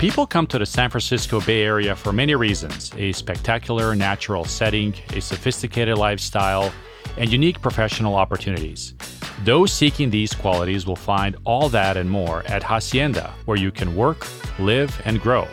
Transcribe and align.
People 0.00 0.26
come 0.26 0.46
to 0.46 0.58
the 0.58 0.64
San 0.64 0.88
Francisco 0.88 1.42
Bay 1.42 1.62
Area 1.62 1.94
for 1.94 2.10
many 2.10 2.34
reasons 2.34 2.90
a 2.96 3.12
spectacular 3.12 3.94
natural 3.94 4.46
setting, 4.46 4.94
a 5.12 5.20
sophisticated 5.20 5.98
lifestyle, 5.98 6.72
and 7.18 7.30
unique 7.30 7.60
professional 7.60 8.14
opportunities. 8.14 8.94
Those 9.44 9.70
seeking 9.70 10.08
these 10.08 10.32
qualities 10.32 10.86
will 10.86 10.96
find 10.96 11.36
all 11.44 11.68
that 11.68 11.98
and 11.98 12.08
more 12.08 12.42
at 12.46 12.62
Hacienda, 12.62 13.34
where 13.44 13.58
you 13.58 13.70
can 13.70 13.94
work, 13.94 14.26
live, 14.58 14.98
and 15.04 15.20
grow. 15.20 15.46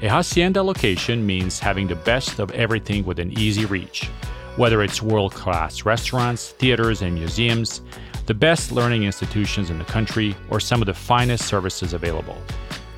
A 0.00 0.08
Hacienda 0.08 0.62
location 0.62 1.26
means 1.26 1.58
having 1.58 1.86
the 1.86 1.94
best 1.94 2.38
of 2.38 2.50
everything 2.52 3.04
within 3.04 3.38
easy 3.38 3.66
reach. 3.66 4.06
Whether 4.56 4.82
it's 4.82 5.02
world 5.02 5.34
class 5.34 5.84
restaurants, 5.84 6.52
theaters, 6.52 7.02
and 7.02 7.12
museums, 7.14 7.82
the 8.24 8.32
best 8.32 8.72
learning 8.72 9.02
institutions 9.02 9.68
in 9.68 9.78
the 9.78 9.84
country, 9.84 10.34
or 10.48 10.60
some 10.60 10.80
of 10.80 10.86
the 10.86 10.94
finest 10.94 11.46
services 11.46 11.92
available. 11.92 12.38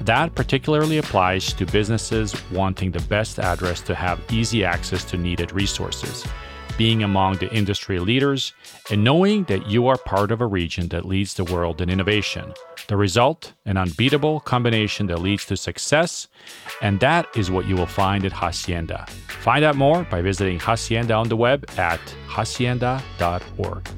That 0.01 0.34
particularly 0.34 0.98
applies 0.98 1.53
to 1.55 1.66
businesses 1.66 2.34
wanting 2.51 2.91
the 2.91 3.03
best 3.09 3.39
address 3.39 3.80
to 3.83 3.95
have 3.95 4.20
easy 4.30 4.65
access 4.65 5.05
to 5.05 5.17
needed 5.17 5.53
resources, 5.53 6.27
being 6.77 7.03
among 7.03 7.37
the 7.37 7.53
industry 7.53 7.98
leaders, 7.98 8.53
and 8.91 9.05
knowing 9.05 9.45
that 9.45 9.67
you 9.67 9.87
are 9.87 9.97
part 9.97 10.30
of 10.30 10.41
a 10.41 10.47
region 10.47 10.89
that 10.89 11.05
leads 11.05 11.34
the 11.34 11.45
world 11.45 11.80
in 11.80 11.89
innovation. 11.89 12.53
The 12.89 12.97
result, 12.97 13.55
an 13.65 13.77
unbeatable 13.77 14.41
combination 14.41 15.07
that 15.07 15.20
leads 15.20 15.47
to 15.47 15.57
success, 15.57 16.29
and 16.83 17.01
that 17.01 17.27
is 17.34 17.51
what 17.51 17.67
you 17.67 17.77
will 17.77 17.87
find 17.87 18.27
at 18.27 18.33
Hacienda. 18.33 19.06
Find 19.29 19.65
out 19.65 19.77
more 19.77 20.05
by 20.11 20.20
visiting 20.20 20.59
Hacienda 20.59 21.15
on 21.15 21.29
the 21.29 21.37
web 21.37 21.65
at 21.79 22.01
hacienda.org. 22.27 23.89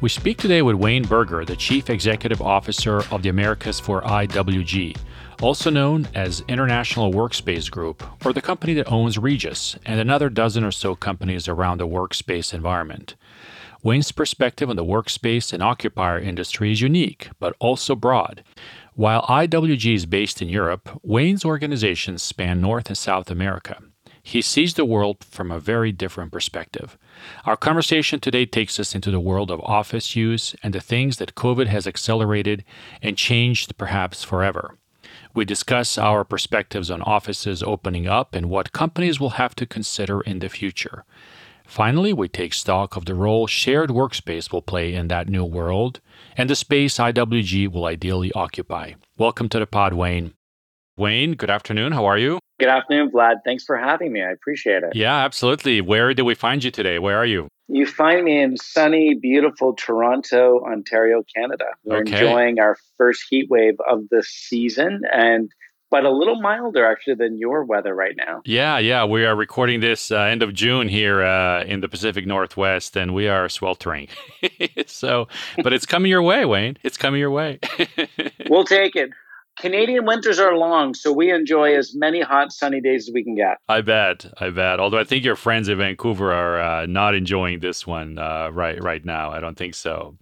We 0.00 0.08
speak 0.08 0.38
today 0.38 0.62
with 0.62 0.76
Wayne 0.76 1.02
Berger, 1.02 1.44
the 1.44 1.56
Chief 1.56 1.90
Executive 1.90 2.40
Officer 2.40 3.02
of 3.12 3.20
the 3.20 3.28
Americas 3.28 3.78
for 3.78 4.00
IWG, 4.00 4.96
also 5.42 5.68
known 5.68 6.08
as 6.14 6.42
International 6.48 7.12
Workspace 7.12 7.70
Group, 7.70 8.02
or 8.24 8.32
the 8.32 8.40
company 8.40 8.72
that 8.74 8.90
owns 8.90 9.18
Regus 9.18 9.76
and 9.84 10.00
another 10.00 10.30
dozen 10.30 10.64
or 10.64 10.70
so 10.70 10.94
companies 10.94 11.48
around 11.48 11.78
the 11.78 11.86
workspace 11.86 12.54
environment. 12.54 13.14
Wayne's 13.82 14.10
perspective 14.10 14.70
on 14.70 14.76
the 14.76 14.84
workspace 14.86 15.52
and 15.52 15.62
occupier 15.62 16.18
industry 16.18 16.72
is 16.72 16.80
unique, 16.80 17.28
but 17.38 17.54
also 17.58 17.94
broad. 17.94 18.42
While 18.94 19.20
IWG 19.24 19.94
is 19.94 20.06
based 20.06 20.40
in 20.40 20.48
Europe, 20.48 20.98
Wayne's 21.02 21.44
organizations 21.44 22.22
span 22.22 22.62
North 22.62 22.88
and 22.88 22.96
South 22.96 23.30
America. 23.30 23.76
He 24.22 24.40
sees 24.40 24.74
the 24.74 24.86
world 24.86 25.24
from 25.24 25.50
a 25.50 25.60
very 25.60 25.92
different 25.92 26.32
perspective. 26.32 26.96
Our 27.44 27.56
conversation 27.56 28.20
today 28.20 28.46
takes 28.46 28.78
us 28.78 28.94
into 28.94 29.10
the 29.10 29.20
world 29.20 29.50
of 29.50 29.60
office 29.60 30.16
use 30.16 30.54
and 30.62 30.74
the 30.74 30.80
things 30.80 31.16
that 31.16 31.34
COVID 31.34 31.66
has 31.66 31.86
accelerated 31.86 32.64
and 33.02 33.16
changed 33.16 33.76
perhaps 33.76 34.24
forever. 34.24 34.76
We 35.34 35.44
discuss 35.44 35.96
our 35.96 36.24
perspectives 36.24 36.90
on 36.90 37.02
offices 37.02 37.62
opening 37.62 38.06
up 38.06 38.34
and 38.34 38.50
what 38.50 38.72
companies 38.72 39.20
will 39.20 39.30
have 39.30 39.54
to 39.56 39.66
consider 39.66 40.20
in 40.20 40.40
the 40.40 40.48
future. 40.48 41.04
Finally, 41.64 42.12
we 42.12 42.28
take 42.28 42.52
stock 42.52 42.96
of 42.96 43.04
the 43.04 43.14
role 43.14 43.46
shared 43.46 43.90
workspace 43.90 44.52
will 44.52 44.62
play 44.62 44.92
in 44.92 45.06
that 45.08 45.28
new 45.28 45.44
world 45.44 46.00
and 46.36 46.50
the 46.50 46.56
space 46.56 46.98
IWG 46.98 47.70
will 47.70 47.84
ideally 47.84 48.32
occupy. 48.32 48.94
Welcome 49.16 49.48
to 49.50 49.60
the 49.60 49.66
pod, 49.66 49.92
Wayne. 49.92 50.34
Wayne, 50.96 51.34
good 51.34 51.50
afternoon. 51.50 51.92
How 51.92 52.06
are 52.06 52.18
you? 52.18 52.40
Good 52.60 52.68
afternoon, 52.68 53.10
Vlad. 53.10 53.36
Thanks 53.42 53.64
for 53.64 53.74
having 53.78 54.12
me. 54.12 54.22
I 54.22 54.30
appreciate 54.30 54.82
it. 54.82 54.94
Yeah, 54.94 55.16
absolutely. 55.16 55.80
Where 55.80 56.12
did 56.12 56.24
we 56.24 56.34
find 56.34 56.62
you 56.62 56.70
today? 56.70 56.98
Where 56.98 57.16
are 57.16 57.24
you? 57.24 57.48
You 57.68 57.86
find 57.86 58.22
me 58.22 58.38
in 58.38 58.58
sunny, 58.58 59.14
beautiful 59.14 59.72
Toronto, 59.72 60.60
Ontario, 60.60 61.22
Canada. 61.34 61.64
We're 61.84 62.00
okay. 62.00 62.12
enjoying 62.12 62.60
our 62.60 62.76
first 62.98 63.24
heat 63.30 63.48
wave 63.48 63.76
of 63.88 64.02
the 64.10 64.22
season 64.22 65.00
and 65.10 65.50
but 65.90 66.04
a 66.04 66.10
little 66.10 66.38
milder 66.40 66.84
actually 66.84 67.14
than 67.14 67.38
your 67.38 67.64
weather 67.64 67.94
right 67.94 68.14
now. 68.14 68.42
Yeah, 68.44 68.78
yeah. 68.78 69.06
We 69.06 69.24
are 69.24 69.34
recording 69.34 69.80
this 69.80 70.12
uh, 70.12 70.18
end 70.18 70.42
of 70.42 70.52
June 70.52 70.86
here 70.86 71.22
uh, 71.22 71.64
in 71.64 71.80
the 71.80 71.88
Pacific 71.88 72.26
Northwest, 72.26 72.94
and 72.94 73.14
we 73.14 73.26
are 73.26 73.48
sweltering. 73.48 74.08
so, 74.86 75.28
but 75.62 75.72
it's 75.72 75.86
coming 75.86 76.10
your 76.10 76.22
way, 76.22 76.44
Wayne. 76.44 76.76
It's 76.82 76.98
coming 76.98 77.20
your 77.20 77.30
way. 77.30 77.58
we'll 78.50 78.64
take 78.64 78.94
it. 78.96 79.10
Canadian 79.60 80.06
winters 80.06 80.38
are 80.38 80.56
long, 80.56 80.94
so 80.94 81.12
we 81.12 81.30
enjoy 81.30 81.76
as 81.76 81.94
many 81.94 82.22
hot, 82.22 82.50
sunny 82.50 82.80
days 82.80 83.08
as 83.08 83.12
we 83.12 83.22
can 83.22 83.34
get. 83.34 83.58
I 83.68 83.82
bet, 83.82 84.24
I 84.40 84.48
bet. 84.48 84.80
Although 84.80 84.98
I 84.98 85.04
think 85.04 85.22
your 85.22 85.36
friends 85.36 85.68
in 85.68 85.76
Vancouver 85.76 86.32
are 86.32 86.60
uh, 86.60 86.86
not 86.86 87.14
enjoying 87.14 87.60
this 87.60 87.86
one 87.86 88.18
uh, 88.18 88.48
right 88.50 88.82
right 88.82 89.04
now. 89.04 89.30
I 89.30 89.38
don't 89.38 89.58
think 89.58 89.74
so. 89.74 90.16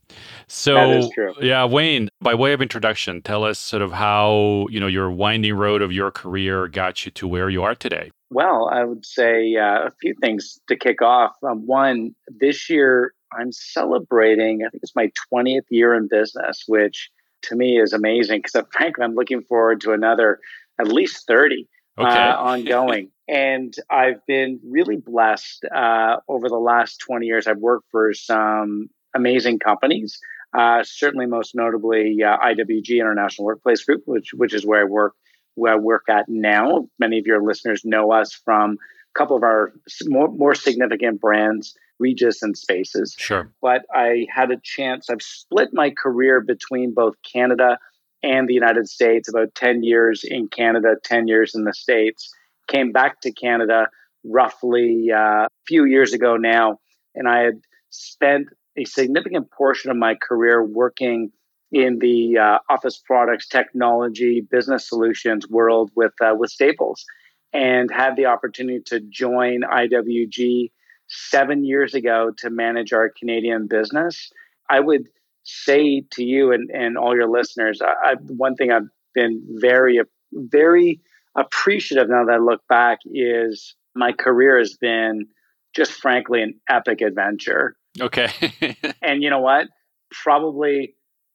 So, 0.49 1.09
yeah, 1.41 1.65
Wayne. 1.65 2.09
By 2.21 2.34
way 2.34 2.53
of 2.53 2.60
introduction, 2.60 3.22
tell 3.22 3.44
us 3.44 3.60
sort 3.60 3.81
of 3.81 3.93
how 3.93 4.66
you 4.71 4.81
know 4.81 4.88
your 4.88 5.09
winding 5.09 5.55
road 5.55 5.82
of 5.82 5.93
your 5.93 6.10
career 6.10 6.66
got 6.66 7.06
you 7.06 7.12
to 7.12 7.28
where 7.28 7.49
you 7.49 7.62
are 7.62 7.76
today. 7.76 8.10
Well, 8.31 8.69
I 8.72 8.82
would 8.82 9.06
say 9.06 9.55
uh, 9.55 9.87
a 9.87 9.93
few 10.00 10.15
things 10.20 10.60
to 10.66 10.76
kick 10.76 11.00
off. 11.00 11.32
Um, 11.44 11.65
one, 11.65 12.15
this 12.26 12.69
year 12.69 13.15
I'm 13.32 13.53
celebrating. 13.53 14.65
I 14.66 14.70
think 14.70 14.82
it's 14.82 14.97
my 14.97 15.12
20th 15.32 15.66
year 15.70 15.94
in 15.94 16.09
business, 16.09 16.65
which 16.66 17.10
to 17.43 17.56
me 17.56 17.78
is 17.78 17.93
amazing 17.93 18.43
because 18.43 18.66
frankly, 18.72 19.04
I'm 19.04 19.15
looking 19.15 19.43
forward 19.43 19.81
to 19.82 19.93
another 19.93 20.41
at 20.81 20.88
least 20.88 21.26
30 21.26 21.69
uh, 21.97 22.03
okay. 22.03 22.10
uh, 22.10 22.37
ongoing. 22.38 23.10
and 23.28 23.75
I've 23.91 24.25
been 24.26 24.60
really 24.65 24.97
blessed 24.97 25.65
uh, 25.75 26.16
over 26.28 26.49
the 26.49 26.56
last 26.56 26.99
20 27.06 27.26
years. 27.26 27.47
I've 27.47 27.59
worked 27.59 27.87
for 27.91 28.12
some 28.15 28.88
amazing 29.15 29.59
companies, 29.59 30.19
uh, 30.56 30.82
certainly 30.84 31.26
most 31.26 31.54
notably 31.54 32.19
uh, 32.22 32.37
IWG 32.38 33.00
International 33.00 33.47
Workplace 33.47 33.84
Group, 33.84 34.03
which, 34.06 34.31
which 34.34 34.55
is 34.55 34.65
where 34.65 34.82
I 34.82 34.84
work, 34.84 35.15
where 35.55 35.75
I 35.75 35.76
work 35.76 36.05
at 36.09 36.26
now. 36.28 36.88
Many 36.99 37.19
of 37.19 37.26
your 37.26 37.43
listeners 37.43 37.82
know 37.84 38.12
us 38.12 38.32
from 38.32 38.72
a 38.72 39.19
couple 39.19 39.37
of 39.37 39.43
our 39.43 39.72
more, 40.06 40.28
more 40.28 40.55
significant 40.55 41.20
brands 41.20 41.75
Regus 41.98 42.42
and 42.42 42.56
Spaces. 42.56 43.14
Sure. 43.19 43.50
But 43.60 43.82
I 43.94 44.26
had 44.34 44.50
a 44.50 44.60
chance, 44.62 45.10
I've 45.10 45.22
split 45.22 45.70
my 45.72 45.91
career 45.91 46.41
between 46.41 46.94
both 46.94 47.14
Canada 47.31 47.78
and 48.22 48.48
the 48.48 48.54
United 48.54 48.88
States, 48.88 49.28
about 49.28 49.54
10 49.54 49.82
years 49.82 50.25
in 50.25 50.48
Canada, 50.48 50.97
10 51.04 51.28
years 51.28 51.54
in 51.54 51.64
the 51.64 51.75
States. 51.75 52.32
Came 52.66 52.92
back 52.92 53.20
to 53.22 53.32
Canada 53.32 53.88
roughly 54.25 55.08
uh, 55.14 55.44
a 55.44 55.48
few 55.66 55.84
years 55.84 56.12
ago 56.12 56.37
now, 56.37 56.78
and 57.14 57.28
I 57.28 57.41
had 57.41 57.60
spent 57.91 58.48
a 58.76 58.84
significant 58.84 59.50
portion 59.50 59.91
of 59.91 59.97
my 59.97 60.14
career 60.14 60.64
working 60.64 61.31
in 61.70 61.98
the 61.98 62.38
uh, 62.38 62.58
office 62.70 62.98
products, 62.98 63.47
technology, 63.47 64.41
business 64.41 64.88
solutions 64.88 65.48
world 65.48 65.91
with 65.94 66.12
uh, 66.20 66.34
with 66.37 66.50
Staples, 66.50 67.04
and 67.53 67.91
had 67.91 68.16
the 68.16 68.26
opportunity 68.26 68.81
to 68.87 69.00
join 69.00 69.60
IWG 69.62 70.70
seven 71.08 71.64
years 71.64 71.94
ago 71.94 72.32
to 72.38 72.50
manage 72.50 72.92
our 72.92 73.08
Canadian 73.08 73.66
business. 73.66 74.30
I 74.70 74.80
would 74.80 75.08
say 75.44 76.04
to 76.12 76.24
you 76.24 76.52
and, 76.52 76.70
and 76.70 76.98
all 76.98 77.14
your 77.14 77.28
listeners, 77.28 77.80
I, 77.82 78.12
I, 78.12 78.14
one 78.14 78.54
thing 78.54 78.70
I've 78.70 78.88
been 79.14 79.42
very, 79.60 80.00
very 80.32 81.00
appreciative 81.36 82.08
now 82.08 82.24
that 82.26 82.34
I 82.34 82.38
look 82.38 82.60
back 82.69 82.98
is 83.06 83.74
my 83.94 84.12
career 84.12 84.58
has 84.58 84.74
been 84.74 85.26
just 85.74 85.92
frankly 85.92 86.42
an 86.42 86.60
epic 86.69 87.00
adventure. 87.00 87.76
Okay. 88.00 88.30
and 89.02 89.22
you 89.22 89.30
know 89.30 89.40
what? 89.40 89.69
Probably 90.10 90.94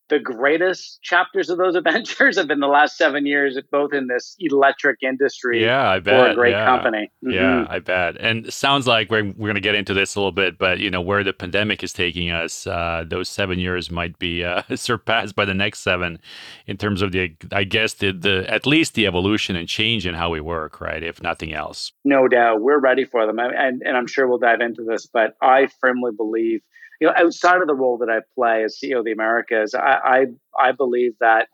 the 0.10 0.20
greatest 0.20 1.02
chapters 1.02 1.50
of 1.50 1.58
those 1.58 1.76
adventures 1.84 2.38
have 2.38 2.48
been 2.48 2.60
the 2.60 2.68
last 2.68 2.98
seven 2.98 3.26
years, 3.26 3.58
both 3.72 3.94
in 3.94 4.08
this 4.08 4.36
electric 4.40 5.02
industry. 5.02 5.64
Yeah, 5.64 5.90
I 5.90 6.00
bet. 6.00 6.20
For 6.20 6.32
a 6.32 6.36
great 6.36 6.52
yeah. 6.52 6.66
company. 6.66 7.12
Mm-hmm. 7.24 7.34
Yeah, 7.34 7.66
I 7.70 7.80
bet. 7.80 8.18
And 8.20 8.48
it 8.48 8.54
sounds 8.54 8.88
like 8.88 9.10
we're, 9.10 9.26
we're 9.26 9.48
going 9.48 9.56
to 9.56 9.62
get 9.62 9.76
into 9.76 9.94
this 9.94 10.16
a 10.16 10.20
little 10.20 10.32
bit, 10.32 10.58
but 10.58 10.80
you 10.80 10.90
know 10.90 11.02
where 11.02 11.24
the 11.24 11.34
pandemic 11.34 11.84
is 11.84 11.94
taking 11.94 12.30
us, 12.32 12.68
uh, 12.68 13.04
those 13.08 13.30
seven 13.30 13.60
years 13.60 13.90
might 13.90 14.20
be 14.20 14.44
uh, 14.44 14.64
surpassed 14.76 15.36
by 15.36 15.46
the 15.46 15.54
next 15.54 15.80
seven, 15.80 16.20
in 16.68 16.78
terms 16.78 17.02
of 17.02 17.12
the, 17.12 17.36
I 17.52 17.64
guess 17.64 17.94
the, 17.94 18.12
the 18.12 18.46
at 18.52 18.66
least 18.66 18.94
the 18.94 19.08
evolution 19.08 19.56
and 19.56 19.68
change 19.68 20.06
in 20.06 20.16
how 20.16 20.30
we 20.30 20.42
work, 20.42 20.82
right? 20.82 21.04
If 21.04 21.22
nothing 21.22 21.54
else. 21.54 21.92
No 22.04 22.28
doubt, 22.28 22.62
we're 22.62 22.80
ready 22.80 23.06
for 23.06 23.26
them, 23.26 23.40
and 23.40 23.82
and 23.84 23.98
I'm 23.98 24.08
sure 24.08 24.28
we'll 24.28 24.38
dive 24.38 24.62
into 24.62 24.84
this, 24.84 25.06
but 25.06 25.36
I 25.42 25.68
firmly 25.80 26.12
believe 26.16 26.62
you 27.04 27.10
know, 27.10 27.16
outside 27.18 27.60
of 27.60 27.68
the 27.68 27.76
role 27.76 27.98
that 27.98 28.10
I 28.10 28.20
play 28.34 28.64
as 28.64 28.80
CEO 28.82 29.00
of 29.00 29.04
the 29.04 29.12
Americas, 29.12 29.76
I, 29.76 29.98
I, 30.06 30.26
I 30.58 30.72
believe 30.72 31.12
that 31.20 31.50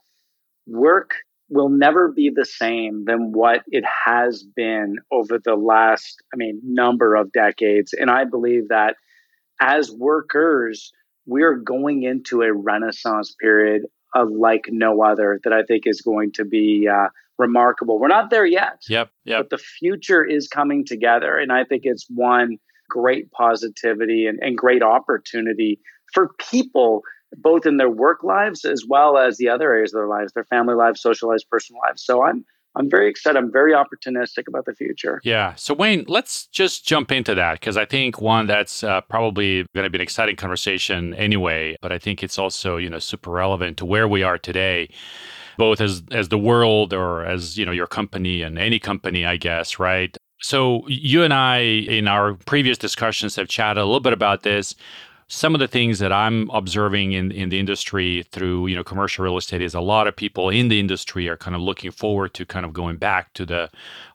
work 0.68 1.10
will 1.50 1.70
never 1.70 2.12
be 2.12 2.30
the 2.32 2.46
same 2.46 3.06
than 3.06 3.32
what 3.32 3.64
it 3.70 3.84
has 4.06 4.44
been 4.56 4.98
over 5.12 5.40
the 5.44 5.56
last, 5.56 6.22
I 6.32 6.38
mean, 6.38 6.62
number 6.64 7.16
of 7.16 7.32
decades. 7.32 7.94
And 7.94 8.12
I 8.12 8.26
believe 8.26 8.68
that 8.68 8.94
as 9.60 9.90
workers, 9.90 10.92
we're 11.26 11.56
going 11.56 12.04
into 12.04 12.44
a 12.44 12.54
renaissance 12.54 13.36
period 13.42 13.88
of 14.14 14.30
like 14.30 14.66
no 14.70 15.02
other 15.02 15.40
that 15.44 15.52
I 15.52 15.64
think 15.64 15.88
is 15.88 16.02
going 16.02 16.32
to 16.34 16.46
be 16.46 16.88
uh, 16.88 17.08
remarkable. 17.40 17.98
We're 17.98 18.08
not 18.08 18.30
there 18.30 18.46
yet. 18.46 18.84
Yep. 18.88 19.10
Yep. 19.26 19.40
But 19.40 19.50
the 19.50 19.58
future 19.58 20.24
is 20.24 20.48
coming 20.48 20.86
together. 20.86 21.40
And 21.40 21.52
I 21.52 21.64
think 21.64 21.82
it's 21.86 22.06
one 22.08 22.60
great 22.90 23.32
positivity 23.32 24.28
and, 24.28 24.40
and 24.42 24.58
great 24.58 24.84
opportunity 24.84 25.80
for 26.14 26.32
people 26.52 27.04
both 27.38 27.66
in 27.66 27.78
their 27.78 27.90
work 27.90 28.24
lives 28.24 28.66
as 28.66 28.86
well 28.88 29.18
as 29.18 29.38
the 29.38 29.50
other 29.50 29.72
areas 29.72 29.94
of 29.94 30.00
their 30.00 30.08
lives, 30.08 30.34
their 30.34 30.46
family 30.46 30.74
lives, 30.74 31.02
social 31.02 31.30
lives, 31.30 31.44
personal 31.44 31.80
lives. 31.88 32.04
So 32.04 32.24
I'm 32.24 32.44
I'm 32.76 32.90
very 32.90 33.10
excited. 33.10 33.38
I'm 33.38 33.52
very 33.52 33.74
opportunistic 33.74 34.48
about 34.48 34.66
the 34.66 34.74
future. 34.74 35.20
Yeah. 35.24 35.56
So, 35.56 35.74
Wayne, 35.74 36.06
let's 36.08 36.48
just 36.48 36.86
jump 36.86 37.12
into 37.12 37.34
that 37.36 37.60
because 37.60 37.78
I 37.78 37.86
think 37.86 38.22
one 38.22 38.46
that's 38.46 38.84
uh, 38.84 39.02
probably 39.02 39.66
going 39.74 39.86
to 39.86 39.90
be 39.90 39.98
an 39.98 40.02
exciting 40.02 40.36
conversation 40.36 41.14
anyway, 41.16 41.78
but 41.82 41.92
I 41.92 41.98
think 41.98 42.24
it's 42.24 42.38
also 42.38 42.78
you 42.78 42.90
know 42.90 43.00
super 43.00 43.32
relevant 43.32 43.78
to 43.78 43.86
where 43.86 44.08
we 44.08 44.22
are 44.24 44.38
today, 44.38 44.90
both 45.58 45.82
as 45.82 46.04
as 46.12 46.30
the 46.30 46.38
world 46.38 46.94
or 46.94 47.26
as 47.26 47.58
you 47.58 47.66
know 47.66 47.72
your 47.72 47.88
company 47.88 48.44
and 48.44 48.60
any 48.60 48.80
company, 48.80 49.26
I 49.26 49.38
guess, 49.38 49.80
right? 49.80 50.16
So, 50.42 50.88
you 50.88 51.24
and 51.24 51.34
I 51.34 51.60
in 51.60 52.08
our 52.08 52.34
previous 52.34 52.78
discussions 52.78 53.36
have 53.36 53.50
chatted 53.50 53.82
a 53.82 53.86
little 53.86 54.00
bit 54.00 54.14
about 54.14 54.44
this 54.44 54.74
some 55.32 55.54
of 55.54 55.60
the 55.60 55.68
things 55.68 56.00
that 56.00 56.12
I'm 56.12 56.50
observing 56.50 57.12
in, 57.12 57.32
in 57.32 57.50
the 57.50 57.60
industry 57.60 58.24
through, 58.32 58.66
you 58.66 58.76
know, 58.76 58.84
commercial 58.84 59.24
real 59.24 59.38
estate 59.38 59.62
is 59.62 59.76
a 59.76 59.80
lot 59.80 60.08
of 60.08 60.16
people 60.16 60.50
in 60.50 60.70
the 60.70 60.80
industry 60.80 61.28
are 61.30 61.38
kind 61.38 61.56
of 61.56 61.62
looking 61.62 61.92
forward 61.92 62.34
to 62.34 62.48
kind 62.48 62.66
of 62.66 62.74
going 62.74 62.98
back 62.98 63.32
to 63.36 63.46
the 63.46 63.70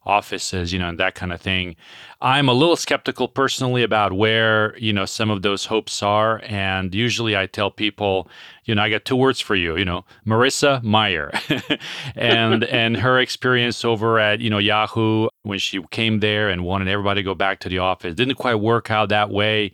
offices, 0.05 0.73
you 0.73 0.79
know, 0.81 0.89
and 0.89 0.99
that 0.99 1.15
kind 1.15 1.33
of 1.33 1.41
thing. 1.41 1.77
I'm 2.21 2.49
a 2.49 2.53
little 2.53 2.75
skeptical 2.75 3.29
personally 3.29 3.85
about 3.85 4.13
where, 4.13 4.77
you 4.77 4.93
know, 4.93 5.05
some 5.05 5.31
of 5.31 5.43
those 5.43 5.67
hopes 5.67 6.03
are. 6.03 6.43
And 6.47 6.93
usually 6.93 7.37
I 7.37 7.47
tell 7.47 7.71
people, 7.71 8.29
you 8.65 8.75
know, 8.75 8.83
I 8.83 8.91
got 8.91 9.05
two 9.05 9.17
words 9.17 9.39
for 9.39 9.55
you, 9.55 9.77
you 9.77 9.85
know, 9.85 10.05
Marissa 10.27 10.83
Mayer 10.83 11.31
and 12.17 12.65
and 12.65 12.97
her 12.97 13.21
experience 13.21 13.85
over 13.85 14.19
at, 14.19 14.41
you 14.41 14.51
know, 14.51 14.59
Yahoo 14.59 15.29
when 15.45 15.61
she 15.61 15.81
came 15.93 16.19
there 16.19 16.49
and 16.49 16.65
wanted 16.65 16.89
everybody 16.89 17.21
to 17.21 17.25
go 17.25 17.37
back 17.37 17.61
to 17.61 17.69
the 17.69 17.79
office. 17.79 18.17
Didn't 18.17 18.35
quite 18.35 18.57
work 18.57 18.91
out 18.91 19.11
that 19.11 19.31
way 19.31 19.71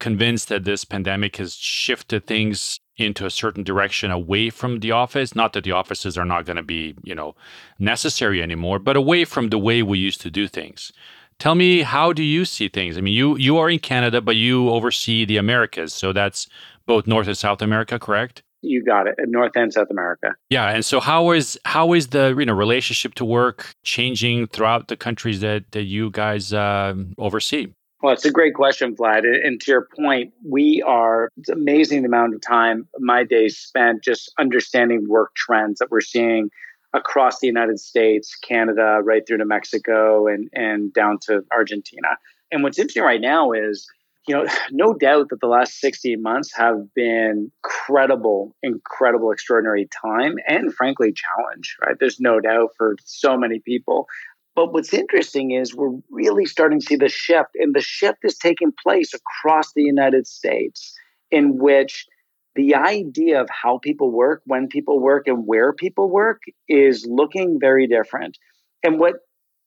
convinced 0.00 0.48
that 0.48 0.64
this 0.64 0.84
pandemic 0.84 1.36
has 1.36 1.54
shifted 1.54 2.26
things 2.26 2.80
into 2.96 3.26
a 3.26 3.30
certain 3.30 3.64
direction 3.64 4.10
away 4.10 4.50
from 4.50 4.80
the 4.80 4.92
office. 4.92 5.34
Not 5.34 5.52
that 5.52 5.64
the 5.64 5.72
offices 5.72 6.16
are 6.16 6.24
not 6.24 6.44
going 6.44 6.56
to 6.56 6.62
be 6.62 6.94
you 7.02 7.14
know 7.14 7.34
necessary 7.78 8.42
anymore 8.42 8.78
but 8.78 8.96
away 8.96 9.24
from 9.24 9.48
the 9.48 9.58
way 9.58 9.82
we 9.82 9.98
used 9.98 10.20
to 10.22 10.30
do 10.30 10.48
things. 10.48 10.92
Tell 11.38 11.54
me 11.56 11.82
how 11.82 12.12
do 12.12 12.22
you 12.22 12.44
see 12.44 12.68
things? 12.68 12.96
I 12.96 13.00
mean 13.00 13.14
you 13.14 13.36
you 13.36 13.56
are 13.58 13.70
in 13.70 13.78
canada 13.78 14.20
but 14.20 14.36
you 14.36 14.70
oversee 14.70 15.24
the 15.24 15.36
americas 15.36 15.92
so 15.92 16.12
that's 16.12 16.48
both 16.86 17.06
north 17.06 17.26
and 17.26 17.38
south 17.38 17.62
america 17.62 17.98
correct? 17.98 18.42
You 18.62 18.82
got 18.82 19.06
it. 19.06 19.16
North 19.26 19.52
and 19.56 19.72
south 19.72 19.90
america. 19.90 20.34
Yeah 20.50 20.70
and 20.70 20.84
so 20.84 21.00
how 21.00 21.32
is 21.32 21.58
how 21.64 21.92
is 21.92 22.08
the 22.08 22.34
you 22.38 22.46
know 22.46 22.54
relationship 22.54 23.14
to 23.14 23.24
work 23.24 23.74
changing 23.82 24.46
throughout 24.46 24.88
the 24.88 24.96
countries 24.96 25.40
that 25.40 25.64
that 25.72 25.84
you 25.84 26.10
guys 26.10 26.52
uh, 26.52 26.94
oversee 27.18 27.72
well, 28.04 28.12
it's 28.12 28.26
a 28.26 28.30
great 28.30 28.52
question, 28.52 28.94
Vlad. 28.94 29.22
And 29.24 29.58
to 29.62 29.70
your 29.70 29.88
point, 29.96 30.34
we 30.46 30.84
are, 30.86 31.30
it's 31.38 31.48
amazing 31.48 32.02
the 32.02 32.08
amount 32.08 32.34
of 32.34 32.42
time 32.42 32.86
my 32.98 33.24
days 33.24 33.56
spent 33.56 34.04
just 34.04 34.30
understanding 34.38 35.06
work 35.08 35.34
trends 35.34 35.78
that 35.78 35.90
we're 35.90 36.02
seeing 36.02 36.50
across 36.92 37.40
the 37.40 37.46
United 37.46 37.80
States, 37.80 38.36
Canada, 38.46 38.98
right 39.02 39.26
through 39.26 39.38
to 39.38 39.46
Mexico 39.46 40.26
and, 40.26 40.50
and 40.52 40.92
down 40.92 41.16
to 41.22 41.44
Argentina. 41.50 42.08
And 42.52 42.62
what's 42.62 42.78
interesting 42.78 43.04
right 43.04 43.22
now 43.22 43.52
is, 43.52 43.86
you 44.28 44.34
know, 44.34 44.44
no 44.70 44.92
doubt 44.92 45.30
that 45.30 45.40
the 45.40 45.46
last 45.46 45.80
16 45.80 46.20
months 46.20 46.52
have 46.54 46.92
been 46.94 47.50
incredible, 47.64 48.54
incredible, 48.62 49.32
extraordinary 49.32 49.88
time 50.02 50.34
and 50.46 50.74
frankly 50.74 51.14
challenge, 51.14 51.74
right? 51.80 51.96
There's 51.98 52.20
no 52.20 52.38
doubt 52.38 52.72
for 52.76 52.96
so 53.06 53.38
many 53.38 53.60
people. 53.60 54.08
But 54.54 54.72
what's 54.72 54.94
interesting 54.94 55.50
is 55.50 55.74
we're 55.74 55.98
really 56.10 56.46
starting 56.46 56.80
to 56.80 56.86
see 56.86 56.96
the 56.96 57.08
shift, 57.08 57.50
and 57.56 57.74
the 57.74 57.80
shift 57.80 58.18
is 58.22 58.36
taking 58.36 58.72
place 58.82 59.12
across 59.12 59.72
the 59.72 59.82
United 59.82 60.26
States, 60.26 60.94
in 61.30 61.58
which 61.58 62.06
the 62.54 62.76
idea 62.76 63.40
of 63.40 63.48
how 63.50 63.78
people 63.78 64.12
work, 64.12 64.42
when 64.44 64.68
people 64.68 65.00
work, 65.00 65.26
and 65.26 65.44
where 65.46 65.72
people 65.72 66.08
work 66.08 66.42
is 66.68 67.04
looking 67.08 67.58
very 67.60 67.88
different. 67.88 68.38
And 68.84 69.00
what 69.00 69.14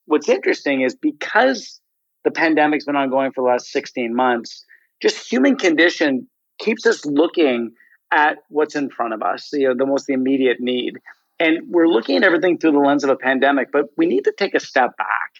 what's 0.05 0.29
interesting 0.29 0.81
is 0.81 0.95
because 0.95 1.81
the 2.23 2.31
pandemic's 2.31 2.85
been 2.85 2.95
ongoing 2.95 3.31
for 3.33 3.41
the 3.41 3.49
last 3.49 3.71
16 3.71 4.15
months, 4.15 4.63
just 5.01 5.29
human 5.29 5.57
condition 5.57 6.27
keeps 6.59 6.85
us 6.85 7.05
looking 7.05 7.71
at 8.13 8.37
what's 8.49 8.75
in 8.75 8.89
front 8.89 9.13
of 9.13 9.21
us, 9.21 9.49
you 9.51 9.67
know, 9.67 9.75
the 9.77 9.85
most 9.85 10.09
immediate 10.09 10.57
need. 10.59 10.97
And 11.39 11.69
we're 11.69 11.87
looking 11.87 12.17
at 12.17 12.23
everything 12.23 12.57
through 12.57 12.71
the 12.71 12.79
lens 12.79 13.03
of 13.03 13.09
a 13.09 13.15
pandemic, 13.15 13.71
but 13.71 13.85
we 13.95 14.07
need 14.07 14.23
to 14.23 14.33
take 14.35 14.55
a 14.55 14.59
step 14.59 14.97
back. 14.97 15.31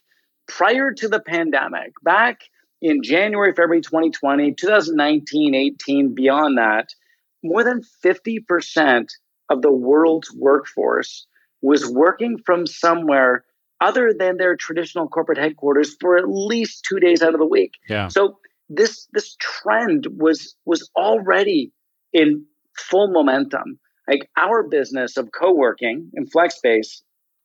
Prior 0.47 0.93
to 0.93 1.07
the 1.07 1.19
pandemic, 1.19 1.93
back 2.03 2.41
in 2.81 3.01
January, 3.03 3.51
February 3.51 3.81
2020, 3.81 4.53
2019, 4.53 5.55
18, 5.55 6.13
beyond 6.13 6.57
that, 6.57 6.89
more 7.43 7.63
than 7.63 7.81
50% 8.05 9.07
of 9.49 9.61
the 9.61 9.71
world's 9.71 10.31
workforce 10.31 11.25
was 11.61 11.89
working 11.89 12.37
from 12.45 12.67
somewhere 12.67 13.45
other 13.81 14.13
than 14.17 14.37
their 14.37 14.55
traditional 14.55 15.07
corporate 15.07 15.37
headquarters 15.37 15.95
for 15.99 16.17
at 16.17 16.25
least 16.27 16.85
two 16.87 16.99
days 16.99 17.21
out 17.21 17.33
of 17.33 17.39
the 17.39 17.45
week. 17.45 17.73
Yeah. 17.87 18.07
So 18.07 18.39
this 18.69 19.07
this 19.13 19.35
trend 19.39 20.07
was 20.17 20.55
was 20.65 20.89
already 20.95 21.71
in 22.11 22.45
full 22.77 23.11
momentum 23.11 23.79
like 24.07 24.29
our 24.37 24.63
business 24.63 25.17
of 25.17 25.29
co-working 25.31 26.09
in 26.13 26.25
FlexSpace 26.25 27.01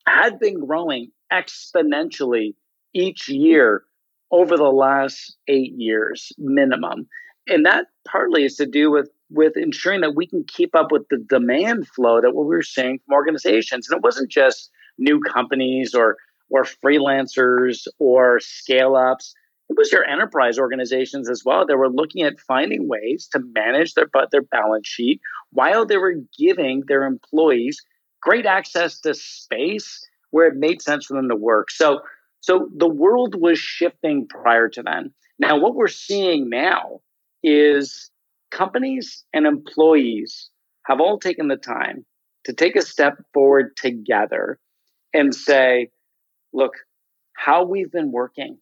had 0.07 0.39
been 0.39 0.65
growing 0.65 1.11
exponentially 1.31 2.55
each 2.93 3.27
year 3.29 3.83
over 4.31 4.57
the 4.57 4.63
last 4.63 5.35
eight 5.47 5.73
years 5.75 6.31
minimum. 6.37 7.07
And 7.47 7.65
that 7.65 7.87
partly 8.07 8.45
is 8.45 8.55
to 8.55 8.65
do 8.65 8.91
with 8.91 9.09
with 9.29 9.53
ensuring 9.57 10.01
that 10.01 10.15
we 10.15 10.27
can 10.27 10.43
keep 10.47 10.75
up 10.75 10.91
with 10.91 11.07
the 11.09 11.17
demand 11.17 11.87
flow 11.87 12.21
that 12.21 12.35
what 12.35 12.45
we 12.45 12.55
were 12.55 12.61
seeing 12.61 12.99
from 12.99 13.15
organizations. 13.15 13.89
And 13.89 13.97
it 13.97 14.03
wasn't 14.03 14.29
just 14.29 14.69
new 14.97 15.19
companies 15.19 15.93
or 15.93 16.17
or 16.49 16.63
freelancers 16.63 17.87
or 17.99 18.39
scale 18.39 18.95
ups 18.95 19.33
it 19.69 19.77
was 19.77 19.91
your 19.91 20.05
enterprise 20.05 20.59
organizations 20.59 21.29
as 21.29 21.43
well 21.45 21.65
that 21.65 21.77
were 21.77 21.89
looking 21.89 22.23
at 22.23 22.39
finding 22.39 22.87
ways 22.87 23.27
to 23.31 23.39
manage 23.39 23.93
their 23.93 24.07
but 24.11 24.29
their 24.31 24.41
balance 24.41 24.87
sheet 24.87 25.21
while 25.51 25.85
they 25.85 25.97
were 25.97 26.15
giving 26.37 26.83
their 26.87 27.03
employees 27.05 27.81
great 28.21 28.45
access 28.45 28.99
to 29.01 29.13
space 29.13 30.07
where 30.31 30.47
it 30.47 30.55
made 30.55 30.81
sense 30.81 31.05
for 31.05 31.13
them 31.13 31.29
to 31.29 31.35
work. 31.35 31.71
So 31.71 32.01
so 32.41 32.69
the 32.75 32.89
world 32.89 33.35
was 33.39 33.57
shifting 33.57 34.27
prior 34.27 34.67
to 34.69 34.83
then. 34.83 35.13
Now 35.39 35.57
what 35.59 35.75
we're 35.75 35.87
seeing 35.87 36.49
now 36.49 36.99
is 37.41 38.11
companies 38.51 39.23
and 39.33 39.45
employees 39.45 40.49
have 40.85 40.99
all 40.99 41.19
taken 41.19 41.47
the 41.47 41.55
time 41.55 42.05
to 42.45 42.53
take 42.53 42.75
a 42.75 42.81
step 42.81 43.15
forward 43.33 43.77
together 43.77 44.59
and 45.13 45.33
say, 45.33 45.89
look, 46.51 46.73
how 47.33 47.63
we've 47.65 47.91
been 47.91 48.11
working 48.11 48.57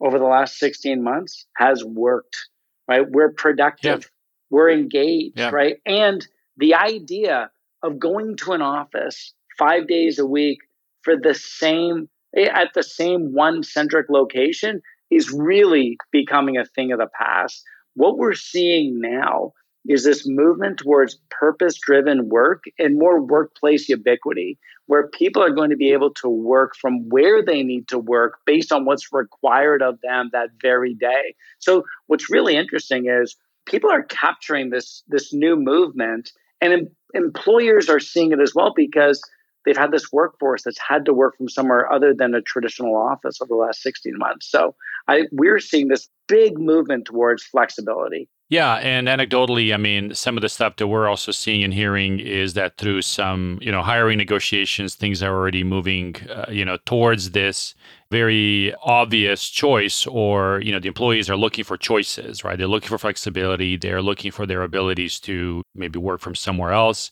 over 0.00 0.18
the 0.18 0.24
last 0.24 0.58
16 0.58 1.02
months 1.02 1.46
has 1.56 1.84
worked, 1.84 2.48
right? 2.88 3.08
We're 3.08 3.32
productive, 3.32 4.02
yeah. 4.02 4.08
we're 4.50 4.70
engaged, 4.70 5.38
yeah. 5.38 5.50
right? 5.50 5.76
And 5.86 6.26
the 6.56 6.74
idea 6.74 7.50
of 7.82 7.98
going 7.98 8.36
to 8.36 8.52
an 8.52 8.62
office 8.62 9.34
five 9.58 9.88
days 9.88 10.18
a 10.18 10.26
week 10.26 10.58
for 11.02 11.16
the 11.16 11.34
same, 11.34 12.08
eh, 12.36 12.48
at 12.52 12.68
the 12.74 12.82
same 12.82 13.32
one 13.32 13.62
centric 13.62 14.06
location 14.08 14.80
is 15.10 15.32
really 15.32 15.96
becoming 16.12 16.56
a 16.56 16.64
thing 16.64 16.92
of 16.92 16.98
the 16.98 17.08
past. 17.18 17.62
What 17.94 18.18
we're 18.18 18.34
seeing 18.34 19.00
now 19.00 19.52
is 19.88 20.04
this 20.04 20.28
movement 20.28 20.78
towards 20.78 21.18
purpose 21.30 21.78
driven 21.78 22.28
work 22.28 22.64
and 22.78 22.98
more 22.98 23.20
workplace 23.20 23.88
ubiquity, 23.88 24.58
where 24.86 25.08
people 25.08 25.42
are 25.42 25.50
going 25.50 25.70
to 25.70 25.76
be 25.76 25.92
able 25.92 26.12
to 26.14 26.28
work 26.28 26.74
from 26.76 27.08
where 27.08 27.42
they 27.42 27.62
need 27.62 27.88
to 27.88 27.98
work 27.98 28.38
based 28.44 28.70
on 28.70 28.84
what's 28.84 29.12
required 29.12 29.82
of 29.82 29.98
them 30.02 30.28
that 30.32 30.50
very 30.60 30.94
day. 30.94 31.34
So, 31.58 31.84
what's 32.06 32.30
really 32.30 32.54
interesting 32.54 33.08
is 33.08 33.34
people 33.66 33.90
are 33.90 34.02
capturing 34.02 34.70
this, 34.70 35.02
this 35.08 35.32
new 35.32 35.56
movement, 35.56 36.32
and 36.60 36.72
em- 36.72 36.88
employers 37.14 37.88
are 37.88 38.00
seeing 38.00 38.32
it 38.32 38.40
as 38.40 38.54
well 38.54 38.74
because 38.76 39.22
they've 39.64 39.76
had 39.76 39.90
this 39.90 40.12
workforce 40.12 40.64
that's 40.64 40.78
had 40.86 41.06
to 41.06 41.14
work 41.14 41.36
from 41.36 41.48
somewhere 41.48 41.90
other 41.90 42.14
than 42.14 42.34
a 42.34 42.42
traditional 42.42 42.94
office 42.94 43.40
over 43.40 43.48
the 43.48 43.54
last 43.54 43.82
16 43.82 44.12
months. 44.16 44.50
So 44.50 44.74
I, 45.08 45.22
we're 45.32 45.60
seeing 45.60 45.88
this 45.88 46.08
big 46.26 46.58
movement 46.58 47.06
towards 47.06 47.42
flexibility. 47.42 48.28
Yeah, 48.50 48.76
and 48.76 49.08
anecdotally, 49.08 49.74
I 49.74 49.76
mean, 49.76 50.14
some 50.14 50.38
of 50.38 50.40
the 50.40 50.48
stuff 50.48 50.76
that 50.76 50.86
we're 50.86 51.06
also 51.06 51.32
seeing 51.32 51.62
and 51.62 51.74
hearing 51.74 52.18
is 52.18 52.54
that 52.54 52.78
through 52.78 53.02
some, 53.02 53.58
you 53.60 53.70
know, 53.70 53.82
hiring 53.82 54.16
negotiations, 54.16 54.94
things 54.94 55.22
are 55.22 55.34
already 55.34 55.62
moving, 55.64 56.16
uh, 56.30 56.46
you 56.50 56.64
know, 56.64 56.78
towards 56.86 57.32
this 57.32 57.74
very 58.10 58.74
obvious 58.82 59.48
choice 59.48 60.06
or 60.06 60.60
you 60.62 60.72
know 60.72 60.80
the 60.80 60.88
employees 60.88 61.28
are 61.28 61.36
looking 61.36 61.64
for 61.64 61.76
choices 61.76 62.42
right? 62.44 62.56
They're 62.58 62.66
looking 62.66 62.88
for 62.88 62.98
flexibility. 62.98 63.76
They're 63.76 64.02
looking 64.02 64.30
for 64.30 64.46
their 64.46 64.62
abilities 64.62 65.20
to 65.20 65.62
maybe 65.74 65.98
work 65.98 66.20
from 66.20 66.34
somewhere 66.34 66.72
else. 66.72 67.10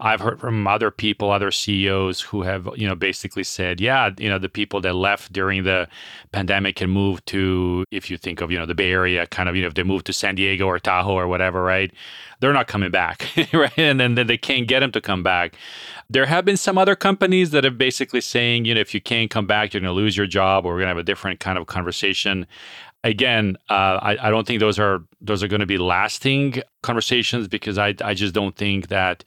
I've 0.00 0.20
heard 0.20 0.40
from 0.40 0.66
other 0.66 0.90
people 0.90 1.30
other 1.30 1.50
ceos 1.50 2.20
who 2.20 2.42
have 2.42 2.68
you 2.76 2.86
know 2.86 2.94
basically 2.94 3.44
said 3.44 3.80
yeah 3.80 4.10
you 4.18 4.28
know 4.28 4.38
the 4.38 4.48
people 4.48 4.80
that 4.82 4.94
left 4.94 5.32
during 5.32 5.64
the 5.64 5.88
pandemic 6.32 6.76
can 6.76 6.90
move 6.90 7.24
to 7.26 7.84
if 7.90 8.10
you 8.10 8.16
think 8.16 8.40
of 8.40 8.50
you 8.50 8.58
know 8.58 8.66
the 8.66 8.74
bay 8.74 8.90
area 8.90 9.26
kind 9.26 9.48
of 9.48 9.56
you 9.56 9.62
know 9.62 9.68
if 9.68 9.74
they 9.74 9.82
move 9.82 10.04
to 10.04 10.12
san 10.12 10.34
diego 10.34 10.66
or 10.66 10.78
tahoe 10.78 11.14
or 11.14 11.26
whatever 11.26 11.62
right 11.62 11.92
they're 12.40 12.52
not 12.52 12.66
coming 12.66 12.90
back, 12.90 13.28
right? 13.52 13.78
And 13.78 14.00
then 14.00 14.14
they 14.14 14.38
can't 14.38 14.68
get 14.68 14.80
them 14.80 14.92
to 14.92 15.00
come 15.00 15.22
back. 15.22 15.56
There 16.08 16.26
have 16.26 16.44
been 16.44 16.56
some 16.56 16.78
other 16.78 16.96
companies 16.96 17.50
that 17.50 17.64
have 17.64 17.78
basically 17.78 18.20
saying, 18.20 18.64
you 18.64 18.74
know, 18.74 18.80
if 18.80 18.94
you 18.94 19.00
can't 19.00 19.30
come 19.30 19.46
back, 19.46 19.72
you're 19.72 19.80
going 19.80 19.94
to 19.94 19.96
lose 19.96 20.16
your 20.16 20.26
job, 20.26 20.64
or 20.64 20.72
we're 20.72 20.80
going 20.80 20.86
to 20.86 20.90
have 20.90 20.98
a 20.98 21.02
different 21.02 21.40
kind 21.40 21.58
of 21.58 21.66
conversation. 21.66 22.46
Again, 23.04 23.56
uh, 23.70 23.98
I, 24.02 24.28
I 24.28 24.30
don't 24.30 24.46
think 24.46 24.60
those 24.60 24.78
are 24.78 25.00
those 25.20 25.42
are 25.42 25.48
going 25.48 25.60
to 25.60 25.66
be 25.66 25.78
lasting 25.78 26.62
conversations 26.82 27.48
because 27.48 27.78
I 27.78 27.94
I 28.02 28.14
just 28.14 28.34
don't 28.34 28.56
think 28.56 28.88
that 28.88 29.24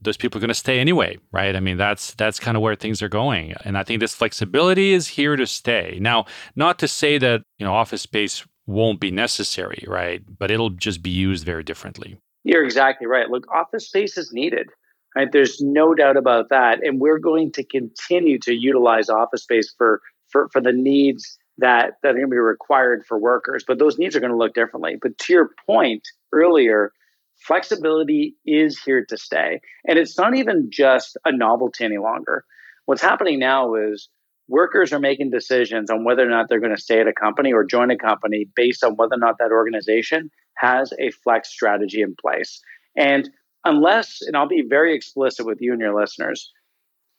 those 0.00 0.16
people 0.16 0.38
are 0.38 0.40
going 0.40 0.48
to 0.48 0.54
stay 0.54 0.78
anyway, 0.78 1.18
right? 1.32 1.56
I 1.56 1.60
mean, 1.60 1.76
that's 1.76 2.14
that's 2.14 2.38
kind 2.38 2.56
of 2.56 2.62
where 2.62 2.74
things 2.74 3.02
are 3.02 3.08
going, 3.08 3.54
and 3.64 3.76
I 3.76 3.82
think 3.82 4.00
this 4.00 4.14
flexibility 4.14 4.92
is 4.92 5.08
here 5.08 5.36
to 5.36 5.46
stay. 5.46 5.98
Now, 6.00 6.26
not 6.56 6.78
to 6.78 6.88
say 6.88 7.18
that 7.18 7.42
you 7.58 7.66
know 7.66 7.74
office 7.74 8.02
space 8.02 8.46
won't 8.66 9.00
be 9.00 9.10
necessary, 9.10 9.84
right? 9.88 10.22
But 10.38 10.50
it'll 10.50 10.70
just 10.70 11.02
be 11.02 11.10
used 11.10 11.44
very 11.44 11.64
differently. 11.64 12.18
You're 12.44 12.64
exactly 12.64 13.06
right. 13.06 13.28
Look, 13.28 13.46
office 13.52 13.86
space 13.86 14.16
is 14.16 14.32
needed. 14.32 14.68
Right? 15.16 15.30
There's 15.32 15.60
no 15.60 15.94
doubt 15.94 16.16
about 16.16 16.50
that, 16.50 16.80
and 16.84 17.00
we're 17.00 17.18
going 17.18 17.52
to 17.52 17.64
continue 17.64 18.38
to 18.40 18.52
utilize 18.52 19.08
office 19.08 19.42
space 19.42 19.74
for 19.76 20.00
for, 20.28 20.48
for 20.52 20.60
the 20.60 20.72
needs 20.72 21.38
that 21.58 21.94
that 22.02 22.10
are 22.10 22.14
going 22.14 22.26
to 22.26 22.30
be 22.30 22.36
required 22.36 23.04
for 23.06 23.18
workers. 23.18 23.64
But 23.66 23.78
those 23.78 23.98
needs 23.98 24.14
are 24.16 24.20
going 24.20 24.32
to 24.32 24.36
look 24.38 24.54
differently. 24.54 24.96
But 25.00 25.18
to 25.18 25.32
your 25.32 25.50
point 25.66 26.02
earlier, 26.32 26.92
flexibility 27.38 28.36
is 28.46 28.80
here 28.80 29.04
to 29.08 29.16
stay. 29.16 29.60
And 29.86 29.98
it's 29.98 30.18
not 30.18 30.36
even 30.36 30.68
just 30.70 31.16
a 31.24 31.32
novelty 31.32 31.84
any 31.84 31.98
longer. 31.98 32.44
What's 32.84 33.02
happening 33.02 33.38
now 33.38 33.74
is 33.74 34.08
workers 34.48 34.92
are 34.92 34.98
making 34.98 35.30
decisions 35.30 35.90
on 35.90 36.04
whether 36.04 36.26
or 36.26 36.30
not 36.30 36.48
they're 36.48 36.60
going 36.60 36.74
to 36.74 36.80
stay 36.80 37.00
at 37.00 37.06
a 37.06 37.12
company 37.12 37.52
or 37.52 37.64
join 37.64 37.90
a 37.90 37.96
company 37.96 38.46
based 38.56 38.82
on 38.82 38.96
whether 38.96 39.14
or 39.14 39.18
not 39.18 39.36
that 39.38 39.52
organization 39.52 40.30
has 40.56 40.92
a 40.98 41.10
flex 41.10 41.50
strategy 41.50 42.02
in 42.02 42.14
place. 42.20 42.60
And 42.96 43.28
unless, 43.64 44.20
and 44.22 44.36
I'll 44.36 44.48
be 44.48 44.64
very 44.68 44.94
explicit 44.94 45.46
with 45.46 45.58
you 45.60 45.72
and 45.72 45.80
your 45.80 45.98
listeners, 45.98 46.52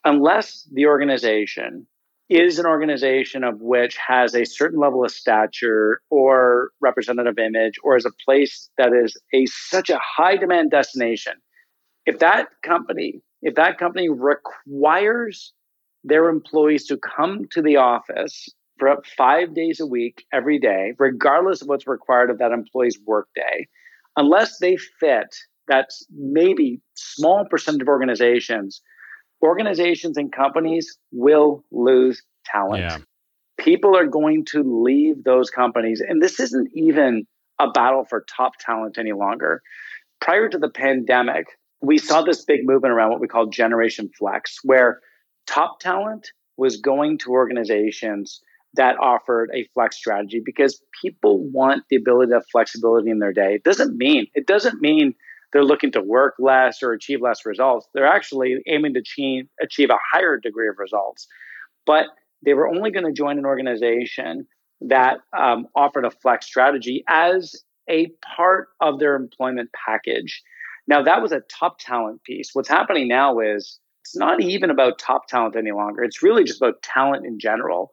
unless 0.04 0.68
the 0.72 0.86
organization 0.86 1.86
is 2.30 2.60
an 2.60 2.66
organization 2.66 3.42
of 3.42 3.60
which 3.60 3.96
has 3.96 4.34
a 4.34 4.44
certain 4.44 4.78
level 4.78 5.04
of 5.04 5.10
stature 5.10 6.00
or 6.10 6.70
representative 6.80 7.38
image 7.38 7.74
or 7.82 7.96
is 7.96 8.06
a 8.06 8.12
place 8.24 8.70
that 8.78 8.92
is 8.92 9.16
a 9.34 9.44
such 9.46 9.90
a 9.90 9.98
high 9.98 10.36
demand 10.36 10.70
destination 10.70 11.32
if 12.06 12.20
that 12.20 12.46
company 12.62 13.20
if 13.42 13.56
that 13.56 13.78
company 13.78 14.08
requires 14.08 15.52
their 16.04 16.28
employees 16.28 16.86
to 16.86 16.96
come 16.96 17.46
to 17.50 17.62
the 17.62 17.76
office 17.76 18.48
for 18.78 18.88
up 18.88 19.04
five 19.06 19.54
days 19.54 19.80
a 19.80 19.86
week 19.86 20.24
every 20.32 20.58
day 20.58 20.94
regardless 20.98 21.60
of 21.62 21.68
what's 21.68 21.86
required 21.86 22.30
of 22.30 22.38
that 22.38 22.52
employee's 22.52 22.98
workday 23.06 23.66
unless 24.16 24.58
they 24.58 24.76
fit 24.76 25.34
that 25.68 25.90
maybe 26.10 26.80
small 26.94 27.44
percentage 27.44 27.82
of 27.82 27.88
organizations 27.88 28.80
organizations 29.42 30.16
and 30.16 30.32
companies 30.32 30.98
will 31.12 31.64
lose 31.70 32.22
talent. 32.44 32.82
Yeah. 32.82 32.98
People 33.58 33.96
are 33.96 34.06
going 34.06 34.44
to 34.46 34.84
leave 34.84 35.24
those 35.24 35.50
companies. 35.50 36.02
And 36.06 36.22
this 36.22 36.40
isn't 36.40 36.70
even 36.74 37.26
a 37.58 37.70
battle 37.70 38.04
for 38.08 38.24
top 38.34 38.52
talent 38.58 38.98
any 38.98 39.12
longer. 39.12 39.62
Prior 40.20 40.48
to 40.48 40.58
the 40.58 40.70
pandemic, 40.70 41.46
we 41.82 41.98
saw 41.98 42.22
this 42.22 42.44
big 42.44 42.60
movement 42.64 42.92
around 42.92 43.10
what 43.10 43.20
we 43.20 43.28
call 43.28 43.46
Generation 43.46 44.10
Flex, 44.18 44.58
where 44.62 45.00
top 45.50 45.80
talent 45.80 46.28
was 46.56 46.76
going 46.76 47.18
to 47.18 47.30
organizations 47.30 48.40
that 48.74 48.96
offered 48.98 49.50
a 49.54 49.66
flex 49.74 49.96
strategy 49.96 50.40
because 50.44 50.80
people 51.02 51.44
want 51.50 51.82
the 51.90 51.96
ability 51.96 52.32
have 52.32 52.44
flexibility 52.52 53.10
in 53.10 53.18
their 53.18 53.32
day. 53.32 53.54
It 53.54 53.64
doesn't 53.64 53.96
mean 53.96 54.26
it 54.34 54.46
doesn't 54.46 54.80
mean 54.80 55.14
they're 55.52 55.64
looking 55.64 55.90
to 55.92 56.00
work 56.00 56.34
less 56.38 56.82
or 56.82 56.92
achieve 56.92 57.20
less 57.20 57.44
results. 57.44 57.88
They're 57.92 58.06
actually 58.06 58.58
aiming 58.68 58.94
to 58.94 59.00
achieve, 59.00 59.46
achieve 59.60 59.90
a 59.90 59.98
higher 60.12 60.38
degree 60.38 60.68
of 60.68 60.76
results. 60.78 61.26
But 61.86 62.06
they 62.44 62.54
were 62.54 62.68
only 62.68 62.90
going 62.90 63.06
to 63.06 63.12
join 63.12 63.38
an 63.38 63.44
organization 63.44 64.46
that 64.82 65.18
um, 65.36 65.66
offered 65.74 66.04
a 66.04 66.10
flex 66.10 66.46
strategy 66.46 67.04
as 67.08 67.54
a 67.88 68.12
part 68.36 68.68
of 68.80 68.98
their 68.98 69.16
employment 69.16 69.70
package. 69.86 70.42
Now, 70.86 71.02
that 71.02 71.20
was 71.20 71.32
a 71.32 71.40
top 71.40 71.78
talent 71.80 72.22
piece. 72.22 72.50
What's 72.52 72.68
happening 72.68 73.08
now 73.08 73.40
is 73.40 73.78
it's 74.02 74.16
not 74.16 74.40
even 74.42 74.70
about 74.70 74.98
top 74.98 75.28
talent 75.28 75.56
any 75.56 75.72
longer. 75.72 76.02
It's 76.02 76.22
really 76.22 76.44
just 76.44 76.60
about 76.60 76.82
talent 76.82 77.26
in 77.26 77.38
general. 77.38 77.92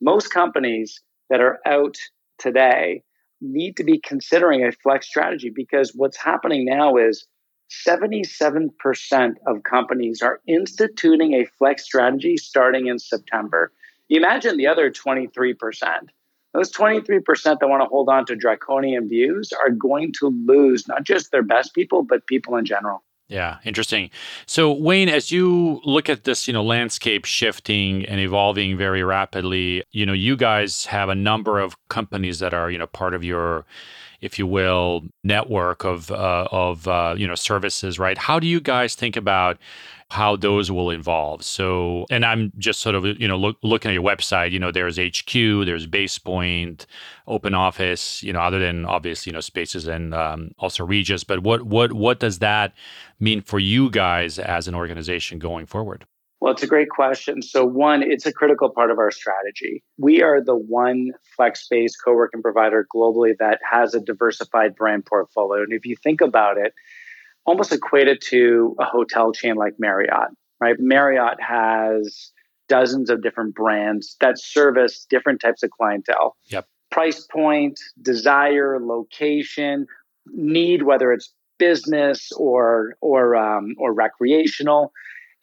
Most 0.00 0.28
companies 0.28 1.00
that 1.30 1.40
are 1.40 1.58
out 1.66 1.96
today 2.38 3.02
need 3.40 3.76
to 3.76 3.84
be 3.84 3.98
considering 3.98 4.64
a 4.64 4.72
flex 4.72 5.06
strategy 5.06 5.50
because 5.50 5.92
what's 5.94 6.16
happening 6.16 6.64
now 6.64 6.96
is 6.96 7.26
77% 7.88 8.70
of 9.46 9.62
companies 9.64 10.22
are 10.22 10.40
instituting 10.46 11.34
a 11.34 11.46
flex 11.58 11.84
strategy 11.84 12.36
starting 12.36 12.86
in 12.86 12.98
September. 12.98 13.72
You 14.08 14.18
imagine 14.18 14.56
the 14.56 14.68
other 14.68 14.90
23%. 14.90 15.56
Those 16.54 16.72
23% 16.72 17.58
that 17.60 17.68
want 17.68 17.82
to 17.82 17.86
hold 17.86 18.08
on 18.08 18.24
to 18.26 18.36
draconian 18.36 19.08
views 19.08 19.52
are 19.52 19.70
going 19.70 20.12
to 20.20 20.28
lose 20.28 20.88
not 20.88 21.04
just 21.04 21.30
their 21.30 21.42
best 21.42 21.74
people, 21.74 22.02
but 22.02 22.26
people 22.26 22.56
in 22.56 22.64
general. 22.64 23.02
Yeah, 23.28 23.58
interesting. 23.64 24.10
So 24.46 24.72
Wayne, 24.72 25.08
as 25.08 25.32
you 25.32 25.80
look 25.84 26.08
at 26.08 26.22
this, 26.22 26.46
you 26.46 26.52
know, 26.52 26.62
landscape 26.62 27.24
shifting 27.24 28.04
and 28.04 28.20
evolving 28.20 28.76
very 28.76 29.02
rapidly, 29.02 29.82
you 29.90 30.06
know, 30.06 30.12
you 30.12 30.36
guys 30.36 30.86
have 30.86 31.08
a 31.08 31.14
number 31.14 31.58
of 31.58 31.76
companies 31.88 32.38
that 32.38 32.54
are, 32.54 32.70
you 32.70 32.78
know, 32.78 32.86
part 32.86 33.14
of 33.14 33.24
your 33.24 33.64
if 34.26 34.38
you 34.38 34.46
will, 34.46 35.02
network 35.24 35.84
of 35.84 36.10
uh, 36.10 36.48
of 36.52 36.86
uh, 36.86 37.14
you 37.16 37.26
know 37.26 37.34
services, 37.34 37.98
right? 37.98 38.18
How 38.18 38.38
do 38.38 38.46
you 38.46 38.60
guys 38.60 38.94
think 38.94 39.16
about 39.16 39.56
how 40.10 40.36
those 40.36 40.70
will 40.70 40.90
evolve? 40.90 41.42
So, 41.44 42.04
and 42.10 42.24
I'm 42.24 42.52
just 42.58 42.80
sort 42.80 42.94
of 42.94 43.06
you 43.06 43.28
know 43.28 43.38
look, 43.38 43.56
looking 43.62 43.90
at 43.90 43.94
your 43.94 44.02
website. 44.02 44.50
You 44.50 44.58
know, 44.58 44.70
there's 44.70 44.98
HQ, 44.98 45.32
there's 45.64 45.86
BasePoint, 45.86 46.86
Open 47.26 47.54
Office. 47.54 48.22
You 48.22 48.32
know, 48.32 48.40
other 48.40 48.58
than 48.58 48.84
obviously 48.84 49.30
you 49.30 49.34
know 49.34 49.40
Spaces 49.40 49.86
and 49.86 50.12
um, 50.12 50.50
also 50.58 50.84
Regus. 50.84 51.24
But 51.24 51.42
what 51.42 51.62
what 51.62 51.92
what 51.92 52.20
does 52.20 52.40
that 52.40 52.74
mean 53.20 53.40
for 53.40 53.58
you 53.58 53.90
guys 53.90 54.38
as 54.38 54.68
an 54.68 54.74
organization 54.74 55.38
going 55.38 55.66
forward? 55.66 56.04
Well, 56.40 56.52
it's 56.52 56.62
a 56.62 56.66
great 56.66 56.90
question. 56.90 57.40
So, 57.40 57.64
one, 57.64 58.02
it's 58.02 58.26
a 58.26 58.32
critical 58.32 58.68
part 58.70 58.90
of 58.90 58.98
our 58.98 59.10
strategy. 59.10 59.82
We 59.96 60.22
are 60.22 60.42
the 60.42 60.56
one 60.56 61.12
flex 61.34 61.66
based 61.70 61.96
co 62.04 62.12
working 62.12 62.42
provider 62.42 62.86
globally 62.94 63.32
that 63.38 63.58
has 63.68 63.94
a 63.94 64.00
diversified 64.00 64.74
brand 64.76 65.06
portfolio. 65.06 65.62
And 65.62 65.72
if 65.72 65.86
you 65.86 65.96
think 65.96 66.20
about 66.20 66.58
it, 66.58 66.74
almost 67.46 67.72
equated 67.72 68.20
to 68.26 68.76
a 68.78 68.84
hotel 68.84 69.32
chain 69.32 69.54
like 69.54 69.74
Marriott, 69.78 70.30
right? 70.60 70.76
Marriott 70.78 71.40
has 71.40 72.32
dozens 72.68 73.08
of 73.08 73.22
different 73.22 73.54
brands 73.54 74.16
that 74.20 74.38
service 74.38 75.06
different 75.08 75.40
types 75.40 75.62
of 75.62 75.70
clientele. 75.70 76.36
Yep. 76.46 76.66
Price 76.90 77.26
point, 77.32 77.78
desire, 78.02 78.78
location, 78.80 79.86
need, 80.26 80.82
whether 80.82 81.12
it's 81.12 81.32
business 81.58 82.30
or 82.36 82.94
or 83.00 83.36
um, 83.36 83.74
or 83.78 83.92
recreational. 83.92 84.92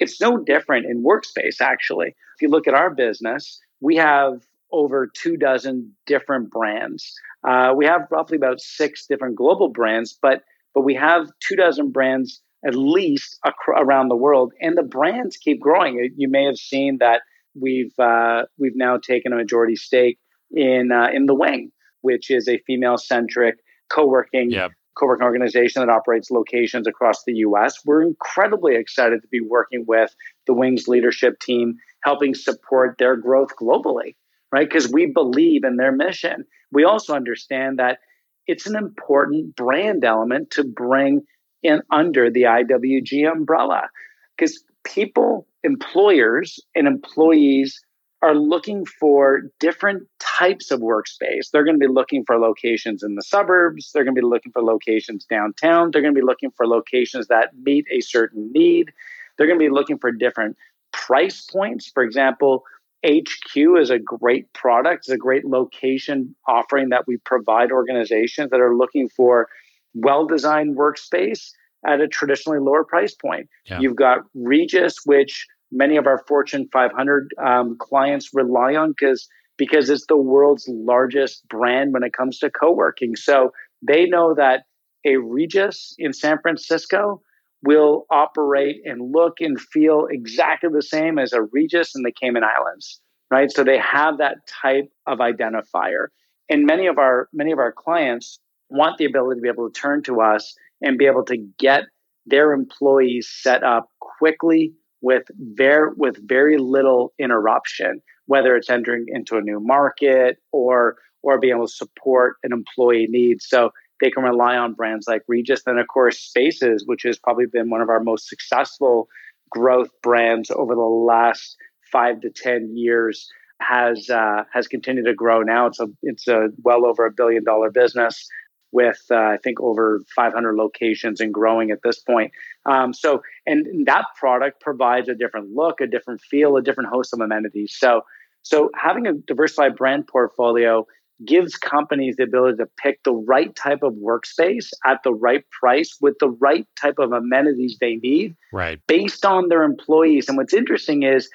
It's 0.03 0.19
no 0.19 0.38
different 0.38 0.86
in 0.86 1.01
workspace, 1.03 1.62
actually. 1.62 2.10
If 2.10 2.41
you 2.41 2.50
look 2.50 2.67
at 2.67 2.74
our 2.74 2.93
business, 2.93 3.60
we 3.79 3.95
have 3.95 4.41
over 4.72 5.10
two 5.15 5.38
dozen 5.38 5.93
different 6.05 6.50
brands. 6.51 7.13
Uh, 7.48 7.74
we 7.75 7.86
have 7.86 8.01
roughly 8.12 8.36
about 8.36 8.60
six 8.60 9.05
different 9.07 9.38
global 9.38 9.69
brands, 9.69 10.17
but 10.22 10.43
but 10.74 10.81
we 10.81 10.95
have 10.95 11.29
two 11.39 11.55
dozen 11.55 11.91
brands 11.91 12.41
at 12.65 12.75
least 12.75 13.39
ac- 13.45 13.53
around 13.77 14.10
the 14.10 14.15
world, 14.15 14.51
and 14.60 14.77
the 14.77 14.83
brands 14.83 15.38
keep 15.38 15.60
growing. 15.62 16.12
You 16.17 16.29
may 16.29 16.45
have 16.45 16.57
seen 16.57 16.98
that 17.00 17.22
we've 17.55 17.98
uh, 17.98 18.43
we've 18.57 18.75
now 18.75 18.98
taken 18.98 19.31
a 19.31 19.38
majority 19.38 19.77
stake 19.77 20.19
in 20.51 20.91
uh, 20.91 21.07
in 21.13 21.27
the 21.27 21.36
Wing, 21.36 21.72
which 22.01 22.29
is 22.29 22.50
a 22.50 22.57
female 22.67 22.98
centric 22.98 23.55
co 23.89 24.05
working 24.05 24.51
yep 24.51 24.72
co-working 24.97 25.25
organization 25.25 25.81
that 25.81 25.89
operates 25.89 26.31
locations 26.31 26.88
across 26.88 27.23
the 27.23 27.33
US. 27.38 27.83
We're 27.85 28.03
incredibly 28.03 28.75
excited 28.75 29.21
to 29.21 29.27
be 29.27 29.41
working 29.41 29.85
with 29.88 30.15
the 30.47 30.53
Wings 30.53 30.88
leadership 30.88 31.39
team, 31.39 31.75
helping 32.03 32.35
support 32.35 32.97
their 32.97 33.15
growth 33.15 33.55
globally, 33.59 34.15
right? 34.51 34.67
Because 34.67 34.91
we 34.91 35.07
believe 35.07 35.63
in 35.63 35.77
their 35.77 35.91
mission. 35.91 36.45
We 36.71 36.83
also 36.83 37.13
understand 37.13 37.79
that 37.79 38.00
it's 38.47 38.67
an 38.67 38.75
important 38.75 39.55
brand 39.55 40.03
element 40.03 40.51
to 40.51 40.63
bring 40.63 41.21
in 41.62 41.81
under 41.91 42.29
the 42.29 42.43
IWG 42.43 43.31
umbrella 43.31 43.89
because 44.38 44.63
people, 44.83 45.47
employers, 45.63 46.59
and 46.75 46.88
employees 46.88 47.81
are 48.23 48.35
looking 48.35 48.85
for 48.85 49.41
different 49.59 50.07
types 50.19 50.71
of 50.71 50.79
workspace. 50.79 51.51
They're 51.51 51.65
going 51.65 51.75
to 51.75 51.87
be 51.87 51.91
looking 51.91 52.23
for 52.25 52.39
locations 52.39 53.03
in 53.03 53.15
the 53.15 53.21
suburbs. 53.21 53.91
They're 53.91 54.05
going 54.05 54.15
to 54.15 54.21
be 54.21 54.25
looking 54.25 54.53
for 54.53 54.63
locations 54.63 55.25
downtown. 55.25 55.91
They're 55.91 56.01
going 56.01 56.15
to 56.15 56.19
be 56.19 56.25
looking 56.25 56.51
for 56.51 56.65
locations 56.65 57.27
that 57.27 57.49
meet 57.63 57.85
a 57.91 57.99
certain 57.99 58.49
need. 58.53 58.93
They're 59.37 59.47
going 59.47 59.59
to 59.59 59.65
be 59.65 59.71
looking 59.71 59.97
for 59.97 60.09
different 60.11 60.55
price 60.93 61.41
points. 61.41 61.91
For 61.93 62.01
example, 62.01 62.63
HQ 63.05 63.57
is 63.77 63.89
a 63.89 63.99
great 63.99 64.51
product, 64.53 64.99
it's 64.99 65.09
a 65.09 65.17
great 65.17 65.43
location 65.43 66.33
offering 66.47 66.89
that 66.89 67.05
we 67.05 67.17
provide 67.17 67.73
organizations 67.73 68.51
that 68.51 68.61
are 68.61 68.73
looking 68.73 69.09
for 69.09 69.49
well 69.93 70.25
designed 70.25 70.77
workspace 70.77 71.51
at 71.85 71.99
a 71.99 72.07
traditionally 72.07 72.59
lower 72.59 72.85
price 72.85 73.13
point. 73.13 73.49
Yeah. 73.65 73.81
You've 73.81 73.97
got 73.97 74.19
Regus, 74.33 74.99
which 75.05 75.45
many 75.73 75.97
of 75.97 76.07
our 76.07 76.23
Fortune 76.27 76.69
500 76.71 77.29
um, 77.43 77.75
clients 77.79 78.29
rely 78.33 78.75
on 78.75 78.93
because 78.97 79.27
because 79.57 79.89
it's 79.89 80.05
the 80.07 80.17
world's 80.17 80.67
largest 80.67 81.47
brand 81.47 81.93
when 81.93 82.03
it 82.03 82.13
comes 82.13 82.39
to 82.39 82.49
co-working. 82.49 83.15
So 83.15 83.51
they 83.87 84.05
know 84.05 84.33
that 84.35 84.63
a 85.05 85.17
Regus 85.17 85.93
in 85.99 86.11
San 86.11 86.39
Francisco 86.41 87.21
will 87.61 88.05
operate 88.09 88.77
and 88.83 89.13
look 89.13 89.35
and 89.39 89.59
feel 89.59 90.07
exactly 90.09 90.69
the 90.73 90.81
same 90.81 91.19
as 91.19 91.33
a 91.33 91.43
Regus 91.43 91.95
in 91.95 92.01
the 92.01 92.11
Cayman 92.11 92.43
Islands, 92.43 92.99
right? 93.29 93.51
So 93.51 93.63
they 93.63 93.77
have 93.77 94.17
that 94.17 94.37
type 94.47 94.89
of 95.05 95.19
identifier. 95.19 96.07
And 96.49 96.65
many 96.65 96.87
of 96.87 96.97
our 96.97 97.29
many 97.33 97.51
of 97.51 97.59
our 97.59 97.71
clients 97.71 98.39
want 98.69 98.97
the 98.97 99.05
ability 99.05 99.39
to 99.39 99.41
be 99.43 99.49
able 99.49 99.69
to 99.69 99.79
turn 99.79 100.03
to 100.03 100.21
us 100.21 100.55
and 100.81 100.97
be 100.97 101.05
able 101.05 101.25
to 101.25 101.37
get 101.59 101.83
their 102.25 102.53
employees 102.53 103.29
set 103.31 103.63
up 103.63 103.87
quickly 103.99 104.73
with 105.03 105.24
very 105.38 105.91
with 105.95 106.17
very 106.27 106.57
little 106.57 107.13
interruption, 107.19 108.01
whether 108.25 108.55
it's 108.55 108.69
entering 108.69 109.05
into 109.10 109.38
a 109.38 109.41
new 109.41 109.60
market 109.60 110.38
or 110.51 110.95
or 111.22 111.39
being 111.39 111.53
able 111.53 111.67
to 111.67 111.74
support 111.74 112.38
an 112.43 112.51
employee 112.51 113.07
need. 113.10 113.41
So 113.41 113.72
they 114.01 114.10
can 114.10 114.24
rely 114.24 114.57
on 114.57 114.74
brands 114.74 115.07
like 115.07 115.22
Regus. 115.27 115.62
And 115.67 115.79
of 115.79 115.88
course, 115.88 116.19
Spaces, 116.19 116.83
which 116.86 117.03
has 117.03 117.19
probably 117.19 117.45
been 117.45 117.69
one 117.69 117.81
of 117.81 117.89
our 117.89 118.00
most 118.00 118.27
successful 118.27 119.07
growth 119.51 119.89
brands 120.01 120.50
over 120.50 120.74
the 120.74 120.81
last 120.81 121.55
five 121.91 122.22
to 122.22 122.29
ten 122.29 122.75
years, 122.75 123.29
has 123.62 124.10
uh, 124.10 124.43
has 124.53 124.67
continued 124.67 125.05
to 125.05 125.13
grow. 125.13 125.41
Now 125.41 125.67
it's 125.67 125.81
a 125.81 125.88
it's 126.01 126.29
a 126.29 126.48
well 126.63 126.86
over 126.86 127.05
a 127.05 127.12
billion 127.12 127.43
dollar 127.43 127.69
business 127.69 128.25
with 128.73 129.01
uh, 129.11 129.15
I 129.15 129.37
think 129.43 129.61
over 129.61 130.01
500 130.15 130.55
locations 130.55 131.21
and 131.21 131.33
growing 131.33 131.71
at 131.71 131.79
this 131.83 131.99
point. 131.99 132.31
Um, 132.65 132.93
so, 132.93 133.21
and 133.45 133.85
that 133.85 134.05
product 134.19 134.61
provides 134.61 135.07
a 135.07 135.15
different 135.15 135.53
look, 135.53 135.79
a 135.79 135.87
different 135.87 136.21
feel, 136.21 136.57
a 136.57 136.61
different 136.61 136.89
host 136.89 137.13
of 137.13 137.21
amenities. 137.21 137.75
So, 137.77 138.01
so 138.41 138.69
having 138.75 139.07
a 139.07 139.13
diversified 139.13 139.75
brand 139.75 140.07
portfolio 140.07 140.85
gives 141.25 141.55
companies 141.55 142.15
the 142.17 142.23
ability 142.23 142.57
to 142.57 142.67
pick 142.77 143.01
the 143.03 143.13
right 143.13 143.55
type 143.55 143.83
of 143.83 143.93
workspace 143.93 144.71
at 144.85 145.01
the 145.03 145.13
right 145.13 145.45
price 145.51 145.97
with 146.01 146.15
the 146.19 146.29
right 146.29 146.67
type 146.81 146.99
of 146.99 147.11
amenities 147.11 147.77
they 147.79 147.95
need, 147.95 148.35
right, 148.51 148.79
based 148.87 149.25
on 149.25 149.49
their 149.49 149.63
employees. 149.63 150.27
And 150.27 150.37
what's 150.37 150.53
interesting 150.53 151.03
is 151.03 151.29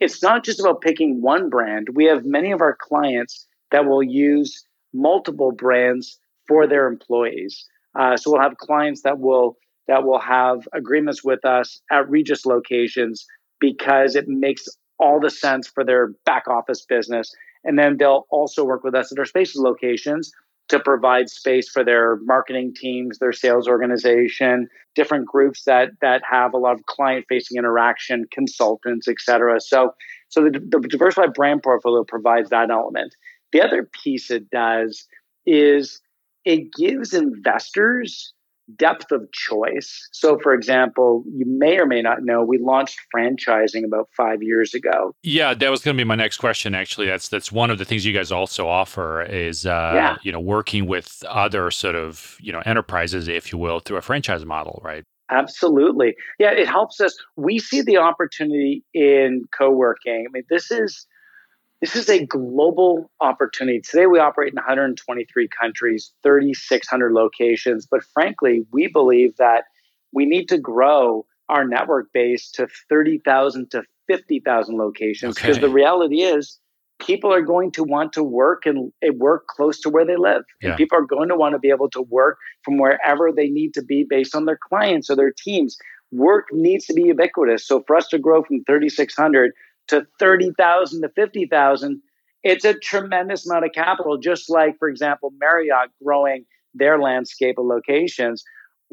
it's 0.00 0.22
not 0.22 0.44
just 0.44 0.60
about 0.60 0.80
picking 0.80 1.22
one 1.22 1.48
brand. 1.48 1.88
We 1.94 2.06
have 2.06 2.24
many 2.24 2.52
of 2.52 2.60
our 2.60 2.76
clients 2.78 3.46
that 3.70 3.86
will 3.86 4.02
use 4.02 4.64
multiple 4.92 5.52
brands 5.52 6.18
for 6.50 6.66
their 6.66 6.86
employees. 6.94 7.64
Uh, 7.98 8.16
so 8.16 8.24
we'll 8.30 8.46
have 8.48 8.56
clients 8.68 9.02
that 9.02 9.18
will 9.26 9.56
that 9.88 10.04
will 10.04 10.20
have 10.20 10.58
agreements 10.72 11.24
with 11.24 11.44
us 11.44 11.80
at 11.90 12.08
Regus 12.14 12.44
locations 12.44 13.26
because 13.58 14.14
it 14.20 14.26
makes 14.28 14.64
all 14.98 15.18
the 15.20 15.30
sense 15.30 15.66
for 15.74 15.84
their 15.84 16.12
back 16.26 16.46
office 16.48 16.84
business. 16.84 17.32
And 17.64 17.78
then 17.78 17.96
they'll 17.98 18.26
also 18.30 18.64
work 18.64 18.84
with 18.84 18.94
us 18.94 19.12
at 19.12 19.18
our 19.18 19.24
spaces 19.24 19.60
locations 19.60 20.30
to 20.68 20.78
provide 20.78 21.28
space 21.28 21.68
for 21.68 21.82
their 21.84 22.16
marketing 22.34 22.72
teams, 22.82 23.18
their 23.18 23.32
sales 23.32 23.66
organization, 23.66 24.68
different 24.94 25.26
groups 25.26 25.64
that 25.64 25.88
that 26.00 26.22
have 26.30 26.54
a 26.54 26.58
lot 26.58 26.74
of 26.78 26.86
client 26.86 27.26
facing 27.28 27.58
interaction, 27.58 28.24
consultants, 28.32 29.08
et 29.08 29.16
cetera. 29.18 29.60
So, 29.60 29.92
so 30.28 30.44
the, 30.44 30.60
the 30.72 30.88
diversified 30.88 31.34
brand 31.34 31.62
portfolio 31.62 32.04
provides 32.04 32.50
that 32.50 32.70
element. 32.70 33.14
The 33.52 33.62
other 33.62 33.88
piece 34.04 34.30
it 34.30 34.48
does 34.50 35.06
is 35.44 36.00
it 36.44 36.72
gives 36.76 37.14
investors 37.14 38.32
depth 38.76 39.10
of 39.10 39.30
choice. 39.32 40.08
So, 40.12 40.38
for 40.38 40.52
example, 40.54 41.24
you 41.32 41.44
may 41.46 41.78
or 41.78 41.86
may 41.86 42.02
not 42.02 42.22
know 42.22 42.44
we 42.44 42.58
launched 42.58 42.98
franchising 43.14 43.84
about 43.84 44.08
five 44.16 44.42
years 44.42 44.74
ago. 44.74 45.12
Yeah, 45.22 45.54
that 45.54 45.70
was 45.70 45.82
going 45.82 45.96
to 45.96 46.00
be 46.00 46.06
my 46.06 46.14
next 46.14 46.38
question. 46.38 46.74
Actually, 46.74 47.06
that's 47.06 47.28
that's 47.28 47.50
one 47.50 47.70
of 47.70 47.78
the 47.78 47.84
things 47.84 48.04
you 48.04 48.12
guys 48.12 48.32
also 48.32 48.68
offer 48.68 49.22
is 49.22 49.66
uh, 49.66 49.92
yeah. 49.94 50.16
you 50.22 50.32
know 50.32 50.40
working 50.40 50.86
with 50.86 51.22
other 51.28 51.70
sort 51.70 51.94
of 51.94 52.36
you 52.40 52.52
know 52.52 52.60
enterprises, 52.64 53.28
if 53.28 53.52
you 53.52 53.58
will, 53.58 53.80
through 53.80 53.96
a 53.96 54.02
franchise 54.02 54.44
model, 54.44 54.80
right? 54.84 55.04
Absolutely. 55.30 56.16
Yeah, 56.40 56.50
it 56.50 56.66
helps 56.66 57.00
us. 57.00 57.16
We 57.36 57.60
see 57.60 57.82
the 57.82 57.98
opportunity 57.98 58.82
in 58.92 59.44
co-working. 59.56 60.26
I 60.28 60.32
mean, 60.32 60.42
this 60.50 60.72
is 60.72 61.06
this 61.80 61.96
is 61.96 62.08
a 62.08 62.26
global 62.26 63.10
opportunity. 63.20 63.80
Today, 63.80 64.06
we 64.06 64.18
operate 64.18 64.52
in 64.52 64.56
123 64.56 65.48
countries, 65.48 66.12
3,600 66.22 67.12
locations. 67.12 67.86
But 67.90 68.02
frankly, 68.12 68.66
we 68.72 68.88
believe 68.88 69.36
that 69.38 69.64
we 70.12 70.26
need 70.26 70.48
to 70.48 70.58
grow 70.58 71.24
our 71.48 71.66
network 71.66 72.12
base 72.12 72.50
to 72.52 72.68
30,000 72.88 73.70
to 73.70 73.82
50,000 74.08 74.76
locations 74.76 75.36
because 75.36 75.56
okay. 75.56 75.66
the 75.66 75.72
reality 75.72 76.20
is 76.20 76.58
people 77.00 77.32
are 77.32 77.42
going 77.42 77.72
to 77.72 77.82
want 77.82 78.12
to 78.12 78.22
work 78.22 78.66
and 78.66 78.92
work 79.14 79.46
close 79.46 79.80
to 79.80 79.88
where 79.88 80.04
they 80.04 80.16
live. 80.16 80.42
Yeah. 80.60 80.70
And 80.70 80.76
people 80.76 80.98
are 80.98 81.06
going 81.06 81.28
to 81.28 81.36
want 81.36 81.54
to 81.54 81.58
be 81.58 81.70
able 81.70 81.90
to 81.90 82.02
work 82.02 82.38
from 82.64 82.78
wherever 82.78 83.32
they 83.32 83.48
need 83.48 83.74
to 83.74 83.82
be 83.82 84.04
based 84.08 84.34
on 84.34 84.44
their 84.44 84.58
clients 84.68 85.10
or 85.10 85.16
their 85.16 85.32
teams. 85.32 85.76
Work 86.12 86.46
needs 86.52 86.86
to 86.86 86.92
be 86.92 87.02
ubiquitous. 87.02 87.66
So 87.66 87.82
for 87.86 87.96
us 87.96 88.08
to 88.08 88.18
grow 88.18 88.42
from 88.42 88.64
3,600 88.64 89.52
to 89.90 90.06
30,000 90.18 91.02
to 91.02 91.08
50,000, 91.10 92.02
it's 92.42 92.64
a 92.64 92.74
tremendous 92.74 93.48
amount 93.48 93.66
of 93.66 93.72
capital. 93.72 94.18
Just 94.18 94.48
like, 94.50 94.78
for 94.78 94.88
example, 94.88 95.32
Marriott 95.38 95.90
growing 96.02 96.46
their 96.74 96.98
landscape 96.98 97.58
of 97.58 97.66
locations, 97.66 98.42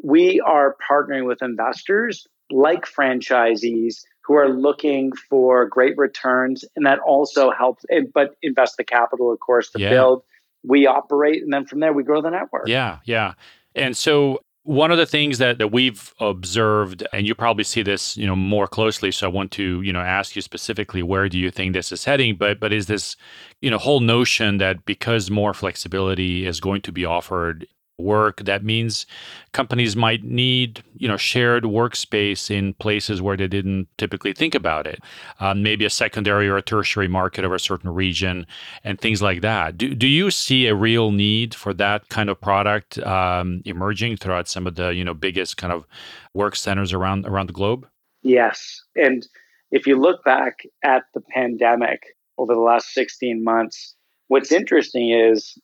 we 0.04 0.40
are 0.42 0.76
partnering 0.90 1.26
with 1.26 1.42
investors 1.42 2.28
like 2.52 2.86
franchisees 2.86 4.02
who 4.24 4.36
are 4.36 4.50
looking 4.50 5.12
for 5.30 5.66
great 5.66 5.98
returns, 5.98 6.66
and 6.76 6.86
that 6.86 7.00
also 7.00 7.52
helps. 7.52 7.86
But 8.14 8.36
invest 8.42 8.76
the 8.78 8.84
capital, 8.84 9.32
of 9.32 9.40
course, 9.40 9.70
to 9.72 9.80
yeah. 9.80 9.90
build. 9.90 10.24
We 10.64 10.86
operate, 10.86 11.42
and 11.44 11.54
then 11.54 11.66
from 11.66 11.80
there 11.80 11.94
we 11.94 12.04
grow 12.04 12.22
the 12.22 12.30
network. 12.30 12.68
Yeah, 12.68 13.00
yeah. 13.06 13.34
And 13.76 13.96
so 13.96 14.42
one 14.68 14.92
of 14.92 14.98
the 14.98 15.06
things 15.06 15.38
that, 15.38 15.60
that 15.60 15.70
we've 15.70 16.14
observed, 16.20 17.08
and 17.14 17.26
you 17.26 17.34
probably 17.34 17.64
see 17.64 17.84
this, 17.84 18.18
you 18.18 18.28
know, 18.28 18.36
more 18.36 18.68
closely. 18.68 19.12
So 19.14 19.26
I 19.26 19.30
want 19.30 19.52
to, 19.54 19.82
you 19.82 19.94
know, 19.94 20.02
ask 20.02 20.36
you 20.36 20.42
specifically 20.42 21.02
where 21.02 21.30
do 21.30 21.40
you 21.40 21.50
think 21.52 21.72
this 21.72 21.94
is 21.94 22.04
heading? 22.04 22.36
But 22.36 22.60
but 22.60 22.74
is 22.74 22.88
this, 22.88 23.16
you 23.62 23.72
know, 23.72 23.78
whole 23.78 24.02
notion 24.02 24.58
that 24.58 24.86
because 24.86 25.32
more 25.32 25.54
flexibility 25.54 26.46
is 26.46 26.60
going 26.60 26.82
to 26.82 26.92
be 26.92 27.06
offered 27.06 27.66
work 27.98 28.44
that 28.46 28.64
means 28.64 29.06
companies 29.54 29.96
might 29.96 30.24
need 30.24 30.84
you 30.96 31.08
know 31.08 31.18
shared 31.18 31.64
workspace 31.64 32.52
in 32.52 32.74
places 32.76 33.22
where 33.22 33.36
they 33.36 33.48
didn't 33.48 33.88
typically 33.98 34.34
think 34.34 34.54
about 34.54 34.86
it 34.86 35.02
um, 35.40 35.64
maybe 35.64 35.84
a 35.84 35.90
secondary 35.90 36.48
or 36.48 36.58
a 36.58 36.62
tertiary 36.62 37.08
market 37.08 37.44
of 37.44 37.52
a 37.52 37.60
certain 37.60 37.90
region 37.90 38.46
and 38.84 39.00
things 39.00 39.22
like 39.22 39.42
that. 39.42 39.78
Do, 39.78 39.94
do 39.94 40.08
you 40.08 40.32
see 40.32 40.68
a 40.68 40.76
real 40.76 41.12
need 41.12 41.56
for 41.56 41.74
that 41.76 42.10
kind 42.10 42.30
of 42.30 42.40
product 42.40 43.00
um, 43.00 43.62
emerging 43.66 44.18
throughout 44.18 44.48
some 44.48 44.68
of 44.68 44.76
the 44.76 44.90
you 44.90 45.04
know 45.04 45.14
biggest 45.14 45.58
kind 45.58 45.74
of 45.74 45.86
work 46.34 46.56
centers 46.56 46.94
around 46.94 47.26
around 47.26 47.48
the 47.48 47.54
globe? 47.54 47.88
Yes. 48.24 48.82
And 48.96 49.28
if 49.72 49.88
you 49.88 50.00
look 50.00 50.24
back 50.24 50.60
at 50.84 51.04
the 51.14 51.22
pandemic 51.22 52.04
over 52.38 52.54
the 52.54 52.60
last 52.60 52.94
16 52.94 53.44
months 53.44 53.96
what's 54.28 54.52
interesting 54.52 55.10
is 55.10 55.58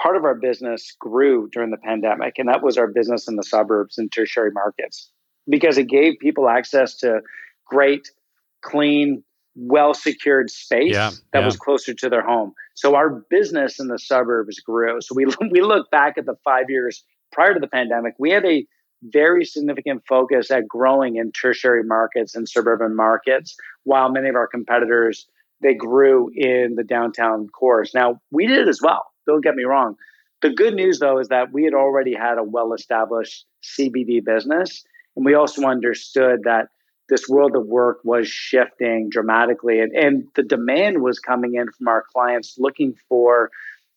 part 0.00 0.16
of 0.16 0.24
our 0.24 0.34
business 0.34 0.94
grew 0.98 1.48
during 1.52 1.70
the 1.70 1.76
pandemic, 1.76 2.38
and 2.38 2.48
that 2.48 2.62
was 2.62 2.78
our 2.78 2.86
business 2.86 3.28
in 3.28 3.36
the 3.36 3.42
suburbs 3.42 3.98
and 3.98 4.10
tertiary 4.12 4.50
markets 4.52 5.10
because 5.48 5.78
it 5.78 5.88
gave 5.88 6.14
people 6.20 6.48
access 6.48 6.96
to 6.98 7.20
great, 7.66 8.08
clean, 8.62 9.22
well 9.56 9.94
secured 9.94 10.48
space 10.50 10.92
yeah, 10.92 11.10
that 11.32 11.40
yeah. 11.40 11.44
was 11.44 11.56
closer 11.56 11.92
to 11.92 12.08
their 12.08 12.22
home. 12.22 12.52
So 12.74 12.94
our 12.94 13.10
business 13.28 13.80
in 13.80 13.88
the 13.88 13.98
suburbs 13.98 14.60
grew. 14.60 15.00
So 15.00 15.14
we 15.14 15.26
we 15.50 15.60
look 15.60 15.90
back 15.90 16.16
at 16.16 16.26
the 16.26 16.36
five 16.44 16.66
years 16.68 17.04
prior 17.32 17.54
to 17.54 17.60
the 17.60 17.68
pandemic, 17.68 18.14
we 18.18 18.30
had 18.30 18.44
a 18.44 18.64
very 19.02 19.44
significant 19.44 20.02
focus 20.06 20.50
at 20.50 20.68
growing 20.68 21.16
in 21.16 21.32
tertiary 21.32 21.82
markets 21.82 22.34
and 22.34 22.48
suburban 22.48 22.94
markets, 22.94 23.56
while 23.84 24.10
many 24.10 24.28
of 24.28 24.34
our 24.34 24.46
competitors 24.46 25.26
they 25.62 25.74
grew 25.74 26.30
in 26.34 26.74
the 26.76 26.84
downtown 26.84 27.48
cores. 27.48 27.92
Now 27.94 28.20
we 28.30 28.46
did 28.46 28.58
it 28.58 28.68
as 28.68 28.80
well. 28.82 29.06
Don't 29.30 29.42
get 29.42 29.54
me 29.54 29.64
wrong. 29.64 29.96
The 30.42 30.50
good 30.50 30.74
news, 30.74 30.98
though, 30.98 31.18
is 31.18 31.28
that 31.28 31.52
we 31.52 31.64
had 31.64 31.74
already 31.74 32.14
had 32.14 32.38
a 32.38 32.42
well 32.42 32.72
established 32.72 33.46
CBD 33.62 34.24
business. 34.24 34.84
And 35.16 35.24
we 35.24 35.34
also 35.34 35.62
understood 35.66 36.40
that 36.44 36.68
this 37.08 37.28
world 37.28 37.56
of 37.56 37.66
work 37.66 37.98
was 38.04 38.28
shifting 38.28 39.08
dramatically. 39.10 39.80
And, 39.80 39.92
and 39.92 40.24
the 40.36 40.42
demand 40.42 41.02
was 41.02 41.18
coming 41.18 41.54
in 41.54 41.66
from 41.72 41.88
our 41.88 42.04
clients 42.12 42.56
looking 42.58 42.94
for, 43.08 43.50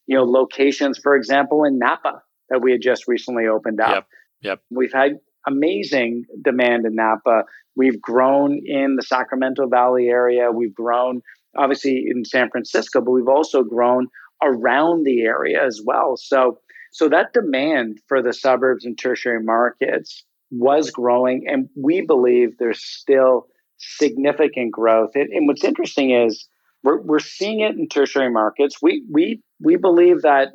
you 0.08 0.18
know, 0.18 0.24
locations, 0.24 1.00
for 1.00 1.16
example, 1.16 1.64
in 1.64 1.80
Napa 1.80 2.22
that 2.50 2.62
we 2.62 2.72
had 2.72 2.82
just 2.82 3.08
recently 3.08 3.48
opened 3.48 3.80
up. 3.80 3.94
Yep. 3.94 4.08
Yep. 4.42 4.62
We've 4.70 4.94
had 4.94 5.20
amazing 5.48 6.26
demand 6.44 6.86
in 6.86 6.96
Napa. 6.96 7.44
We've 7.76 8.02
grown 8.02 8.62
in 8.66 8.96
the 8.96 9.04
Sacramento 9.04 9.68
Valley 9.68 10.08
area. 10.08 10.52
We've 10.52 10.74
grown 10.74 11.22
obviously 11.56 12.06
in 12.08 12.26
San 12.26 12.50
Francisco, 12.50 13.02
but 13.02 13.12
we've 13.12 13.28
also 13.28 13.64
grown 13.64 14.08
around 14.44 15.06
the 15.06 15.22
area 15.22 15.64
as 15.66 15.82
well. 15.84 16.18
So 16.18 16.60
So 16.92 17.10
that 17.10 17.34
demand 17.34 18.00
for 18.08 18.22
the 18.22 18.34
suburbs 18.34 18.86
and 18.86 18.98
tertiary 18.98 19.44
markets 19.44 20.24
was 20.52 20.92
growing, 20.92 21.46
and 21.48 21.68
we 21.76 22.02
believe 22.02 22.58
there's 22.60 22.84
still 22.84 23.48
significant 23.78 24.72
growth. 24.72 25.12
And, 25.16 25.30
and 25.32 25.48
what's 25.48 25.64
interesting 25.64 26.12
is 26.12 26.48
we're, 26.84 27.02
we're 27.02 27.20
seeing 27.20 27.62
it 27.62 27.76
in 27.76 27.88
tertiary 27.88 28.30
markets. 28.30 28.76
We 28.82 29.04
we 29.12 29.42
we 29.60 29.76
believe 29.78 30.22
that 30.22 30.50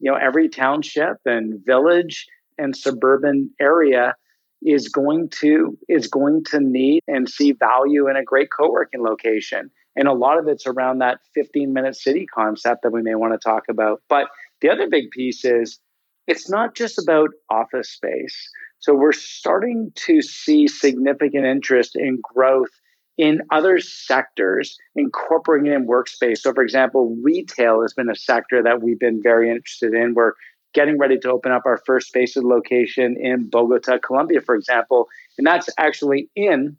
you 0.00 0.10
know 0.10 0.18
every 0.18 0.48
township 0.48 1.18
and 1.24 1.64
village 1.64 2.26
and 2.58 2.76
suburban 2.76 3.50
area 3.60 4.14
is 4.62 4.88
going 4.88 5.28
to 5.40 5.78
is 5.88 6.08
going 6.08 6.42
to 6.44 6.58
need 6.60 7.02
and 7.06 7.28
see 7.28 7.52
value 7.52 8.08
in 8.08 8.16
a 8.16 8.24
great 8.24 8.48
co-working 8.56 9.02
location 9.02 9.70
and 9.96 10.08
a 10.08 10.12
lot 10.12 10.38
of 10.38 10.48
it's 10.48 10.66
around 10.66 10.98
that 10.98 11.20
15 11.34 11.72
minute 11.72 11.96
city 11.96 12.26
concept 12.26 12.82
that 12.82 12.92
we 12.92 13.02
may 13.02 13.14
want 13.14 13.32
to 13.32 13.38
talk 13.38 13.64
about. 13.68 14.02
But 14.08 14.28
the 14.60 14.70
other 14.70 14.88
big 14.88 15.10
piece 15.10 15.44
is 15.44 15.78
it's 16.26 16.48
not 16.48 16.74
just 16.74 16.98
about 16.98 17.30
office 17.50 17.90
space. 17.90 18.50
So 18.78 18.94
we're 18.94 19.12
starting 19.12 19.92
to 19.96 20.22
see 20.22 20.66
significant 20.68 21.46
interest 21.46 21.96
in 21.96 22.20
growth 22.22 22.70
in 23.16 23.42
other 23.52 23.78
sectors 23.78 24.76
incorporating 24.96 25.72
in 25.72 25.86
workspace. 25.86 26.38
So 26.38 26.52
for 26.52 26.62
example 26.62 27.16
retail 27.22 27.82
has 27.82 27.92
been 27.92 28.10
a 28.10 28.16
sector 28.16 28.62
that 28.62 28.82
we've 28.82 28.98
been 28.98 29.22
very 29.22 29.50
interested 29.50 29.94
in. 29.94 30.14
We're 30.14 30.32
getting 30.74 30.98
ready 30.98 31.18
to 31.18 31.30
open 31.30 31.52
up 31.52 31.62
our 31.64 31.80
first 31.86 32.08
spaces 32.08 32.42
location 32.42 33.16
in 33.18 33.48
Bogota, 33.48 33.98
Colombia, 34.04 34.40
for 34.40 34.56
example. 34.56 35.08
And 35.38 35.46
that's 35.46 35.68
actually 35.78 36.28
in 36.34 36.76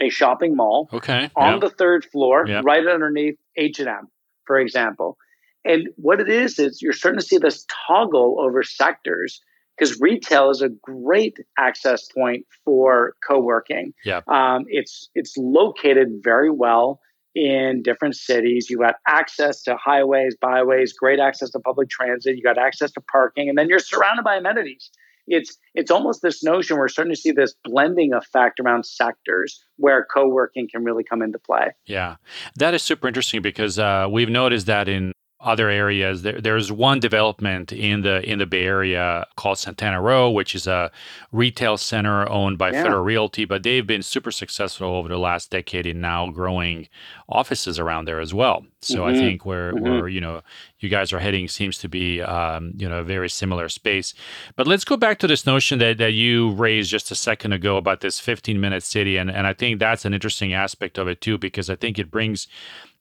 a 0.00 0.08
shopping 0.08 0.56
mall 0.56 0.88
okay, 0.92 1.30
on 1.36 1.60
the 1.60 1.70
third 1.70 2.04
floor, 2.04 2.46
right 2.62 2.86
underneath 2.86 3.36
H&M, 3.56 4.08
for 4.46 4.58
example. 4.58 5.18
And 5.64 5.88
what 5.96 6.20
it 6.20 6.28
is 6.28 6.58
is 6.58 6.82
you're 6.82 6.92
starting 6.92 7.20
to 7.20 7.26
see 7.26 7.38
this 7.38 7.66
toggle 7.86 8.40
over 8.40 8.62
sectors 8.62 9.40
because 9.76 10.00
retail 10.00 10.50
is 10.50 10.62
a 10.62 10.68
great 10.68 11.38
access 11.58 12.06
point 12.08 12.46
for 12.64 13.14
co-working. 13.26 13.94
Yeah. 14.04 14.20
Um, 14.28 14.64
it's 14.68 15.08
it's 15.14 15.36
located 15.36 16.20
very 16.22 16.50
well 16.50 17.00
in 17.34 17.82
different 17.82 18.16
cities. 18.16 18.68
You 18.68 18.78
got 18.78 18.96
access 19.06 19.62
to 19.62 19.76
highways, 19.76 20.36
byways, 20.40 20.92
great 20.92 21.18
access 21.18 21.50
to 21.50 21.60
public 21.60 21.88
transit. 21.88 22.36
You 22.36 22.42
got 22.42 22.58
access 22.58 22.92
to 22.92 23.00
parking, 23.00 23.48
and 23.48 23.56
then 23.56 23.68
you're 23.68 23.78
surrounded 23.78 24.24
by 24.24 24.36
amenities. 24.36 24.90
It's 25.26 25.56
it's 25.74 25.90
almost 25.90 26.22
this 26.22 26.42
notion 26.42 26.76
we're 26.76 26.88
starting 26.88 27.14
to 27.14 27.20
see 27.20 27.32
this 27.32 27.54
blending 27.64 28.12
effect 28.12 28.60
around 28.60 28.84
sectors 28.84 29.64
where 29.76 30.06
co-working 30.12 30.68
can 30.70 30.84
really 30.84 31.04
come 31.04 31.22
into 31.22 31.38
play. 31.38 31.68
Yeah, 31.86 32.16
that 32.56 32.74
is 32.74 32.82
super 32.82 33.08
interesting 33.08 33.42
because 33.42 33.78
uh, 33.78 34.08
we've 34.10 34.30
noticed 34.30 34.66
that 34.66 34.88
in 34.88 35.12
other 35.42 35.68
areas. 35.68 36.22
There, 36.22 36.40
there's 36.40 36.70
one 36.70 37.00
development 37.00 37.72
in 37.72 38.02
the 38.02 38.22
in 38.28 38.38
the 38.38 38.46
Bay 38.46 38.64
Area 38.64 39.26
called 39.36 39.58
Santana 39.58 40.00
Row, 40.00 40.30
which 40.30 40.54
is 40.54 40.66
a 40.66 40.90
retail 41.32 41.76
center 41.76 42.28
owned 42.28 42.58
by 42.58 42.70
yeah. 42.70 42.84
Federal 42.84 43.02
Realty, 43.02 43.44
but 43.44 43.62
they've 43.62 43.86
been 43.86 44.02
super 44.02 44.30
successful 44.30 44.88
over 44.88 45.08
the 45.08 45.18
last 45.18 45.50
decade 45.50 45.86
in 45.86 46.00
now 46.00 46.30
growing 46.30 46.88
offices 47.28 47.78
around 47.78 48.04
there 48.04 48.20
as 48.20 48.32
well. 48.32 48.64
So 48.80 49.00
mm-hmm. 49.00 49.14
I 49.14 49.18
think 49.18 49.46
where 49.46 49.72
mm-hmm. 49.72 49.84
where 49.84 50.08
you 50.08 50.20
know 50.20 50.42
you 50.78 50.88
guys 50.88 51.12
are 51.12 51.18
heading 51.18 51.48
seems 51.48 51.78
to 51.78 51.88
be 51.88 52.20
um, 52.22 52.72
you 52.76 52.88
know 52.88 52.98
a 52.98 53.04
very 53.04 53.28
similar 53.28 53.68
space. 53.68 54.14
But 54.56 54.66
let's 54.66 54.84
go 54.84 54.96
back 54.96 55.18
to 55.20 55.26
this 55.26 55.46
notion 55.46 55.78
that 55.80 55.98
that 55.98 56.12
you 56.12 56.52
raised 56.52 56.90
just 56.90 57.10
a 57.10 57.14
second 57.14 57.52
ago 57.52 57.76
about 57.76 58.00
this 58.00 58.20
15 58.20 58.60
minute 58.60 58.82
city, 58.82 59.16
and 59.16 59.30
and 59.30 59.46
I 59.46 59.54
think 59.54 59.78
that's 59.78 60.04
an 60.04 60.14
interesting 60.14 60.52
aspect 60.52 60.98
of 60.98 61.08
it 61.08 61.20
too 61.20 61.38
because 61.38 61.68
I 61.68 61.76
think 61.76 61.98
it 61.98 62.10
brings 62.10 62.46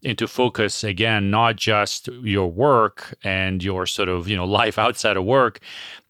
into 0.03 0.27
focus 0.27 0.83
again 0.83 1.29
not 1.29 1.55
just 1.55 2.07
your 2.23 2.51
work 2.51 3.13
and 3.23 3.63
your 3.63 3.85
sort 3.85 4.09
of 4.09 4.27
you 4.27 4.35
know 4.35 4.45
life 4.45 4.79
outside 4.79 5.15
of 5.15 5.23
work 5.23 5.59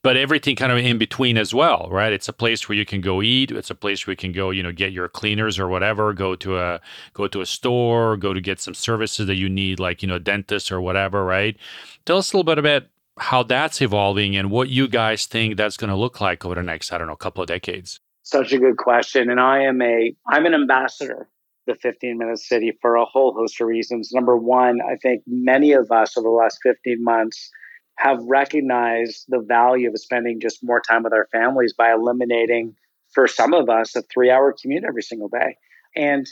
but 0.02 0.16
everything 0.16 0.56
kind 0.56 0.72
of 0.72 0.78
in 0.78 0.98
between 0.98 1.38
as 1.38 1.54
well 1.54 1.88
right? 1.92 2.14
It's 2.14 2.30
a 2.30 2.34
place 2.34 2.68
where 2.68 2.78
you 2.78 2.86
can 2.86 3.02
go 3.02 3.22
eat. 3.22 3.52
It's 3.52 3.70
a 3.70 3.76
place 3.76 4.08
where 4.08 4.14
you 4.14 4.18
can 4.18 4.32
go 4.32 4.50
you 4.50 4.64
know 4.64 4.72
get 4.72 4.92
your 4.94 5.10
cleaners 5.10 5.60
or 5.60 5.68
whatever 5.68 6.14
go 6.14 6.36
to 6.36 6.58
a 6.60 6.82
go 7.14 7.28
to 7.28 7.42
a 7.42 7.46
store 7.46 8.18
go 8.18 8.34
to 8.34 8.42
get 8.42 8.60
some 8.60 8.74
services 8.74 9.28
that 9.28 9.36
you 9.36 9.50
need 9.50 9.80
like 9.80 10.02
you 10.02 10.08
know 10.08 10.20
dentist 10.20 10.72
or 10.72 10.80
whatever 10.80 11.26
right? 11.26 11.58
Tell 12.06 12.18
us 12.18 12.32
a 12.32 12.38
little 12.38 12.46
bit 12.46 12.58
about 12.58 12.84
how 13.20 13.44
that's 13.44 13.82
evolving 13.82 14.36
and 14.38 14.50
what 14.50 14.70
you 14.70 14.88
guys 14.88 15.26
think 15.26 15.58
that's 15.58 15.76
going 15.78 15.90
to 15.90 15.96
look 15.96 16.22
like 16.22 16.46
over 16.46 16.56
the 16.56 16.64
next 16.64 16.94
i 16.94 16.98
don't 16.98 17.08
know 17.08 17.16
couple 17.16 17.44
of 17.44 17.48
decades. 17.48 18.00
Such 18.24 18.54
a 18.54 18.58
good 18.58 18.78
question 18.78 19.30
and 19.30 19.40
i 19.40 19.64
am 19.64 19.82
a 19.82 20.16
i'm 20.28 20.46
an 20.46 20.54
ambassador 20.54 21.28
the 21.68 21.76
15 21.76 22.18
minute 22.18 22.40
city 22.40 22.78
for 22.82 22.96
a 22.96 23.06
whole 23.06 23.34
host 23.34 23.62
of 23.62 23.68
reasons. 23.68 24.12
Number 24.14 24.38
one, 24.38 24.80
I 24.82 24.96
think 24.96 25.24
many 25.28 25.74
of 25.74 25.92
us 25.92 26.18
over 26.18 26.28
the 26.28 26.32
last 26.32 26.60
15 26.64 27.04
months 27.04 27.50
have 27.98 28.20
recognized 28.24 29.26
the 29.28 29.44
value 29.48 29.90
of 29.90 30.00
spending 30.00 30.40
just 30.42 30.60
more 30.64 30.82
time 30.82 31.04
with 31.04 31.14
our 31.14 31.28
families 31.32 31.74
by 31.78 31.92
eliminating, 31.92 32.76
for 33.14 33.28
some 33.28 33.54
of 33.54 33.70
us, 33.70 33.96
a 33.96 34.02
three 34.02 34.32
hour 34.32 34.56
commute 34.60 34.84
every 34.88 35.04
single 35.04 35.30
day. 35.30 35.56
And 35.96 36.28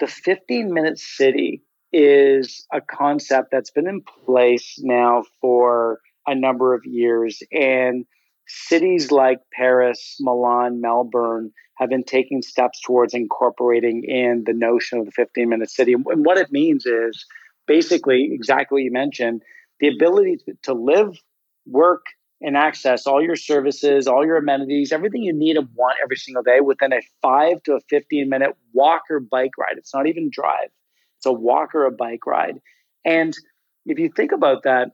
the 0.00 0.06
15 0.06 0.72
minute 0.72 0.98
city 0.98 1.62
is 1.92 2.66
a 2.72 2.80
concept 2.80 3.48
that's 3.52 3.70
been 3.70 3.86
in 3.86 4.02
place 4.24 4.78
now 4.80 5.24
for 5.40 6.00
a 6.26 6.34
number 6.34 6.74
of 6.74 6.82
years. 6.84 7.42
And 7.52 8.04
cities 8.48 9.10
like 9.10 9.38
Paris, 9.52 10.16
Milan, 10.20 10.80
Melbourne 10.80 11.52
have 11.76 11.90
been 11.90 12.04
taking 12.04 12.42
steps 12.42 12.80
towards 12.80 13.14
incorporating 13.14 14.04
in 14.04 14.44
the 14.44 14.52
notion 14.52 14.98
of 14.98 15.06
the 15.06 15.12
15 15.12 15.48
minute 15.48 15.70
city. 15.70 15.92
And 15.92 16.24
what 16.24 16.38
it 16.38 16.50
means 16.50 16.86
is 16.86 17.24
basically 17.66 18.30
exactly 18.32 18.76
what 18.76 18.84
you 18.84 18.92
mentioned 18.92 19.42
the 19.78 19.88
ability 19.88 20.38
to, 20.62 20.72
live, 20.72 21.18
work, 21.66 22.06
and 22.40 22.56
access 22.56 23.06
all 23.06 23.22
your 23.22 23.36
services, 23.36 24.06
all 24.06 24.24
your 24.24 24.36
amenities, 24.36 24.92
everything 24.92 25.22
you 25.22 25.32
need 25.32 25.56
and 25.56 25.68
want 25.74 25.98
every 26.02 26.16
single 26.16 26.42
day 26.42 26.60
within 26.60 26.92
a 26.92 27.00
five 27.22 27.62
to 27.64 27.74
a 27.74 27.80
15 27.88 28.28
minute 28.28 28.56
walk 28.72 29.02
or 29.10 29.20
bike 29.20 29.52
ride. 29.58 29.76
It's 29.76 29.94
not 29.94 30.06
even 30.06 30.30
drive, 30.30 30.70
it's 31.18 31.26
a 31.26 31.32
walk 31.32 31.74
or 31.74 31.84
a 31.84 31.92
bike 31.92 32.26
ride. 32.26 32.58
And 33.04 33.34
if 33.84 33.98
you 33.98 34.10
think 34.14 34.32
about 34.32 34.64
that, 34.64 34.92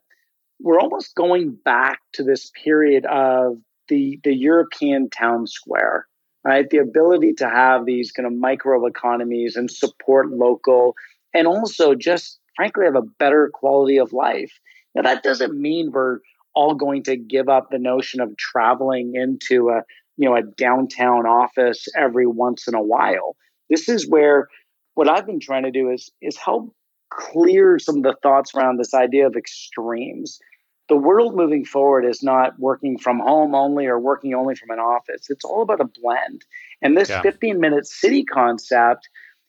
we're 0.61 0.81
almost 0.81 1.15
going 1.15 1.57
back 1.65 1.99
to 2.15 2.23
this 2.23 2.51
period 2.63 3.07
of 3.07 3.57
the, 3.89 4.21
the 4.23 4.35
European 4.35 5.11
town 5.11 5.47
square, 5.47 6.07
right? 6.45 6.69
The 6.69 6.79
ability 6.79 7.35
to 7.35 7.49
have 7.49 7.87
these 7.87 8.13
kind 8.13 8.27
of 8.27 8.33
micro 8.33 8.87
economies 8.87 9.57
and 9.57 9.71
support 9.71 10.31
local 10.31 10.95
and 11.35 11.47
also 11.47 11.95
just 11.95 12.39
frankly 12.57 12.85
have 12.85 12.97
a 12.97 13.03
better 13.19 13.51
quality 13.53 13.99
of 13.99 14.13
life. 14.13 14.53
Now, 14.95 15.03
that 15.03 15.23
doesn't 15.23 15.59
mean 15.59 15.91
we're 15.93 16.19
all 16.55 16.75
going 16.75 17.03
to 17.05 17.17
give 17.17 17.49
up 17.49 17.71
the 17.71 17.79
notion 17.79 18.21
of 18.21 18.37
traveling 18.37 19.13
into 19.15 19.71
a 19.71 19.83
you 20.19 20.29
know 20.29 20.37
a 20.37 20.43
downtown 20.43 21.27
office 21.27 21.87
every 21.97 22.27
once 22.27 22.69
in 22.69 22.75
a 22.75 22.83
while. 22.83 23.37
This 23.71 23.89
is 23.89 24.09
where 24.09 24.49
what 24.95 25.09
I've 25.09 25.27
been 25.27 25.41
trying 25.41 25.63
to 25.63 25.71
do 25.71 25.91
is 25.91 26.11
is 26.21 26.37
help 26.37 26.75
clear 27.11 27.79
some 27.79 27.99
of 27.99 28.03
the 28.03 28.17
thoughts 28.23 28.55
around 28.55 28.79
this 28.79 28.95
idea 28.95 29.27
of 29.27 29.37
extremes 29.37 30.39
the 30.93 30.99
world 30.99 31.35
moving 31.35 31.65
forward 31.65 32.05
is 32.05 32.23
not 32.23 32.59
working 32.59 32.99
from 32.99 33.19
home 33.19 33.55
only 33.55 33.87
or 33.87 33.99
working 33.99 34.35
only 34.35 34.55
from 34.55 34.69
an 34.69 34.79
office. 34.79 35.31
It's 35.31 35.43
all 35.43 35.63
about 35.63 35.81
a 35.81 35.87
blend. 35.87 36.45
And 36.83 36.95
this 36.95 37.09
yeah. 37.09 37.23
15 37.23 37.59
minute 37.59 37.87
city 37.87 38.25
concept 38.25 39.09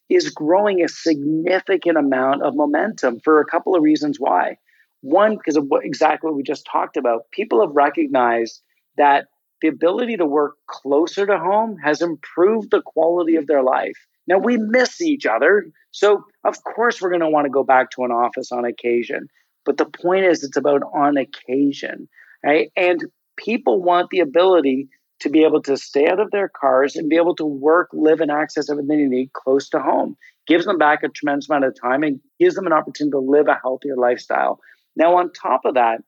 is 0.09 0.29
growing 0.29 0.81
a 0.81 0.87
significant 0.87 1.97
amount 1.97 2.43
of 2.43 2.55
momentum 2.55 3.19
for 3.19 3.41
a 3.41 3.45
couple 3.45 3.75
of 3.75 3.83
reasons 3.83 4.21
why. 4.21 4.55
One, 5.01 5.35
because 5.35 5.57
of 5.57 5.65
what 5.67 5.83
exactly 5.83 6.29
what 6.29 6.37
we 6.37 6.43
just 6.43 6.65
talked 6.65 6.95
about, 6.95 7.29
people 7.31 7.59
have 7.59 7.75
recognized 7.75 8.61
that 8.95 9.25
the 9.61 9.67
ability 9.67 10.15
to 10.15 10.25
work 10.25 10.55
closer 10.67 11.25
to 11.25 11.37
home 11.37 11.75
has 11.83 12.01
improved 12.01 12.71
the 12.71 12.81
quality 12.81 13.35
of 13.35 13.47
their 13.47 13.63
life. 13.63 13.97
Now 14.27 14.37
we 14.37 14.55
miss 14.55 15.01
each 15.01 15.25
other. 15.25 15.65
So 15.91 16.23
of 16.45 16.63
course 16.63 17.01
we're 17.01 17.09
going 17.09 17.19
to 17.19 17.29
want 17.29 17.47
to 17.47 17.51
go 17.51 17.65
back 17.65 17.91
to 17.91 18.05
an 18.05 18.11
office 18.11 18.53
on 18.53 18.63
occasion. 18.63 19.27
But 19.65 19.77
the 19.77 19.85
point 19.85 20.25
is, 20.25 20.43
it's 20.43 20.57
about 20.57 20.81
on 20.93 21.17
occasion, 21.17 22.07
right? 22.43 22.71
And 22.75 23.03
people 23.37 23.81
want 23.81 24.09
the 24.09 24.19
ability 24.19 24.89
to 25.21 25.29
be 25.29 25.43
able 25.43 25.61
to 25.63 25.77
stay 25.77 26.07
out 26.07 26.19
of 26.19 26.31
their 26.31 26.49
cars 26.49 26.95
and 26.95 27.09
be 27.09 27.15
able 27.15 27.35
to 27.35 27.45
work, 27.45 27.89
live, 27.93 28.19
and 28.19 28.31
access 28.31 28.69
everything 28.69 29.09
they 29.09 29.17
need 29.17 29.33
close 29.33 29.69
to 29.69 29.79
home. 29.79 30.17
Gives 30.47 30.65
them 30.65 30.77
back 30.77 31.03
a 31.03 31.07
tremendous 31.07 31.49
amount 31.49 31.63
of 31.63 31.79
time 31.79 32.03
and 32.03 32.19
gives 32.39 32.55
them 32.55 32.67
an 32.67 32.73
opportunity 32.73 33.11
to 33.11 33.19
live 33.19 33.47
a 33.47 33.59
healthier 33.61 33.95
lifestyle. 33.95 34.59
Now, 34.97 35.15
on 35.17 35.31
top 35.31 35.61
of 35.63 35.75
that, 35.75 36.01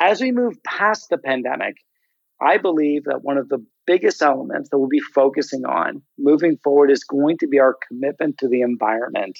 as 0.00 0.20
we 0.20 0.30
move 0.30 0.62
past 0.64 1.08
the 1.10 1.18
pandemic, 1.18 1.76
I 2.40 2.58
believe 2.58 3.04
that 3.04 3.22
one 3.22 3.36
of 3.36 3.48
the 3.48 3.64
biggest 3.86 4.22
elements 4.22 4.70
that 4.70 4.78
we'll 4.78 4.88
be 4.88 5.00
focusing 5.00 5.64
on 5.64 6.02
moving 6.18 6.58
forward 6.62 6.90
is 6.90 7.04
going 7.04 7.38
to 7.38 7.48
be 7.48 7.58
our 7.58 7.76
commitment 7.88 8.38
to 8.38 8.48
the 8.48 8.62
environment. 8.62 9.38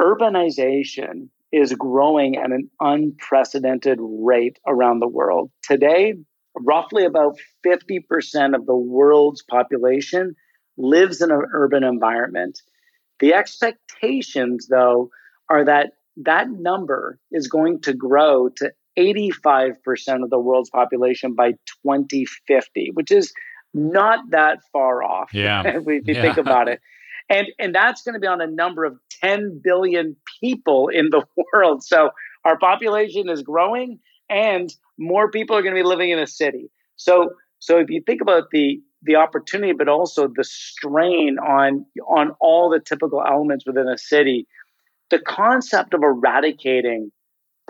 Urbanization 0.00 1.28
is 1.52 1.72
growing 1.74 2.36
at 2.36 2.52
an 2.52 2.70
unprecedented 2.80 3.98
rate 4.00 4.58
around 4.66 5.00
the 5.00 5.08
world. 5.08 5.50
Today, 5.62 6.14
roughly 6.56 7.04
about 7.04 7.38
50% 7.66 8.54
of 8.54 8.66
the 8.66 8.76
world's 8.76 9.42
population 9.42 10.34
lives 10.76 11.20
in 11.20 11.30
an 11.30 11.42
urban 11.52 11.84
environment. 11.84 12.60
The 13.18 13.34
expectations, 13.34 14.68
though, 14.68 15.10
are 15.48 15.64
that 15.64 15.92
that 16.16 16.48
number 16.50 17.18
is 17.32 17.48
going 17.48 17.80
to 17.82 17.94
grow 17.94 18.48
to 18.56 18.72
85% 18.98 20.22
of 20.22 20.30
the 20.30 20.38
world's 20.38 20.70
population 20.70 21.34
by 21.34 21.52
2050, 21.84 22.90
which 22.94 23.10
is 23.10 23.32
not 23.72 24.30
that 24.30 24.58
far 24.72 25.02
off. 25.02 25.30
Yeah. 25.32 25.62
if 25.66 25.86
you 25.86 26.02
yeah. 26.06 26.22
think 26.22 26.38
about 26.38 26.68
it. 26.68 26.80
And, 27.30 27.46
and 27.60 27.74
that's 27.74 28.02
going 28.02 28.14
to 28.14 28.20
be 28.20 28.26
on 28.26 28.40
a 28.40 28.46
number 28.46 28.84
of 28.84 28.98
10 29.22 29.60
billion 29.62 30.16
people 30.40 30.88
in 30.88 31.10
the 31.10 31.24
world. 31.52 31.84
So 31.84 32.10
our 32.44 32.58
population 32.58 33.30
is 33.30 33.42
growing 33.42 34.00
and 34.28 34.72
more 34.98 35.30
people 35.30 35.56
are 35.56 35.62
going 35.62 35.74
to 35.74 35.82
be 35.82 35.88
living 35.88 36.10
in 36.10 36.18
a 36.18 36.26
city. 36.26 36.70
So, 36.96 37.30
so 37.60 37.78
if 37.78 37.88
you 37.88 38.02
think 38.04 38.20
about 38.20 38.44
the, 38.50 38.82
the 39.02 39.16
opportunity, 39.16 39.72
but 39.72 39.88
also 39.88 40.28
the 40.28 40.44
strain 40.44 41.38
on, 41.38 41.86
on 42.08 42.32
all 42.40 42.68
the 42.68 42.80
typical 42.80 43.22
elements 43.26 43.64
within 43.64 43.88
a 43.88 43.96
city, 43.96 44.46
the 45.10 45.20
concept 45.20 45.94
of 45.94 46.02
eradicating 46.02 47.12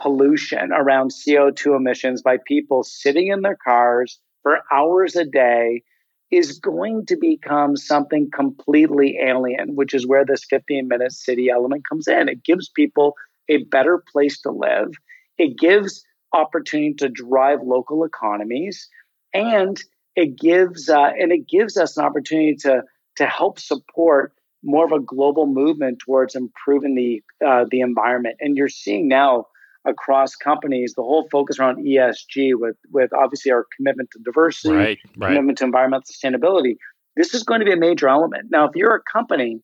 pollution 0.01 0.73
around 0.73 1.11
CO2 1.11 1.77
emissions 1.77 2.23
by 2.23 2.39
people 2.47 2.83
sitting 2.83 3.29
in 3.29 3.43
their 3.43 3.57
cars 3.63 4.19
for 4.43 4.61
hours 4.73 5.17
a 5.17 5.25
day 5.25 5.83
is 6.31 6.59
going 6.59 7.07
to 7.07 7.17
become 7.17 7.77
something 7.77 8.31
completely 8.33 9.19
alien, 9.21 9.75
which 9.75 9.95
is 9.95 10.07
where 10.07 10.25
this 10.25 10.45
15 10.45 10.87
minute 10.89 11.13
city 11.13 11.51
element 11.51 11.83
comes 11.89 12.07
in. 12.07 12.29
It 12.29 12.45
gives 12.45 12.69
people 12.69 13.15
a 13.49 13.65
better 13.65 14.03
place 14.13 14.41
to 14.43 14.51
live. 14.51 14.93
It 15.39 15.59
gives 15.59 16.05
opportunity 16.33 16.95
to 16.95 17.09
drive 17.09 17.61
local 17.65 18.05
economies, 18.05 18.89
and 19.35 19.83
it 20.15 20.39
gives 20.39 20.89
uh, 20.89 21.11
and 21.19 21.33
it 21.33 21.49
gives 21.49 21.77
us 21.77 21.97
an 21.97 22.05
opportunity 22.05 22.55
to 22.57 22.83
to 23.17 23.27
help 23.27 23.59
support 23.59 24.33
more 24.63 24.85
of 24.85 24.93
a 24.93 25.01
global 25.01 25.47
movement 25.47 25.99
towards 26.05 26.35
improving 26.35 26.95
the 26.95 27.23
uh, 27.45 27.65
the 27.71 27.81
environment. 27.81 28.37
And 28.41 28.57
you're 28.57 28.69
seeing 28.69 29.09
now 29.09 29.47
across 29.85 30.35
companies 30.37 30.95
the 30.95 31.03
whole 31.03 31.29
focus 31.31 31.59
around 31.59 31.85
ESG 31.85 32.53
with 32.55 32.77
with 32.91 33.13
obviously 33.13 33.51
our 33.53 33.67
commitment 33.77 34.11
to 34.13 34.19
diversity, 34.25 34.75
right, 34.75 34.99
right. 35.17 35.29
commitment 35.29 35.59
to 35.59 35.65
environmental 35.65 36.05
sustainability. 36.13 36.77
This 37.17 37.35
is 37.35 37.43
going 37.43 37.61
to 37.61 37.67
be 37.67 37.73
a 37.73 37.77
major 37.77 38.09
element. 38.09 38.49
Now, 38.51 38.67
if 38.67 38.73
you're 38.75 38.95
a 38.95 39.03
company, 39.03 39.61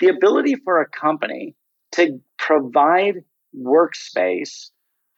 the 0.00 0.08
ability 0.08 0.56
for 0.64 0.80
a 0.80 0.88
company 0.88 1.54
to 1.92 2.20
provide 2.38 3.24
workspace 3.56 4.70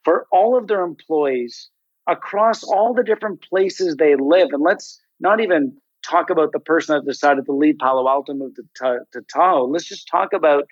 for 0.04 0.26
all 0.30 0.56
of 0.56 0.68
their 0.68 0.82
employees 0.82 1.68
across 2.08 2.62
all 2.62 2.94
the 2.94 3.02
different 3.02 3.42
places 3.42 3.96
they 3.96 4.14
live, 4.16 4.48
and 4.52 4.62
let's 4.62 5.00
not 5.18 5.40
even 5.40 5.76
talk 6.02 6.30
about 6.30 6.52
the 6.52 6.60
person 6.60 6.94
that 6.94 7.10
decided 7.10 7.44
to 7.46 7.52
leave 7.52 7.76
Palo 7.78 8.08
Alto, 8.08 8.32
move 8.32 8.54
to, 8.54 8.98
to 9.12 9.20
Tahoe. 9.32 9.66
Let's 9.66 9.84
just 9.84 10.08
talk 10.08 10.32
about 10.32 10.64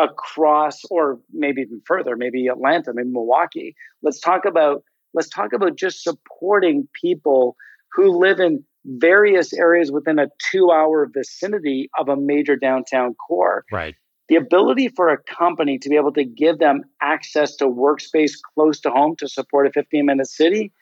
across, 0.00 0.80
or 0.90 1.18
maybe 1.32 1.62
even 1.62 1.82
further, 1.86 2.16
maybe 2.16 2.46
Atlanta, 2.46 2.92
maybe 2.94 3.10
Milwaukee. 3.10 3.74
Let's 4.02 4.20
talk 4.20 4.44
about 4.44 4.82
let's 5.14 5.28
talk 5.28 5.52
about 5.52 5.76
just 5.76 6.02
supporting 6.02 6.88
people 7.00 7.56
who 7.92 8.18
live 8.18 8.40
in 8.40 8.64
various 8.84 9.52
areas 9.52 9.90
within 9.92 10.18
a 10.18 10.28
two-hour 10.50 11.10
vicinity 11.12 11.90
of 11.98 12.08
a 12.08 12.16
major 12.16 12.56
downtown 12.56 13.14
core. 13.14 13.64
Right. 13.70 13.94
The 14.28 14.36
ability 14.36 14.88
for 14.88 15.08
a 15.08 15.18
company 15.18 15.78
to 15.78 15.88
be 15.88 15.96
able 15.96 16.12
to 16.12 16.24
give 16.24 16.60
them 16.60 16.82
access 17.02 17.56
to 17.56 17.66
workspace 17.66 18.32
close 18.54 18.80
to 18.80 18.90
home 18.90 19.16
to 19.18 19.28
support 19.28 19.66
a 19.66 19.70
15-minute 19.70 20.28
city 20.28 20.72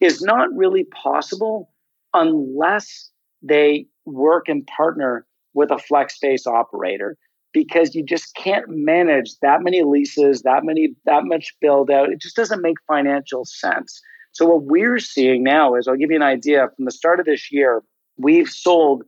is 0.00 0.22
not 0.22 0.48
really 0.54 0.84
possible 0.84 1.72
unless 2.14 3.10
they 3.42 3.86
work 4.06 4.48
and 4.48 4.66
partner 4.66 5.26
with 5.52 5.70
a 5.72 5.78
flex 5.78 6.14
space 6.14 6.46
operator 6.46 7.16
because 7.52 7.94
you 7.94 8.04
just 8.04 8.34
can't 8.34 8.64
manage 8.68 9.38
that 9.40 9.62
many 9.62 9.82
leases, 9.82 10.42
that 10.42 10.64
many 10.64 10.94
that 11.04 11.24
much 11.24 11.54
build 11.60 11.90
out. 11.90 12.10
It 12.10 12.20
just 12.20 12.36
doesn't 12.36 12.62
make 12.62 12.76
financial 12.86 13.44
sense. 13.44 14.00
So 14.32 14.46
what 14.46 14.64
we're 14.64 14.98
seeing 14.98 15.42
now 15.44 15.74
is 15.74 15.86
I'll 15.86 15.96
give 15.96 16.10
you 16.10 16.16
an 16.16 16.22
idea 16.22 16.68
from 16.74 16.86
the 16.86 16.90
start 16.90 17.20
of 17.20 17.26
this 17.26 17.52
year, 17.52 17.82
we've 18.16 18.48
sold 18.48 19.04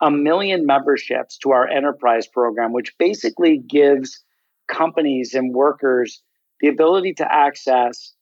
a 0.00 0.10
million 0.10 0.64
memberships 0.64 1.36
to 1.38 1.50
our 1.50 1.68
enterprise 1.68 2.26
program, 2.26 2.72
which 2.72 2.96
basically 2.98 3.58
gives 3.58 4.22
companies 4.68 5.34
and 5.34 5.52
workers 5.52 6.22
the 6.60 6.68
ability 6.68 7.14
to 7.14 7.32
access 7.32 8.12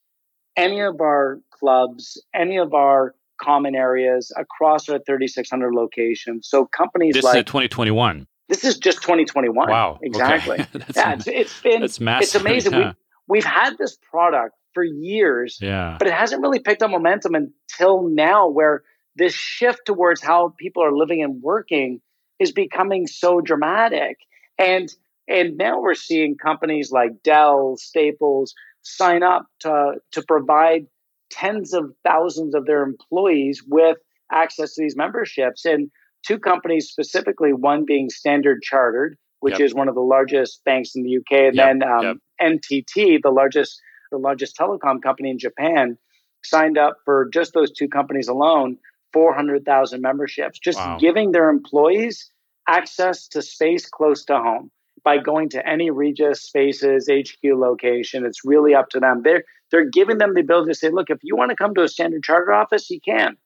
any 0.57 0.81
of 0.81 1.01
our 1.01 1.41
clubs, 1.53 2.21
any 2.35 2.57
of 2.57 2.73
our 2.75 3.15
common 3.41 3.77
areas 3.77 4.33
across 4.37 4.89
our 4.89 4.99
3,600 4.99 5.73
locations. 5.73 6.49
So 6.49 6.67
companies 6.67 7.15
this 7.15 7.25
like 7.25 7.39
is 7.39 7.45
2021. 7.45 8.27
This 8.49 8.65
is 8.65 8.79
just 8.79 9.03
2021. 9.03 9.69
Wow. 9.69 9.99
Exactly. 10.03 10.59
Okay. 10.75 10.85
yeah, 10.97 11.15
it's, 11.15 11.27
it's 11.27 11.61
been 11.61 11.81
that's 11.83 12.01
massive. 12.01 12.23
it's 12.23 12.35
amazing. 12.35 12.73
Yeah. 12.73 12.79
We've, 12.79 12.95
we've 13.29 13.45
had 13.45 13.77
this 13.79 13.97
product 14.11 14.55
for 14.75 14.85
years, 14.85 15.59
yeah. 15.61 15.97
but 15.99 16.09
it 16.09 16.15
hasn't 16.15 16.43
really 16.43 16.61
picked 16.61 16.83
up 16.83 16.91
momentum 16.91 17.35
until 17.35 18.09
now, 18.09 18.49
where 18.49 18.83
this 19.17 19.35
shift 19.35 19.81
towards 19.87 20.23
how 20.23 20.55
people 20.59 20.83
are 20.83 20.95
living 20.95 21.23
and 21.23 21.43
working 21.43 22.01
is 22.39 22.53
becoming 22.53 23.07
so 23.07 23.41
dramatic. 23.41 24.19
And 24.59 24.89
and 25.29 25.57
now 25.59 25.81
we're 25.81 25.95
seeing 25.95 26.37
companies 26.37 26.91
like 26.91 27.23
Dell, 27.23 27.77
Staples 27.77 28.55
sign 28.83 29.23
up 29.23 29.47
to 29.61 29.95
to 30.13 30.23
provide 30.23 30.87
tens 31.31 31.75
of 31.75 31.93
thousands 32.05 32.55
of 32.55 32.67
their 32.67 32.83
employees 32.83 33.63
with 33.67 33.99
access 34.33 34.75
to 34.75 34.83
these 34.83 34.97
memberships. 34.97 35.65
And 35.65 35.91
two 36.27 36.39
companies 36.39 36.89
specifically, 36.89 37.53
one 37.53 37.85
being 37.85 38.11
Standard 38.11 38.63
Chartered, 38.63 39.17
which 39.41 39.55
Yep. 39.61 39.61
is 39.61 39.75
one 39.75 39.89
of 39.89 39.95
the 39.95 40.01
largest 40.01 40.63
banks 40.65 40.95
in 40.95 41.03
the 41.03 41.17
UK, 41.17 41.49
and 41.49 41.57
Yep, 41.57 41.67
then 41.67 41.83
um, 41.89 42.05
yep. 42.05 42.17
NTT, 42.61 43.21
the 43.23 43.31
largest 43.31 43.81
the 44.11 44.19
largest 44.19 44.57
telecom 44.57 45.03
company 45.03 45.31
in 45.31 45.39
Japan, 45.39 45.99
signed 46.43 46.79
up 46.79 46.97
for 47.05 47.29
just 47.33 47.53
those 47.53 47.71
two 47.71 47.89
companies 47.89 48.27
alone 48.29 48.79
400,000 49.13 50.01
memberships, 50.01 50.59
just 50.59 50.79
Wow. 50.79 50.97
giving 50.99 51.33
their 51.33 51.49
employees 51.51 52.31
access 52.69 53.29
to 53.29 53.43
space 53.43 53.89
close 53.89 54.25
to 54.27 54.39
home 54.39 54.71
by 55.05 55.19
going 55.19 55.49
to 55.51 55.67
any 55.67 55.91
Regus 55.91 56.43
Spaces 56.43 57.09
HQ 57.11 57.39
location. 57.45 58.27
It's 58.27 58.45
really 58.45 58.75
up 58.75 58.91
to 58.91 59.01
them. 59.01 59.23
They're 59.23 59.45
they're 59.71 59.89
giving 59.91 60.17
them 60.19 60.33
the 60.35 60.41
ability 60.41 60.71
to 60.73 60.75
say, 60.75 60.89
look, 60.89 61.11
if 61.11 61.19
you 61.23 61.37
want 61.37 61.51
to 61.51 61.57
come 61.57 61.75
to 61.75 61.83
a 61.83 61.89
standard 61.89 62.23
charter 62.23 62.53
office, 62.53 62.89
you 62.89 63.01
can. 63.01 63.37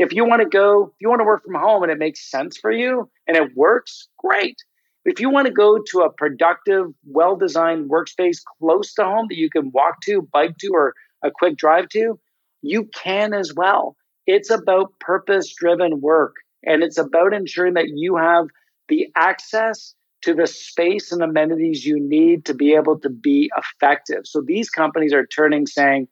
If 0.00 0.14
you 0.14 0.24
want 0.24 0.40
to 0.40 0.48
go, 0.48 0.84
if 0.84 0.94
you 0.98 1.10
want 1.10 1.20
to 1.20 1.26
work 1.26 1.44
from 1.44 1.56
home 1.56 1.82
and 1.82 1.92
it 1.92 1.98
makes 1.98 2.30
sense 2.30 2.56
for 2.56 2.70
you 2.70 3.10
and 3.28 3.36
it 3.36 3.54
works, 3.54 4.08
great. 4.16 4.56
If 5.04 5.20
you 5.20 5.28
want 5.28 5.46
to 5.46 5.52
go 5.52 5.78
to 5.90 6.00
a 6.00 6.10
productive, 6.10 6.86
well 7.04 7.36
designed 7.36 7.90
workspace 7.90 8.38
close 8.58 8.94
to 8.94 9.04
home 9.04 9.26
that 9.28 9.36
you 9.36 9.50
can 9.50 9.70
walk 9.72 10.00
to, 10.04 10.22
bike 10.32 10.56
to, 10.60 10.70
or 10.72 10.94
a 11.22 11.30
quick 11.30 11.58
drive 11.58 11.90
to, 11.90 12.18
you 12.62 12.88
can 12.94 13.34
as 13.34 13.52
well. 13.54 13.94
It's 14.26 14.48
about 14.48 14.98
purpose 15.00 15.52
driven 15.54 16.00
work 16.00 16.36
and 16.64 16.82
it's 16.82 16.96
about 16.96 17.34
ensuring 17.34 17.74
that 17.74 17.90
you 17.94 18.16
have 18.16 18.46
the 18.88 19.08
access 19.14 19.94
to 20.22 20.32
the 20.32 20.46
space 20.46 21.12
and 21.12 21.22
amenities 21.22 21.84
you 21.84 22.00
need 22.00 22.46
to 22.46 22.54
be 22.54 22.72
able 22.72 22.98
to 23.00 23.10
be 23.10 23.50
effective. 23.54 24.22
So 24.24 24.40
these 24.40 24.70
companies 24.70 25.12
are 25.12 25.26
turning 25.26 25.66
saying, 25.66 26.08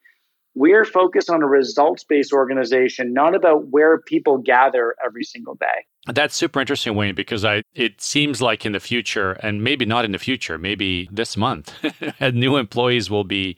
we're 0.59 0.85
focused 0.85 1.31
on 1.31 1.41
a 1.41 1.47
results 1.47 2.03
based 2.03 2.33
organization, 2.33 3.13
not 3.13 3.35
about 3.35 3.69
where 3.69 4.01
people 4.01 4.39
gather 4.39 4.97
every 5.05 5.23
single 5.23 5.55
day. 5.55 5.87
That's 6.07 6.35
super 6.35 6.61
interesting, 6.61 6.97
Wayne, 6.97 7.15
because 7.15 7.45
I 7.45 7.63
it 7.75 8.01
seems 8.01 8.43
like 8.43 8.67
in 8.67 8.73
the 8.73 8.81
future, 8.81 9.33
and 9.35 9.63
maybe 9.63 9.85
not 9.85 10.05
in 10.05 10.11
the 10.11 10.19
future, 10.19 10.59
maybe 10.59 11.09
this 11.13 11.37
month, 11.37 11.73
new 12.33 12.57
employees 12.57 13.09
will 13.09 13.23
be, 13.23 13.57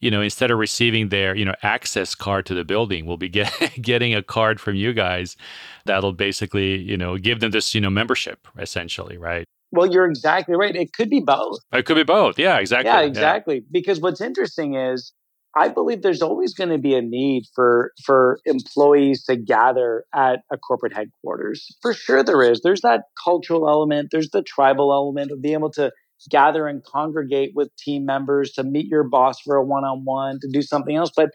you 0.00 0.10
know, 0.10 0.20
instead 0.20 0.50
of 0.50 0.58
receiving 0.58 1.10
their, 1.10 1.36
you 1.36 1.44
know, 1.44 1.54
access 1.62 2.16
card 2.16 2.44
to 2.46 2.54
the 2.54 2.64
building, 2.64 3.06
will 3.06 3.18
be 3.18 3.28
get, 3.28 3.52
getting 3.80 4.12
a 4.12 4.22
card 4.22 4.58
from 4.60 4.74
you 4.74 4.92
guys 4.92 5.36
that'll 5.84 6.12
basically, 6.12 6.76
you 6.76 6.96
know, 6.96 7.18
give 7.18 7.38
them 7.38 7.52
this, 7.52 7.72
you 7.72 7.80
know, 7.80 7.90
membership 7.90 8.48
essentially, 8.58 9.16
right? 9.16 9.46
Well, 9.70 9.90
you're 9.90 10.06
exactly 10.06 10.56
right. 10.56 10.74
It 10.74 10.92
could 10.92 11.08
be 11.08 11.20
both. 11.20 11.60
It 11.72 11.86
could 11.86 11.96
be 11.96 12.02
both. 12.02 12.38
Yeah, 12.38 12.58
exactly. 12.58 12.90
Yeah, 12.90 13.00
exactly. 13.02 13.62
Because 13.70 14.00
what's 14.00 14.20
interesting 14.20 14.74
is 14.74 15.12
I 15.54 15.68
believe 15.68 16.02
there's 16.02 16.22
always 16.22 16.54
going 16.54 16.70
to 16.70 16.78
be 16.78 16.94
a 16.94 17.02
need 17.02 17.44
for 17.54 17.92
for 18.04 18.38
employees 18.46 19.24
to 19.24 19.36
gather 19.36 20.04
at 20.14 20.40
a 20.50 20.56
corporate 20.56 20.94
headquarters. 20.94 21.66
For 21.82 21.92
sure 21.92 22.22
there 22.22 22.42
is. 22.42 22.60
There's 22.62 22.80
that 22.82 23.02
cultural 23.22 23.68
element, 23.68 24.08
there's 24.12 24.30
the 24.30 24.42
tribal 24.42 24.92
element 24.92 25.30
of 25.30 25.42
being 25.42 25.54
able 25.54 25.70
to 25.72 25.92
gather 26.30 26.66
and 26.66 26.82
congregate 26.84 27.52
with 27.54 27.74
team 27.76 28.06
members 28.06 28.52
to 28.52 28.62
meet 28.62 28.86
your 28.86 29.04
boss 29.04 29.40
for 29.40 29.56
a 29.56 29.64
one-on-one, 29.64 30.38
to 30.40 30.48
do 30.50 30.62
something 30.62 30.96
else, 30.96 31.10
but 31.14 31.30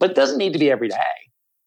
but 0.00 0.10
it 0.10 0.16
doesn't 0.16 0.38
need 0.38 0.52
to 0.52 0.58
be 0.58 0.70
every 0.70 0.88
day. 0.88 0.96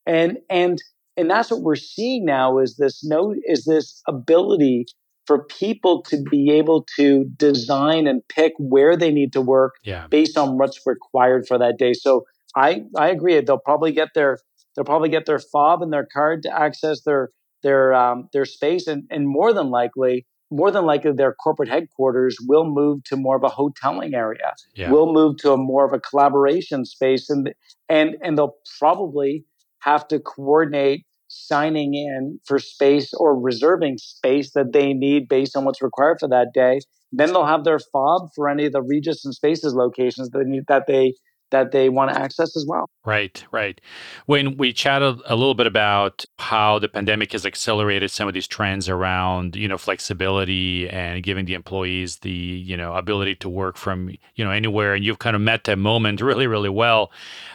And 0.06 0.38
and 0.50 0.82
and 1.18 1.30
that's 1.30 1.50
what 1.50 1.62
we're 1.62 1.76
seeing 1.76 2.26
now 2.26 2.60
is 2.60 2.76
this 2.76 3.04
no 3.04 3.34
is 3.46 3.66
this 3.66 4.02
ability 4.08 4.86
for 5.28 5.44
people 5.46 6.02
to 6.04 6.22
be 6.30 6.52
able 6.52 6.86
to 6.98 7.26
design 7.38 8.08
and 8.08 8.22
pick 8.28 8.54
where 8.60 8.96
they 8.96 9.12
need 9.12 9.34
to 9.34 9.42
work 9.42 9.76
Yeah. 9.84 10.08
based 10.08 10.38
on 10.38 10.58
what's 10.58 10.80
required 10.86 11.48
for 11.48 11.58
that 11.58 11.78
day. 11.78 11.94
So 11.94 12.26
I 12.56 12.84
I 12.96 13.10
agree. 13.10 13.40
They'll 13.42 13.58
probably 13.60 13.92
get 13.92 14.10
their 14.16 14.38
they'll 14.76 14.86
probably 14.86 15.10
get 15.10 15.26
their 15.26 15.40
fob 15.40 15.82
and 15.82 15.92
their 15.92 16.08
card 16.12 16.44
to 16.44 16.60
access 16.60 17.02
their 17.02 17.32
their 17.64 17.94
um, 17.94 18.30
their 18.34 18.46
space, 18.46 18.88
and 18.88 19.04
and 19.10 19.28
more 19.28 19.52
than 19.54 19.70
likely 19.70 20.26
more 20.52 20.70
than 20.72 20.86
likely 20.86 21.12
their 21.12 21.34
corporate 21.34 21.68
headquarters 21.70 22.38
will 22.48 22.66
move 22.66 23.04
to 23.06 23.18
more 23.18 23.36
of 23.36 23.44
a 23.44 23.50
hoteling 23.50 24.14
area. 24.14 24.54
Yeah. 24.76 24.92
Will 24.92 25.12
move 25.12 25.38
to 25.38 25.52
a 25.54 25.58
more 25.58 25.86
of 25.86 25.92
a 25.94 26.00
collaboration 26.00 26.86
space 26.86 27.30
and 27.30 27.54
and 27.90 28.16
and 28.22 28.38
they'll 28.38 28.56
probably 28.80 29.44
have 29.80 30.08
to 30.10 30.20
coordinate 30.20 31.06
signing 31.36 31.94
in 31.94 32.40
for 32.46 32.60
space 32.60 33.14
or 33.14 33.40
reserving 33.40 33.98
space 33.98 34.52
that 34.54 34.74
they 34.74 34.94
need 34.94 35.28
based 35.28 35.56
on 35.56 35.66
what's 35.66 35.82
required 35.82 36.18
for 36.20 36.30
that 36.30 36.48
day. 36.54 36.80
Then 37.12 37.34
they'll 37.34 37.46
have 37.46 37.64
their 37.64 37.80
fob 37.80 38.30
for 38.36 38.50
any 38.50 38.66
of 38.66 38.74
the 38.74 38.82
Regus 38.82 39.26
and 39.26 39.34
Spaces 39.34 39.74
locations 39.74 40.30
that 40.30 40.40
they 40.40 40.50
need, 40.50 40.64
that 40.68 40.88
they 40.88 41.14
that 41.56 41.72
they 41.72 41.90
want 41.90 42.12
to 42.12 42.20
access 42.20 42.56
as 42.58 42.66
well. 42.68 42.90
Right, 43.06 43.44
right. 43.52 43.80
When 44.26 44.58
we 44.58 44.74
chatted 44.74 45.22
a 45.26 45.36
little 45.36 45.54
bit 45.54 45.68
about 45.68 46.26
how 46.38 46.80
the 46.80 46.90
pandemic 46.90 47.32
has 47.32 47.46
accelerated 47.46 48.12
some 48.12 48.28
of 48.28 48.34
these 48.34 48.48
trends 48.48 48.90
around, 48.90 49.56
you 49.56 49.68
know, 49.68 49.78
flexibility 49.78 50.90
and 50.90 51.24
giving 51.24 51.46
the 51.46 51.54
employees 51.54 52.18
the, 52.18 52.30
you 52.32 52.76
know, 52.76 52.94
ability 52.94 53.36
to 53.36 53.50
work 53.50 53.78
from, 53.78 54.10
you 54.36 54.44
know, 54.44 54.52
anywhere 54.52 54.94
and 54.96 55.06
you've 55.06 55.20
kind 55.20 55.36
of 55.36 55.42
met 55.42 55.64
that 55.64 55.78
moment 55.78 56.22
really 56.30 56.48
really 56.48 56.70
well. 56.70 57.12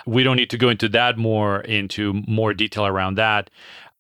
We 0.07 0.23
don't 0.23 0.37
need 0.37 0.51
to 0.51 0.59
go 0.59 0.69
into 0.71 0.89
that 0.91 1.19
more 1.19 1.61
into 1.61 2.23
more 2.27 2.55
detail 2.55 2.87
around 2.87 3.17
that. 3.17 3.51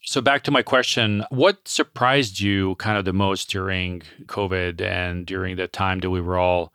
So 0.02 0.22
back 0.22 0.44
to 0.44 0.50
my 0.50 0.62
question, 0.62 1.24
what 1.28 1.68
surprised 1.68 2.40
you 2.40 2.74
kind 2.76 2.96
of 2.96 3.04
the 3.04 3.12
most 3.12 3.50
during 3.50 4.02
COVID 4.26 4.80
and 4.80 5.26
during 5.26 5.56
the 5.56 5.68
time 5.68 6.00
that 6.00 6.08
we 6.08 6.22
were 6.22 6.38
all 6.38 6.72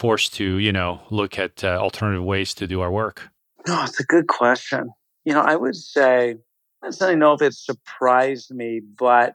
forced 0.00 0.32
to, 0.34 0.56
you 0.56 0.72
know, 0.72 1.02
look 1.10 1.38
at 1.38 1.62
uh, 1.62 1.76
alternative 1.78 2.24
ways 2.24 2.54
to 2.54 2.66
do 2.66 2.80
our 2.80 2.90
work? 2.90 3.28
No, 3.68 3.84
it's 3.84 4.00
a 4.00 4.04
good 4.04 4.28
question. 4.28 4.90
You 5.24 5.34
know, 5.34 5.42
I 5.42 5.54
would 5.54 5.76
say, 5.76 6.36
I 6.82 6.90
don't 6.98 7.18
know 7.18 7.34
if 7.34 7.42
it 7.42 7.52
surprised 7.52 8.50
me, 8.50 8.80
but 8.98 9.34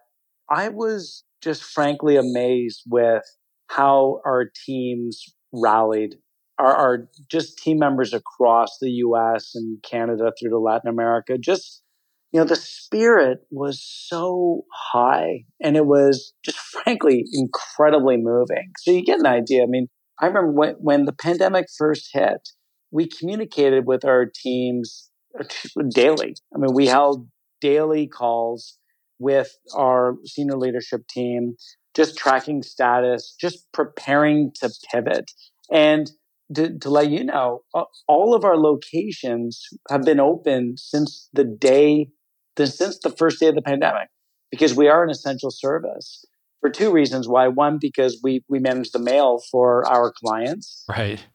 I 0.50 0.70
was 0.70 1.24
just 1.42 1.64
frankly 1.64 2.16
amazed 2.18 2.82
with 2.88 3.22
how 3.68 4.22
our 4.26 4.46
teams 4.66 5.24
rallied. 5.54 6.16
Our, 6.58 6.74
our 6.74 7.10
just 7.30 7.60
team 7.60 7.78
members 7.78 8.14
across 8.14 8.80
the 8.82 8.90
US 8.90 9.52
and 9.54 9.84
Canada 9.84 10.32
through 10.40 10.50
to 10.50 10.60
Latin 10.60 10.90
America, 10.90 11.38
just 11.38 11.84
you 12.32 12.42
know, 12.42 12.46
the 12.46 12.56
spirit 12.56 13.46
was 13.50 13.82
so 13.82 14.66
high 14.74 15.46
and 15.62 15.78
it 15.78 15.86
was 15.86 16.34
just 16.44 16.58
frankly 16.84 17.24
incredibly 17.32 18.18
moving. 18.18 18.72
So 18.80 18.92
you 18.92 19.06
get 19.06 19.20
an 19.20 19.28
idea. 19.28 19.64
I 19.64 19.68
mean, 19.68 19.88
I 20.20 20.28
remember 20.28 20.52
when, 20.52 20.76
when 20.76 21.06
the 21.06 21.14
pandemic 21.14 21.66
first 21.78 22.10
hit, 22.14 22.50
we 22.92 23.08
communicated 23.08 23.86
with 23.86 24.06
our 24.06 24.26
teams 24.26 25.10
uh, 25.40 25.44
daily. 25.94 26.36
I 26.54 26.60
mean, 26.60 26.74
we 26.74 26.88
held 26.88 27.28
daily 27.62 28.08
calls 28.08 28.78
with 29.20 29.56
our 29.76 30.16
senior 30.26 30.58
leadership 30.58 31.08
team, 31.08 31.56
just 31.96 32.18
tracking 32.18 32.64
status, 32.64 33.36
just 33.40 33.66
preparing 33.72 34.52
to 34.62 34.70
pivot. 34.92 35.32
And 35.72 36.12
to, 36.54 36.78
to 36.80 36.90
let 36.90 37.10
you 37.10 37.24
know, 37.24 37.64
all 38.08 38.36
of 38.36 38.44
our 38.44 38.58
locations 38.58 39.66
have 39.90 40.04
been 40.04 40.20
open 40.20 40.76
since 40.78 41.30
the 41.34 41.44
day, 41.44 42.10
since 42.58 43.00
the 43.00 43.10
first 43.10 43.40
day 43.40 43.48
of 43.48 43.56
the 43.56 43.62
pandemic, 43.62 44.10
because 44.52 44.76
we 44.76 44.88
are 44.88 45.04
an 45.04 45.10
essential 45.10 45.50
service 45.50 46.24
for 46.62 46.70
two 46.70 46.92
reasons 46.92 47.28
why. 47.28 47.48
One, 47.48 47.78
because 47.80 48.20
we, 48.24 48.44
we 48.50 48.60
manage 48.60 48.92
the 48.92 49.00
mail 49.00 49.42
for 49.52 49.88
our 49.88 50.12
clients. 50.12 50.84
Right. 50.90 51.26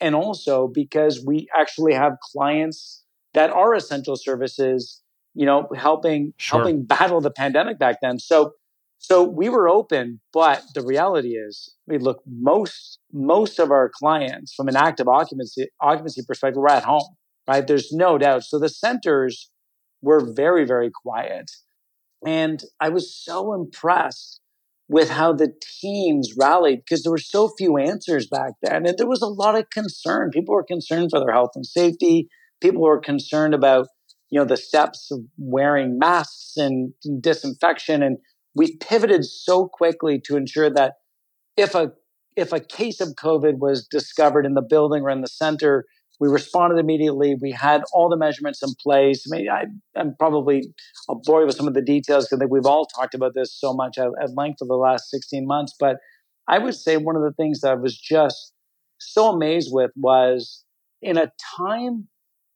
And 0.00 0.14
also 0.14 0.68
because 0.68 1.24
we 1.24 1.48
actually 1.58 1.94
have 1.94 2.12
clients 2.32 3.02
that 3.34 3.50
are 3.50 3.74
essential 3.74 4.16
services, 4.16 5.02
you 5.34 5.46
know, 5.46 5.68
helping 5.76 6.34
sure. 6.36 6.60
helping 6.60 6.84
battle 6.84 7.20
the 7.20 7.30
pandemic 7.30 7.78
back 7.78 7.96
then. 8.00 8.18
So 8.18 8.52
so 8.98 9.22
we 9.22 9.48
were 9.48 9.68
open, 9.68 10.20
but 10.32 10.62
the 10.74 10.82
reality 10.82 11.36
is, 11.36 11.74
we 11.86 11.98
look, 11.98 12.20
most 12.26 12.98
most 13.12 13.58
of 13.60 13.70
our 13.70 13.90
clients 13.92 14.52
from 14.54 14.68
an 14.68 14.76
active 14.76 15.08
occupancy 15.08 15.68
occupancy 15.80 16.22
perspective 16.26 16.60
were 16.60 16.70
at 16.70 16.84
home, 16.84 17.16
right? 17.48 17.66
There's 17.66 17.92
no 17.92 18.18
doubt. 18.18 18.42
So 18.44 18.58
the 18.58 18.68
centers 18.68 19.50
were 20.02 20.20
very, 20.20 20.64
very 20.64 20.90
quiet. 20.90 21.50
And 22.26 22.62
I 22.80 22.88
was 22.88 23.14
so 23.14 23.54
impressed 23.54 24.40
with 24.88 25.10
how 25.10 25.32
the 25.32 25.52
teams 25.80 26.32
rallied 26.38 26.80
because 26.80 27.02
there 27.02 27.12
were 27.12 27.18
so 27.18 27.50
few 27.58 27.76
answers 27.76 28.26
back 28.26 28.52
then. 28.62 28.86
And 28.86 28.96
there 28.96 29.06
was 29.06 29.22
a 29.22 29.26
lot 29.26 29.54
of 29.54 29.70
concern. 29.70 30.30
People 30.32 30.54
were 30.54 30.64
concerned 30.64 31.10
for 31.10 31.20
their 31.20 31.32
health 31.32 31.50
and 31.54 31.66
safety. 31.66 32.28
People 32.60 32.82
were 32.82 33.00
concerned 33.00 33.54
about, 33.54 33.88
you 34.30 34.38
know, 34.40 34.46
the 34.46 34.56
steps 34.56 35.10
of 35.10 35.20
wearing 35.36 35.98
masks 35.98 36.56
and 36.56 36.94
disinfection. 37.20 38.02
And 38.02 38.18
we 38.54 38.76
pivoted 38.76 39.24
so 39.24 39.68
quickly 39.68 40.20
to 40.24 40.36
ensure 40.36 40.70
that 40.70 40.94
if 41.56 41.74
a 41.74 41.92
if 42.36 42.52
a 42.52 42.60
case 42.60 43.00
of 43.00 43.16
COVID 43.16 43.58
was 43.58 43.86
discovered 43.86 44.46
in 44.46 44.54
the 44.54 44.62
building 44.62 45.02
or 45.02 45.10
in 45.10 45.22
the 45.22 45.26
center, 45.26 45.84
we 46.20 46.28
responded 46.28 46.78
immediately. 46.78 47.36
We 47.40 47.52
had 47.52 47.82
all 47.92 48.08
the 48.08 48.16
measurements 48.16 48.62
in 48.62 48.74
place. 48.82 49.24
I 49.26 49.36
mean, 49.36 49.48
I, 49.48 49.64
am 49.98 50.16
probably 50.18 50.64
I'll 51.08 51.20
bore 51.24 51.40
you 51.40 51.46
with 51.46 51.56
some 51.56 51.68
of 51.68 51.74
the 51.74 51.82
details 51.82 52.24
because 52.24 52.38
I 52.38 52.40
think 52.40 52.50
we've 52.50 52.66
all 52.66 52.86
talked 52.86 53.14
about 53.14 53.34
this 53.34 53.54
so 53.54 53.72
much 53.72 53.98
at, 53.98 54.08
at 54.20 54.34
length 54.34 54.60
over 54.62 54.68
the 54.68 54.76
last 54.76 55.10
16 55.10 55.46
months. 55.46 55.74
But 55.78 55.98
I 56.48 56.58
would 56.58 56.74
say 56.74 56.96
one 56.96 57.14
of 57.14 57.22
the 57.22 57.32
things 57.32 57.60
that 57.60 57.70
I 57.70 57.74
was 57.74 57.96
just 57.96 58.52
so 58.98 59.28
amazed 59.28 59.68
with 59.70 59.92
was 59.96 60.64
in 61.02 61.16
a 61.16 61.30
time 61.56 62.08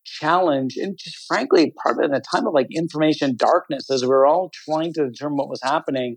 challenge 0.04 0.76
and 0.76 0.98
just 0.98 1.16
frankly 1.28 1.72
part 1.82 1.96
of 1.96 2.02
it 2.02 2.06
in 2.06 2.14
a 2.14 2.20
time 2.20 2.46
of 2.46 2.52
like 2.52 2.66
information 2.74 3.36
darkness 3.36 3.88
as 3.90 4.02
we 4.02 4.08
we're 4.08 4.26
all 4.26 4.50
trying 4.52 4.92
to 4.92 5.08
determine 5.08 5.36
what 5.36 5.48
was 5.48 5.60
happening 5.62 6.16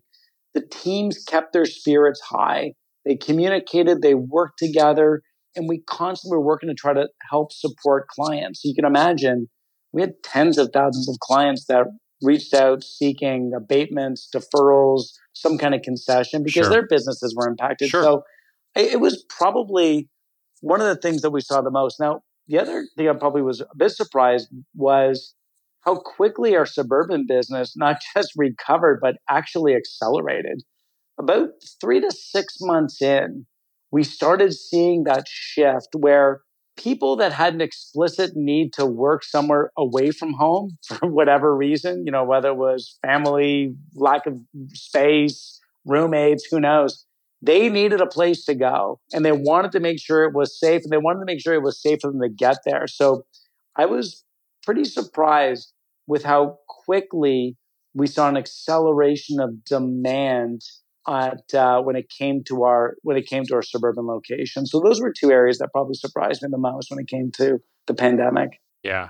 the 0.55 0.65
teams 0.71 1.23
kept 1.27 1.53
their 1.53 1.65
spirits 1.65 2.19
high 2.19 2.73
they 3.05 3.15
communicated 3.15 4.01
they 4.01 4.15
worked 4.15 4.57
together 4.57 5.21
and 5.55 5.67
we 5.69 5.81
constantly 5.87 6.37
were 6.37 6.43
working 6.43 6.69
to 6.69 6.75
try 6.75 6.93
to 6.93 7.07
help 7.29 7.51
support 7.51 8.07
clients. 8.07 8.61
So 8.61 8.69
you 8.69 8.75
can 8.75 8.85
imagine 8.85 9.47
we 9.93 10.01
had 10.01 10.13
tens 10.23 10.57
of 10.57 10.69
thousands 10.73 11.09
of 11.09 11.19
clients 11.19 11.65
that 11.65 11.85
reached 12.21 12.53
out 12.53 12.83
seeking 12.83 13.51
abatements, 13.55 14.29
deferrals, 14.33 15.13
some 15.33 15.57
kind 15.57 15.75
of 15.75 15.81
concession 15.81 16.43
because 16.43 16.65
sure. 16.65 16.69
their 16.69 16.87
businesses 16.87 17.33
were 17.35 17.47
impacted. 17.47 17.89
Sure. 17.89 18.03
So 18.03 18.23
it 18.75 18.99
was 18.99 19.23
probably 19.29 20.09
one 20.61 20.81
of 20.81 20.87
the 20.87 20.95
things 20.95 21.21
that 21.21 21.31
we 21.31 21.41
saw 21.41 21.61
the 21.61 21.71
most. 21.71 21.99
Now, 21.99 22.21
the 22.47 22.59
other 22.59 22.85
thing 22.95 23.09
I 23.09 23.13
probably 23.13 23.41
was 23.41 23.61
a 23.61 23.67
bit 23.75 23.91
surprised 23.91 24.49
was 24.75 25.33
how 25.81 25.95
quickly 25.95 26.55
our 26.55 26.65
suburban 26.65 27.25
business 27.27 27.77
not 27.77 28.01
just 28.15 28.31
recovered, 28.35 28.99
but 29.01 29.15
actually 29.29 29.75
accelerated. 29.75 30.63
About 31.17 31.49
three 31.79 32.01
to 32.01 32.11
six 32.11 32.57
months 32.59 33.01
in, 33.01 33.45
we 33.95 34.03
started 34.03 34.53
seeing 34.53 35.05
that 35.05 35.25
shift 35.25 35.95
where 35.95 36.41
people 36.75 37.15
that 37.15 37.31
had 37.31 37.53
an 37.53 37.61
explicit 37.61 38.31
need 38.35 38.73
to 38.73 38.85
work 38.85 39.23
somewhere 39.23 39.71
away 39.77 40.11
from 40.11 40.33
home 40.33 40.77
for 40.85 41.07
whatever 41.07 41.55
reason, 41.55 42.03
you 42.05 42.11
know, 42.11 42.25
whether 42.25 42.49
it 42.49 42.57
was 42.57 42.99
family, 43.01 43.73
lack 43.95 44.25
of 44.25 44.33
space, 44.73 45.61
roommates, 45.85 46.45
who 46.51 46.59
knows, 46.59 47.05
they 47.41 47.69
needed 47.69 48.01
a 48.01 48.05
place 48.05 48.43
to 48.43 48.53
go 48.53 48.99
and 49.13 49.23
they 49.23 49.31
wanted 49.31 49.71
to 49.71 49.79
make 49.79 50.01
sure 50.01 50.25
it 50.25 50.35
was 50.35 50.59
safe 50.59 50.81
and 50.83 50.91
they 50.91 50.97
wanted 50.97 51.19
to 51.19 51.25
make 51.25 51.39
sure 51.39 51.53
it 51.53 51.63
was 51.63 51.81
safe 51.81 51.99
for 52.01 52.11
them 52.11 52.19
to 52.19 52.27
get 52.27 52.57
there. 52.65 52.87
So 52.87 53.23
I 53.77 53.85
was 53.85 54.25
pretty 54.65 54.83
surprised 54.83 55.71
with 56.05 56.25
how 56.25 56.57
quickly 56.67 57.55
we 57.93 58.07
saw 58.07 58.27
an 58.27 58.35
acceleration 58.35 59.39
of 59.39 59.63
demand 59.63 60.63
at 61.07 61.53
uh, 61.53 61.81
when 61.81 61.95
it 61.95 62.09
came 62.09 62.43
to 62.45 62.63
our 62.63 62.95
when 63.03 63.17
it 63.17 63.27
came 63.27 63.45
to 63.45 63.55
our 63.55 63.61
suburban 63.61 64.07
location. 64.07 64.65
So 64.65 64.79
those 64.79 65.01
were 65.01 65.13
two 65.13 65.31
areas 65.31 65.59
that 65.59 65.69
probably 65.71 65.95
surprised 65.95 66.41
me 66.41 66.49
the 66.51 66.57
most 66.57 66.89
when 66.89 66.99
it 66.99 67.07
came 67.07 67.31
to 67.33 67.59
the 67.87 67.93
pandemic. 67.93 68.59
Yeah. 68.83 69.09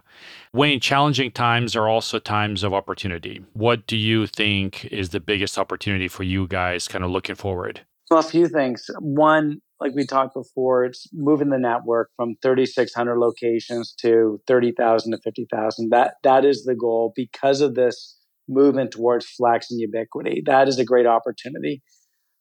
When 0.51 0.79
challenging 0.79 1.31
times 1.31 1.75
are 1.75 1.89
also 1.89 2.17
times 2.17 2.63
of 2.63 2.73
opportunity. 2.73 3.43
What 3.53 3.87
do 3.87 3.97
you 3.97 4.25
think 4.25 4.85
is 4.85 5.09
the 5.09 5.19
biggest 5.19 5.57
opportunity 5.57 6.07
for 6.07 6.23
you 6.23 6.47
guys 6.47 6.87
kind 6.87 7.03
of 7.03 7.11
looking 7.11 7.35
forward? 7.35 7.81
Well, 8.09 8.21
a 8.21 8.23
few 8.23 8.47
things. 8.47 8.89
One, 8.99 9.61
like 9.81 9.93
we 9.93 10.05
talked 10.05 10.33
before, 10.33 10.85
it's 10.85 11.07
moving 11.11 11.49
the 11.49 11.57
network 11.57 12.11
from 12.15 12.35
3,600 12.41 13.17
locations 13.17 13.93
to 13.99 14.39
30,000 14.47 15.11
to 15.11 15.17
50,000. 15.17 15.89
That 15.89 16.15
that 16.23 16.45
is 16.45 16.63
the 16.63 16.75
goal 16.75 17.11
because 17.13 17.59
of 17.59 17.75
this 17.75 18.15
movement 18.47 18.91
towards 18.91 19.25
flex 19.25 19.71
and 19.71 19.79
ubiquity. 19.79 20.43
That 20.45 20.67
is 20.67 20.79
a 20.79 20.85
great 20.85 21.05
opportunity. 21.05 21.81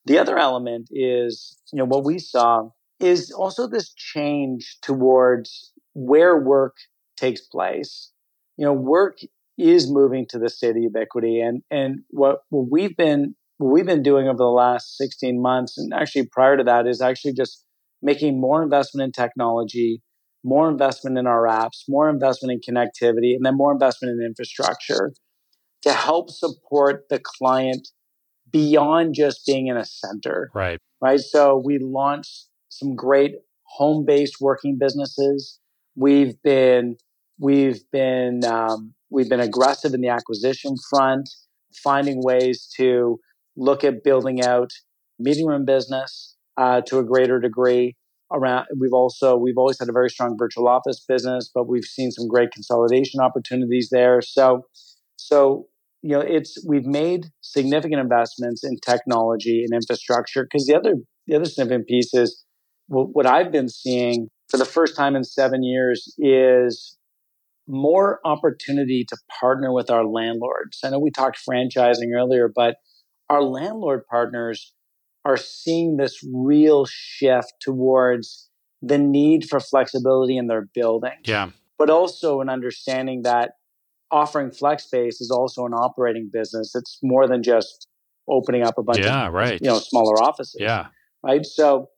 The 0.06 0.18
other 0.18 0.38
element 0.38 0.88
is, 0.90 1.58
you 1.72 1.78
know, 1.78 1.86
what 1.86 2.04
we 2.04 2.18
saw 2.18 2.68
is 3.00 3.30
also 3.30 3.66
this 3.66 3.92
change 3.94 4.78
towards 4.82 5.72
where 5.94 6.38
work 6.38 6.74
takes 7.16 7.42
place. 7.42 8.10
You 8.56 8.66
know, 8.66 8.72
work 8.72 9.18
is 9.56 9.90
moving 9.90 10.26
to 10.28 10.38
the 10.38 10.48
state 10.48 10.76
of 10.76 10.82
ubiquity, 10.82 11.40
and 11.40 11.62
and 11.70 12.00
what, 12.10 12.40
what 12.50 12.68
we've 12.70 12.96
been 12.96 13.34
what 13.58 13.72
we've 13.72 13.86
been 13.86 14.02
doing 14.02 14.26
over 14.26 14.38
the 14.38 14.44
last 14.44 14.96
16 14.96 15.40
months, 15.40 15.78
and 15.78 15.92
actually 15.94 16.26
prior 16.26 16.56
to 16.56 16.64
that, 16.64 16.86
is 16.86 17.00
actually 17.00 17.34
just 17.34 17.64
making 18.02 18.40
more 18.40 18.62
investment 18.62 19.04
in 19.06 19.12
technology, 19.12 20.02
more 20.44 20.68
investment 20.68 21.16
in 21.18 21.26
our 21.26 21.44
apps, 21.44 21.84
more 21.88 22.10
investment 22.10 22.52
in 22.52 22.74
connectivity, 22.74 23.34
and 23.34 23.44
then 23.44 23.56
more 23.56 23.72
investment 23.72 24.12
in 24.18 24.26
infrastructure 24.26 25.12
to 25.84 25.92
help 25.92 26.30
support 26.30 27.04
the 27.10 27.20
client 27.22 27.88
beyond 28.50 29.14
just 29.14 29.44
being 29.46 29.66
in 29.66 29.76
a 29.76 29.84
center. 29.84 30.50
Right. 30.54 30.80
Right. 31.00 31.20
So 31.20 31.60
we 31.62 31.78
launched 31.78 32.48
some 32.68 32.94
great 32.94 33.34
home 33.64 34.04
based 34.04 34.40
working 34.40 34.78
businesses. 34.78 35.60
We've 35.94 36.40
been 36.42 36.96
we've 37.38 37.82
been 37.90 38.44
um, 38.44 38.94
we've 39.10 39.28
been 39.28 39.40
aggressive 39.40 39.92
in 39.92 40.00
the 40.00 40.08
acquisition 40.08 40.76
front, 40.88 41.28
finding 41.72 42.22
ways 42.22 42.66
to 42.76 43.18
look 43.56 43.84
at 43.84 44.02
building 44.02 44.42
out 44.42 44.70
meeting 45.18 45.46
room 45.46 45.64
business 45.64 46.36
uh, 46.56 46.80
to 46.82 46.98
a 46.98 47.04
greater 47.04 47.38
degree. 47.38 47.96
Around, 48.32 48.66
we've 48.80 48.94
also 48.94 49.36
we've 49.36 49.58
always 49.58 49.78
had 49.78 49.88
a 49.88 49.92
very 49.92 50.08
strong 50.08 50.36
virtual 50.38 50.66
office 50.66 51.04
business, 51.06 51.50
but 51.54 51.68
we've 51.68 51.84
seen 51.84 52.10
some 52.10 52.26
great 52.26 52.50
consolidation 52.50 53.20
opportunities 53.20 53.90
there. 53.92 54.22
So, 54.22 54.66
so 55.16 55.66
you 56.04 56.10
know, 56.10 56.20
it's 56.20 56.62
we've 56.68 56.84
made 56.84 57.28
significant 57.40 57.98
investments 57.98 58.62
in 58.62 58.76
technology 58.86 59.64
and 59.64 59.72
infrastructure 59.72 60.44
because 60.44 60.66
the 60.66 60.76
other 60.76 60.96
the 61.26 61.34
other 61.34 61.46
significant 61.46 61.86
piece 61.86 62.12
is 62.12 62.44
what 62.88 63.24
I've 63.24 63.50
been 63.50 63.70
seeing 63.70 64.28
for 64.50 64.58
the 64.58 64.66
first 64.66 64.96
time 64.96 65.16
in 65.16 65.24
seven 65.24 65.62
years 65.62 66.14
is 66.18 66.98
more 67.66 68.20
opportunity 68.22 69.06
to 69.08 69.16
partner 69.40 69.72
with 69.72 69.90
our 69.90 70.04
landlords. 70.04 70.80
I 70.84 70.90
know 70.90 70.98
we 70.98 71.10
talked 71.10 71.38
franchising 71.48 72.14
earlier, 72.14 72.52
but 72.54 72.76
our 73.30 73.42
landlord 73.42 74.02
partners 74.10 74.74
are 75.24 75.38
seeing 75.38 75.96
this 75.96 76.22
real 76.34 76.84
shift 76.84 77.54
towards 77.62 78.50
the 78.82 78.98
need 78.98 79.48
for 79.48 79.58
flexibility 79.58 80.36
in 80.36 80.48
their 80.48 80.68
buildings. 80.74 81.22
Yeah. 81.24 81.48
But 81.78 81.88
also 81.88 82.42
an 82.42 82.50
understanding 82.50 83.22
that 83.22 83.52
offering 84.10 84.50
flex 84.50 84.84
space 84.84 85.20
is 85.20 85.30
also 85.30 85.64
an 85.64 85.72
operating 85.72 86.30
business. 86.32 86.74
It's 86.74 86.98
more 87.02 87.26
than 87.26 87.42
just 87.42 87.88
opening 88.28 88.62
up 88.62 88.78
a 88.78 88.82
bunch 88.82 89.00
yeah, 89.00 89.28
of 89.28 89.32
right. 89.34 89.60
you 89.60 89.68
know 89.68 89.78
smaller 89.78 90.14
offices. 90.22 90.56
Yeah. 90.58 90.86
Right. 91.22 91.44
So 91.44 91.88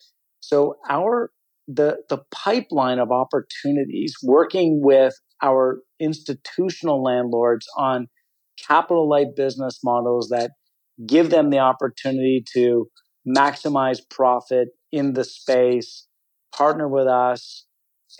so 0.40 0.76
our 0.88 1.30
the 1.68 1.98
the 2.08 2.18
pipeline 2.30 2.98
of 2.98 3.10
opportunities 3.10 4.14
working 4.22 4.80
with 4.82 5.14
our 5.42 5.80
institutional 6.00 7.02
landlords 7.02 7.66
on 7.76 8.08
capital 8.66 9.08
light 9.08 9.36
business 9.36 9.80
models 9.84 10.28
that 10.30 10.52
give 11.06 11.30
them 11.30 11.50
the 11.50 11.58
opportunity 11.58 12.42
to 12.54 12.88
maximize 13.26 13.98
profit 14.08 14.68
in 14.92 15.12
the 15.12 15.24
space, 15.24 16.06
partner 16.54 16.88
with 16.88 17.06
us, 17.06 17.66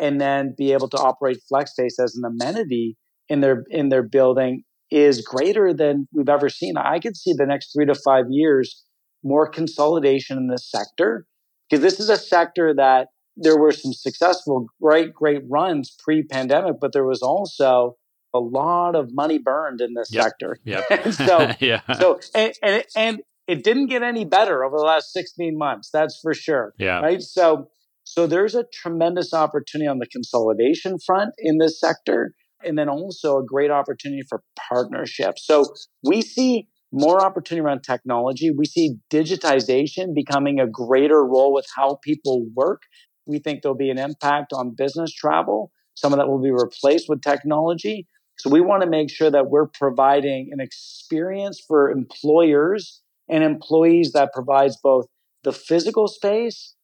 and 0.00 0.20
then 0.20 0.54
be 0.56 0.72
able 0.72 0.88
to 0.88 0.98
operate 0.98 1.38
flex 1.48 1.70
space 1.72 1.98
as 1.98 2.16
an 2.16 2.24
amenity 2.24 2.96
in 3.28 3.40
their 3.40 3.64
in 3.70 3.88
their 3.88 4.02
building 4.02 4.62
is 4.90 5.20
greater 5.20 5.72
than 5.72 6.06
we've 6.12 6.28
ever 6.28 6.48
seen. 6.48 6.76
I 6.76 6.98
could 6.98 7.16
see 7.16 7.32
the 7.32 7.46
next 7.46 7.72
three 7.72 7.86
to 7.86 7.94
five 7.94 8.26
years 8.30 8.84
more 9.24 9.48
consolidation 9.48 10.38
in 10.38 10.46
this 10.46 10.70
sector 10.70 11.26
because 11.68 11.82
this 11.82 11.98
is 11.98 12.08
a 12.08 12.16
sector 12.16 12.72
that 12.74 13.08
there 13.36 13.58
were 13.58 13.72
some 13.72 13.92
successful, 13.92 14.66
great, 14.80 15.12
great 15.12 15.42
runs 15.48 15.94
pre-pandemic, 16.02 16.76
but 16.80 16.92
there 16.92 17.04
was 17.04 17.22
also 17.22 17.96
a 18.32 18.38
lot 18.38 18.94
of 18.94 19.10
money 19.12 19.38
burned 19.38 19.80
in 19.80 19.94
this 19.94 20.08
yep. 20.12 20.24
sector. 20.24 20.58
Yep. 20.64 20.84
so, 21.12 21.52
yeah. 21.60 21.80
so 21.98 22.20
and, 22.34 22.52
and 22.62 22.84
and 22.96 23.18
it 23.46 23.62
didn't 23.62 23.86
get 23.86 24.02
any 24.02 24.24
better 24.24 24.64
over 24.64 24.76
the 24.76 24.84
last 24.84 25.12
16 25.12 25.56
months. 25.56 25.90
That's 25.92 26.18
for 26.20 26.34
sure. 26.34 26.74
Yeah. 26.78 27.00
Right. 27.00 27.22
So 27.22 27.68
so 28.04 28.26
there's 28.26 28.54
a 28.54 28.64
tremendous 28.72 29.34
opportunity 29.34 29.88
on 29.88 29.98
the 29.98 30.06
consolidation 30.06 30.98
front 31.04 31.34
in 31.38 31.58
this 31.58 31.80
sector, 31.80 32.32
and 32.66 32.78
then 32.78 32.88
also 32.88 33.38
a 33.38 33.44
great 33.44 33.70
opportunity 33.70 34.22
for 34.28 34.42
partnership. 34.68 35.38
So 35.38 35.64
we 36.02 36.22
see 36.22 36.68
more 36.92 37.24
opportunity 37.24 37.64
around 37.64 37.82
technology. 37.82 38.50
We 38.50 38.64
see 38.64 38.96
digitization 39.10 40.14
becoming 40.14 40.60
a 40.60 40.66
greater 40.66 41.24
role 41.24 41.52
with 41.52 41.66
how 41.76 41.98
people 42.02 42.46
work. 42.54 42.82
We 43.26 43.38
think 43.38 43.62
there'll 43.62 43.76
be 43.76 43.90
an 43.90 43.98
impact 43.98 44.52
on 44.52 44.74
business 44.76 45.12
travel. 45.12 45.70
Some 45.94 46.12
of 46.12 46.18
that 46.18 46.28
will 46.28 46.42
be 46.42 46.50
replaced 46.50 47.06
with 47.08 47.22
technology. 47.22 48.06
So 48.38 48.50
we 48.50 48.60
want 48.60 48.82
to 48.82 48.88
make 48.88 49.10
sure 49.10 49.30
that 49.30 49.48
we're 49.48 49.66
providing 49.66 50.50
an 50.52 50.60
experience 50.60 51.62
for 51.66 51.90
employers 51.90 53.00
and 53.28 53.42
employees 53.42 54.12
that 54.12 54.32
provides 54.32 54.76
both 54.82 55.06
the 55.42 55.52
physical 55.52 56.06
space 56.06 56.74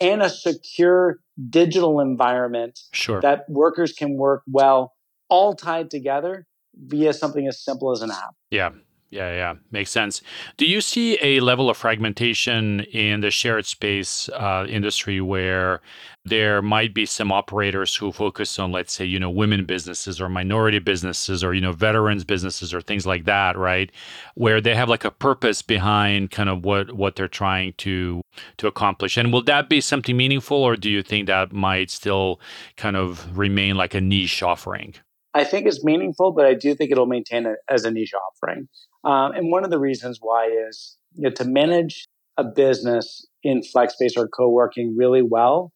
and 0.00 0.22
a 0.22 0.28
secure 0.28 1.18
digital 1.48 2.00
environment 2.00 2.78
sure. 2.92 3.20
that 3.20 3.44
workers 3.48 3.92
can 3.92 4.16
work 4.16 4.42
well, 4.46 4.92
all 5.32 5.54
tied 5.54 5.90
together 5.90 6.46
via 6.76 7.12
something 7.12 7.46
as 7.46 7.58
simple 7.64 7.90
as 7.90 8.02
an 8.02 8.10
app. 8.10 8.34
Yeah. 8.50 8.70
Yeah, 9.12 9.30
yeah, 9.30 9.54
makes 9.70 9.90
sense. 9.90 10.22
Do 10.56 10.64
you 10.64 10.80
see 10.80 11.18
a 11.20 11.40
level 11.40 11.68
of 11.68 11.76
fragmentation 11.76 12.80
in 12.94 13.20
the 13.20 13.30
shared 13.30 13.66
space 13.66 14.30
uh, 14.30 14.64
industry 14.66 15.20
where 15.20 15.82
there 16.24 16.62
might 16.62 16.94
be 16.94 17.04
some 17.04 17.30
operators 17.30 17.94
who 17.94 18.10
focus 18.10 18.58
on, 18.58 18.72
let's 18.72 18.94
say, 18.94 19.04
you 19.04 19.20
know, 19.20 19.28
women 19.28 19.66
businesses 19.66 20.18
or 20.18 20.30
minority 20.30 20.78
businesses 20.78 21.44
or 21.44 21.52
you 21.52 21.60
know, 21.60 21.72
veterans 21.72 22.24
businesses 22.24 22.72
or 22.72 22.80
things 22.80 23.04
like 23.04 23.26
that, 23.26 23.58
right? 23.58 23.92
Where 24.34 24.62
they 24.62 24.74
have 24.74 24.88
like 24.88 25.04
a 25.04 25.10
purpose 25.10 25.60
behind 25.60 26.30
kind 26.30 26.48
of 26.48 26.64
what 26.64 26.94
what 26.94 27.16
they're 27.16 27.28
trying 27.28 27.74
to 27.84 28.22
to 28.56 28.66
accomplish. 28.66 29.18
And 29.18 29.30
will 29.30 29.42
that 29.42 29.68
be 29.68 29.82
something 29.82 30.16
meaningful, 30.16 30.56
or 30.56 30.74
do 30.74 30.88
you 30.88 31.02
think 31.02 31.26
that 31.26 31.52
might 31.52 31.90
still 31.90 32.40
kind 32.78 32.96
of 32.96 33.36
remain 33.36 33.76
like 33.76 33.92
a 33.92 34.00
niche 34.00 34.42
offering? 34.42 34.94
I 35.34 35.44
think 35.44 35.66
it's 35.66 35.82
meaningful, 35.82 36.32
but 36.32 36.44
I 36.44 36.54
do 36.54 36.74
think 36.74 36.90
it'll 36.90 37.06
maintain 37.06 37.46
it 37.46 37.56
as 37.68 37.84
a 37.84 37.90
niche 37.90 38.12
offering. 38.14 38.68
Um, 39.04 39.32
and 39.32 39.50
one 39.50 39.64
of 39.64 39.70
the 39.70 39.78
reasons 39.78 40.18
why 40.20 40.48
is 40.68 40.96
you 41.14 41.22
know, 41.22 41.30
to 41.30 41.44
manage 41.44 42.06
a 42.36 42.44
business 42.44 43.26
in 43.42 43.62
flex 43.62 43.94
space 43.94 44.16
or 44.16 44.28
co-working 44.28 44.94
really 44.96 45.22
well, 45.22 45.72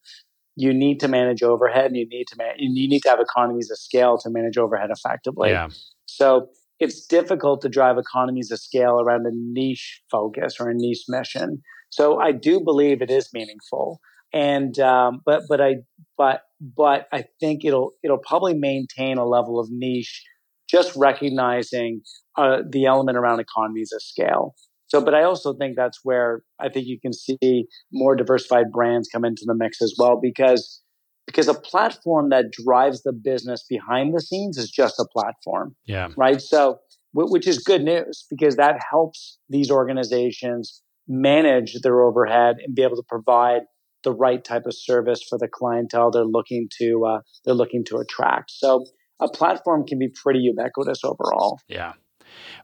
you 0.55 0.73
need 0.73 0.99
to 0.99 1.07
manage 1.07 1.43
overhead 1.43 1.85
and 1.85 1.95
you 1.95 2.07
need 2.07 2.25
to 2.27 2.35
man- 2.37 2.55
you 2.57 2.69
need 2.89 3.01
to 3.01 3.09
have 3.09 3.19
economies 3.19 3.69
of 3.69 3.77
scale 3.77 4.17
to 4.17 4.29
manage 4.29 4.57
overhead 4.57 4.89
effectively. 4.91 5.49
Yeah. 5.49 5.69
So 6.05 6.49
it's 6.79 7.05
difficult 7.05 7.61
to 7.61 7.69
drive 7.69 7.97
economies 7.97 8.51
of 8.51 8.59
scale 8.59 8.99
around 8.99 9.25
a 9.25 9.31
niche 9.33 10.01
focus 10.11 10.55
or 10.59 10.69
a 10.69 10.73
niche 10.75 11.05
mission. 11.07 11.61
So 11.89 12.19
I 12.19 12.31
do 12.31 12.59
believe 12.59 13.01
it 13.01 13.09
is 13.09 13.29
meaningful, 13.33 13.99
and 14.33 14.77
um, 14.79 15.21
but 15.25 15.43
but 15.47 15.61
I 15.61 15.77
but 16.17 16.41
but 16.59 17.07
I 17.11 17.25
think 17.39 17.63
it'll 17.65 17.91
it'll 18.03 18.17
probably 18.17 18.53
maintain 18.53 19.17
a 19.17 19.25
level 19.25 19.59
of 19.59 19.67
niche, 19.71 20.23
just 20.69 20.95
recognizing 20.95 22.01
uh, 22.37 22.59
the 22.69 22.85
element 22.85 23.17
around 23.17 23.39
economies 23.39 23.91
of 23.93 24.01
scale. 24.01 24.55
So, 24.87 25.01
but 25.01 25.13
I 25.13 25.23
also 25.23 25.53
think 25.53 25.75
that's 25.75 25.99
where 26.03 26.43
I 26.59 26.69
think 26.69 26.87
you 26.87 26.99
can 26.99 27.13
see 27.13 27.65
more 27.91 28.15
diversified 28.15 28.71
brands 28.71 29.09
come 29.11 29.25
into 29.25 29.43
the 29.45 29.55
mix 29.55 29.81
as 29.81 29.95
well, 29.97 30.19
because 30.21 30.81
because 31.25 31.47
a 31.49 31.53
platform 31.53 32.29
that 32.29 32.51
drives 32.51 33.03
the 33.03 33.11
business 33.11 33.65
behind 33.69 34.15
the 34.15 34.21
scenes 34.21 34.57
is 34.57 34.71
just 34.71 34.97
a 34.97 35.05
platform. 35.11 35.75
Yeah. 35.85 36.09
Right. 36.15 36.41
So, 36.41 36.79
which 37.13 37.47
is 37.47 37.59
good 37.59 37.83
news 37.83 38.25
because 38.29 38.55
that 38.55 38.79
helps 38.89 39.37
these 39.49 39.69
organizations 39.69 40.81
manage 41.07 41.81
their 41.81 42.01
overhead 42.01 42.57
and 42.63 42.75
be 42.75 42.83
able 42.83 42.95
to 42.95 43.03
provide 43.07 43.61
the 44.07 44.13
right 44.13 44.41
type 44.41 44.65
of 44.65 44.73
service 44.73 45.21
for 45.21 45.37
the 45.37 45.49
clientele 45.49 46.11
they're 46.11 46.23
looking 46.23 46.69
to 46.79 47.05
uh, 47.05 47.19
they're 47.43 47.53
looking 47.53 47.83
to 47.83 47.97
attract. 47.97 48.51
So, 48.51 48.85
a 49.19 49.27
platform 49.27 49.85
can 49.85 49.99
be 49.99 50.07
pretty 50.07 50.39
ubiquitous 50.39 51.03
overall. 51.03 51.59
Yeah. 51.67 51.93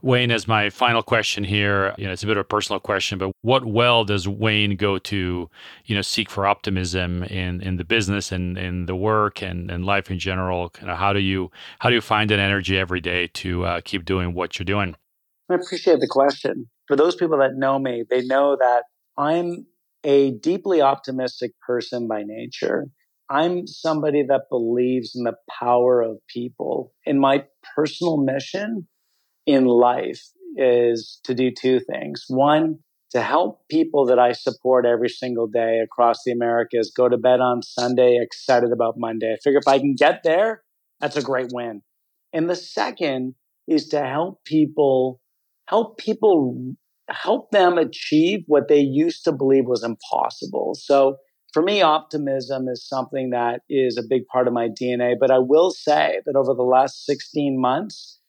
Wayne, 0.01 0.31
as 0.31 0.47
my 0.47 0.69
final 0.69 1.03
question 1.03 1.43
here, 1.43 1.95
you 1.97 2.05
know, 2.05 2.13
it's 2.13 2.23
a 2.23 2.27
bit 2.27 2.37
of 2.37 2.41
a 2.41 2.45
personal 2.45 2.79
question, 2.79 3.17
but 3.17 3.31
what 3.41 3.65
well 3.65 4.05
does 4.05 4.25
Wayne 4.25 4.77
go 4.77 4.97
to, 4.99 5.49
you 5.85 5.95
know, 5.95 6.01
seek 6.01 6.29
for 6.29 6.45
optimism 6.45 7.23
in 7.23 7.59
in 7.61 7.75
the 7.75 7.83
business 7.83 8.31
and 8.31 8.57
in 8.57 8.85
the 8.85 8.95
work 8.95 9.41
and, 9.41 9.69
and 9.69 9.85
life 9.85 10.09
in 10.09 10.19
general? 10.19 10.69
Kind 10.69 10.89
of 10.91 10.97
how 10.97 11.11
do 11.11 11.19
you 11.19 11.51
how 11.79 11.89
do 11.89 11.95
you 11.95 12.01
find 12.01 12.29
that 12.29 12.39
energy 12.39 12.77
every 12.77 13.01
day 13.01 13.27
to 13.33 13.65
uh, 13.65 13.81
keep 13.83 14.05
doing 14.05 14.33
what 14.33 14.57
you're 14.57 14.65
doing? 14.65 14.95
I 15.49 15.55
appreciate 15.55 15.99
the 15.99 16.07
question. 16.09 16.69
For 16.87 16.95
those 16.95 17.15
people 17.15 17.37
that 17.39 17.55
know 17.55 17.79
me, 17.79 18.05
they 18.09 18.23
know 18.23 18.55
that 18.55 18.83
I'm 19.17 19.65
a 20.03 20.31
deeply 20.31 20.81
optimistic 20.81 21.51
person 21.65 22.07
by 22.07 22.23
nature. 22.25 22.87
I'm 23.29 23.67
somebody 23.67 24.23
that 24.27 24.49
believes 24.49 25.13
in 25.15 25.23
the 25.23 25.35
power 25.59 26.01
of 26.01 26.17
people. 26.27 26.93
In 27.05 27.19
my 27.19 27.45
personal 27.75 28.17
mission 28.17 28.87
in 29.45 29.65
life 29.65 30.21
is 30.55 31.19
to 31.23 31.33
do 31.33 31.51
two 31.51 31.79
things. 31.79 32.25
One, 32.27 32.79
to 33.11 33.21
help 33.21 33.61
people 33.69 34.05
that 34.07 34.19
I 34.19 34.31
support 34.31 34.85
every 34.85 35.09
single 35.09 35.47
day 35.47 35.79
across 35.83 36.23
the 36.25 36.31
Americas 36.31 36.91
go 36.95 37.07
to 37.07 37.17
bed 37.17 37.39
on 37.39 37.61
Sunday 37.61 38.17
excited 38.19 38.71
about 38.71 38.95
Monday. 38.97 39.33
I 39.33 39.37
figure 39.43 39.59
if 39.59 39.67
I 39.67 39.79
can 39.79 39.95
get 39.95 40.21
there, 40.23 40.63
that's 40.99 41.15
a 41.15 41.21
great 41.21 41.49
win. 41.53 41.81
And 42.33 42.49
the 42.49 42.55
second 42.55 43.35
is 43.67 43.87
to 43.89 44.03
help 44.03 44.43
people 44.45 45.21
help 45.67 45.97
people 45.97 46.75
help 47.09 47.51
them 47.51 47.77
achieve 47.77 48.43
what 48.47 48.67
they 48.67 48.79
used 48.79 49.23
to 49.25 49.31
believe 49.31 49.65
was 49.65 49.83
impossible. 49.83 50.75
So 50.75 51.17
for 51.53 51.61
me, 51.61 51.81
optimism 51.81 52.67
is 52.67 52.87
something 52.87 53.29
that 53.29 53.61
is 53.69 53.97
a 53.97 54.07
big 54.07 54.25
part 54.27 54.47
of 54.47 54.53
my 54.53 54.69
DNA. 54.69 55.13
But 55.19 55.31
I 55.31 55.37
will 55.39 55.71
say 55.71 56.21
that 56.25 56.35
over 56.35 56.53
the 56.53 56.63
last 56.63 57.05
16 57.05 57.59
months, 57.59 58.19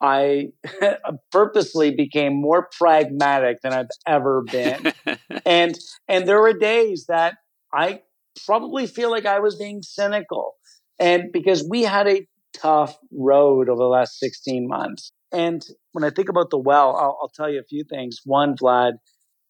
I 0.00 0.48
purposely 1.32 1.94
became 1.94 2.34
more 2.34 2.68
pragmatic 2.76 3.58
than 3.62 3.72
I've 3.72 3.86
ever 4.06 4.42
been. 4.50 4.92
and 5.46 5.78
and 6.08 6.28
there 6.28 6.40
were 6.40 6.52
days 6.52 7.06
that 7.08 7.36
I 7.72 8.02
probably 8.44 8.86
feel 8.86 9.10
like 9.10 9.26
I 9.26 9.38
was 9.38 9.56
being 9.56 9.82
cynical. 9.82 10.54
And 10.98 11.30
because 11.32 11.66
we 11.68 11.82
had 11.82 12.08
a 12.08 12.26
tough 12.52 12.96
road 13.12 13.68
over 13.68 13.78
the 13.78 13.88
last 13.88 14.18
16 14.18 14.66
months. 14.66 15.12
And 15.32 15.62
when 15.92 16.04
I 16.04 16.10
think 16.10 16.28
about 16.28 16.50
the 16.50 16.58
well, 16.58 16.96
I'll, 16.96 17.18
I'll 17.22 17.32
tell 17.34 17.50
you 17.50 17.60
a 17.60 17.64
few 17.64 17.84
things. 17.88 18.20
One, 18.24 18.56
Vlad, 18.56 18.92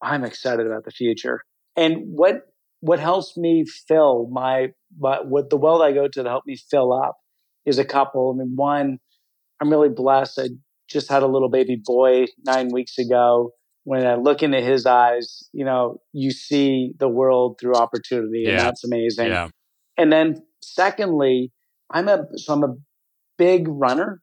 I'm 0.01 0.23
excited 0.23 0.65
about 0.65 0.85
the 0.85 0.91
future. 0.91 1.41
And 1.75 1.97
what 2.05 2.41
what 2.79 2.99
helps 2.99 3.35
me 3.35 3.65
fill 3.87 4.27
my, 4.31 4.69
my 4.99 5.17
what 5.21 5.49
the 5.49 5.57
well 5.57 5.79
that 5.79 5.85
I 5.85 5.91
go 5.93 6.07
to 6.07 6.23
to 6.23 6.29
help 6.29 6.43
me 6.45 6.55
fill 6.55 6.93
up 6.93 7.17
is 7.65 7.79
a 7.79 7.85
couple. 7.85 8.33
I 8.35 8.43
mean, 8.43 8.53
one, 8.55 8.99
I'm 9.61 9.69
really 9.69 9.89
blessed. 9.89 10.39
I 10.39 10.49
just 10.89 11.09
had 11.09 11.23
a 11.23 11.27
little 11.27 11.49
baby 11.49 11.81
boy 11.83 12.25
nine 12.45 12.69
weeks 12.71 12.97
ago. 12.97 13.51
When 13.83 14.05
I 14.05 14.15
look 14.15 14.43
into 14.43 14.59
his 14.59 14.85
eyes, 14.85 15.47
you 15.53 15.63
know, 15.63 16.01
you 16.11 16.31
see 16.31 16.93
the 16.99 17.07
world 17.07 17.57
through 17.59 17.75
opportunity, 17.75 18.45
and 18.45 18.59
that's 18.59 18.83
amazing. 18.83 19.27
Yeah. 19.27 19.47
And 19.97 20.11
then, 20.11 20.43
secondly, 20.61 21.51
I'm 21.89 22.09
a 22.09 22.25
so 22.35 22.53
I'm 22.53 22.63
a 22.63 22.75
big 23.37 23.65
runner, 23.67 24.19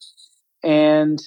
and 0.62 1.18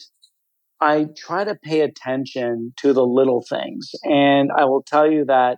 I 0.80 1.08
try 1.18 1.44
to 1.44 1.56
pay 1.56 1.82
attention 1.82 2.74
to 2.78 2.94
the 2.94 3.06
little 3.06 3.44
things. 3.48 3.92
And 4.04 4.52
I 4.56 4.66
will 4.66 4.84
tell 4.84 5.10
you 5.10 5.26
that 5.26 5.58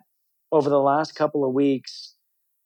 over 0.51 0.69
the 0.69 0.79
last 0.79 1.15
couple 1.15 1.45
of 1.45 1.53
weeks, 1.53 2.15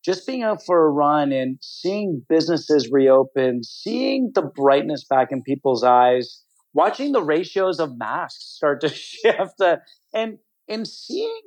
just 0.05 0.27
being 0.27 0.43
out 0.43 0.63
for 0.65 0.85
a 0.85 0.89
run 0.91 1.31
and 1.31 1.57
seeing 1.61 2.23
businesses 2.29 2.89
reopen, 2.91 3.63
seeing 3.63 4.31
the 4.35 4.41
brightness 4.41 5.05
back 5.09 5.29
in 5.31 5.41
people's 5.41 5.83
eyes, 5.83 6.41
watching 6.73 7.11
the 7.11 7.23
ratios 7.23 7.79
of 7.79 7.97
masks 7.97 8.55
start 8.57 8.81
to 8.81 8.89
shift, 8.93 9.59
uh, 9.61 9.77
and 10.13 10.37
and 10.67 10.87
seeing 10.87 11.41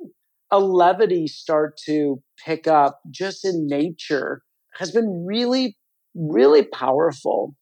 a 0.51 0.59
levity 0.59 1.27
start 1.27 1.77
to 1.85 2.21
pick 2.43 2.67
up 2.67 2.99
just 3.11 3.45
in 3.45 3.67
nature 3.67 4.41
has 4.75 4.91
been 4.91 5.25
really, 5.25 5.77
really 6.15 6.63
powerful. 6.63 7.55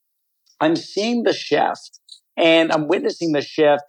I'm 0.60 0.76
seeing 0.76 1.22
the 1.22 1.32
shift 1.32 2.00
and 2.36 2.72
I'm 2.72 2.88
witnessing 2.88 3.32
the 3.32 3.42
shift 3.42 3.82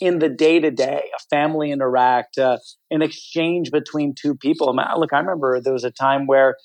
in 0.00 0.18
the 0.18 0.28
day 0.28 0.58
to 0.58 0.70
day, 0.70 1.04
a 1.14 1.22
family 1.30 1.70
interact, 1.70 2.38
uh, 2.38 2.58
an 2.90 3.02
exchange 3.02 3.70
between 3.70 4.14
two 4.14 4.34
people. 4.34 4.74
Look, 4.96 5.12
I 5.12 5.18
remember 5.18 5.60
there 5.60 5.72
was 5.72 5.84
a 5.84 5.90
time 5.90 6.26
where 6.26 6.56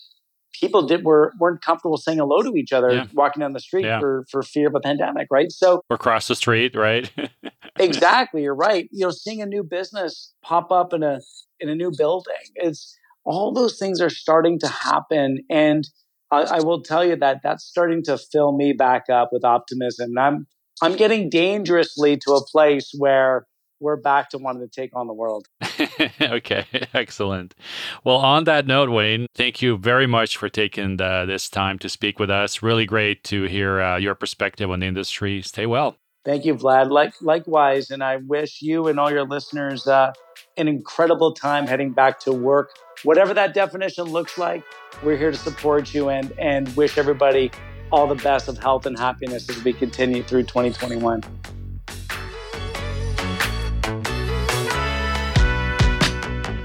people 0.59 0.83
did 0.83 1.03
were 1.03 1.33
weren't 1.39 1.61
comfortable 1.61 1.97
saying 1.97 2.17
hello 2.17 2.41
to 2.41 2.55
each 2.55 2.73
other 2.73 2.91
yeah. 2.91 3.05
walking 3.13 3.41
down 3.41 3.53
the 3.53 3.59
street 3.59 3.85
yeah. 3.85 3.99
for 3.99 4.25
for 4.31 4.41
fear 4.41 4.67
of 4.67 4.75
a 4.75 4.79
pandemic, 4.79 5.27
right? 5.29 5.51
So 5.51 5.81
or 5.89 5.95
across 5.95 6.27
the 6.27 6.35
street, 6.35 6.75
right? 6.75 7.11
exactly, 7.79 8.43
you're 8.43 8.55
right. 8.55 8.87
You 8.91 9.05
know, 9.05 9.11
seeing 9.11 9.41
a 9.41 9.45
new 9.45 9.63
business 9.63 10.33
pop 10.43 10.71
up 10.71 10.93
in 10.93 11.03
a 11.03 11.19
in 11.59 11.69
a 11.69 11.75
new 11.75 11.91
building, 11.95 12.33
it's 12.55 12.97
all 13.23 13.51
those 13.53 13.77
things 13.77 14.01
are 14.01 14.09
starting 14.09 14.59
to 14.59 14.67
happen, 14.67 15.39
and 15.49 15.87
I, 16.31 16.41
I 16.43 16.59
will 16.61 16.81
tell 16.81 17.05
you 17.05 17.15
that 17.17 17.41
that's 17.43 17.63
starting 17.63 18.03
to 18.03 18.17
fill 18.17 18.55
me 18.55 18.73
back 18.73 19.09
up 19.11 19.29
with 19.31 19.43
optimism. 19.43 20.11
And 20.15 20.19
I'm 20.19 20.47
I'm 20.81 20.95
getting 20.95 21.29
dangerously 21.29 22.17
to 22.17 22.33
a 22.33 22.45
place 22.45 22.91
where 22.97 23.47
we're 23.79 23.95
back 23.95 24.29
to 24.29 24.37
wanting 24.37 24.67
to 24.67 24.69
take 24.69 24.95
on 24.95 25.07
the 25.07 25.13
world. 25.13 25.47
okay, 26.21 26.65
excellent. 26.93 27.55
Well, 28.03 28.17
on 28.17 28.45
that 28.45 28.67
note, 28.67 28.89
Wayne, 28.89 29.27
thank 29.35 29.61
you 29.61 29.77
very 29.77 30.07
much 30.07 30.37
for 30.37 30.49
taking 30.49 30.97
the, 30.97 31.25
this 31.27 31.49
time 31.49 31.79
to 31.79 31.89
speak 31.89 32.19
with 32.19 32.29
us. 32.29 32.61
Really 32.61 32.85
great 32.85 33.23
to 33.25 33.43
hear 33.43 33.81
uh, 33.81 33.97
your 33.97 34.15
perspective 34.15 34.69
on 34.69 34.79
the 34.79 34.87
industry. 34.87 35.41
Stay 35.41 35.65
well. 35.65 35.95
Thank 36.25 36.43
you, 36.43 36.55
Vlad. 36.55 36.91
Like, 36.91 37.13
likewise, 37.21 37.89
and 37.89 38.03
I 38.03 38.17
wish 38.17 38.61
you 38.61 38.87
and 38.87 38.99
all 38.99 39.09
your 39.09 39.25
listeners 39.25 39.87
uh, 39.87 40.11
an 40.57 40.67
incredible 40.67 41.33
time 41.33 41.67
heading 41.67 41.93
back 41.93 42.19
to 42.21 42.33
work. 42.33 42.71
Whatever 43.03 43.33
that 43.35 43.53
definition 43.53 44.05
looks 44.05 44.37
like, 44.37 44.63
we're 45.03 45.17
here 45.17 45.31
to 45.31 45.37
support 45.37 45.93
you 45.93 46.09
and 46.09 46.33
and 46.37 46.75
wish 46.75 46.97
everybody 46.97 47.51
all 47.91 48.07
the 48.07 48.15
best 48.15 48.47
of 48.47 48.57
health 48.57 48.85
and 48.85 48.97
happiness 48.97 49.49
as 49.49 49.63
we 49.63 49.73
continue 49.73 50.23
through 50.23 50.43
2021. 50.43 51.23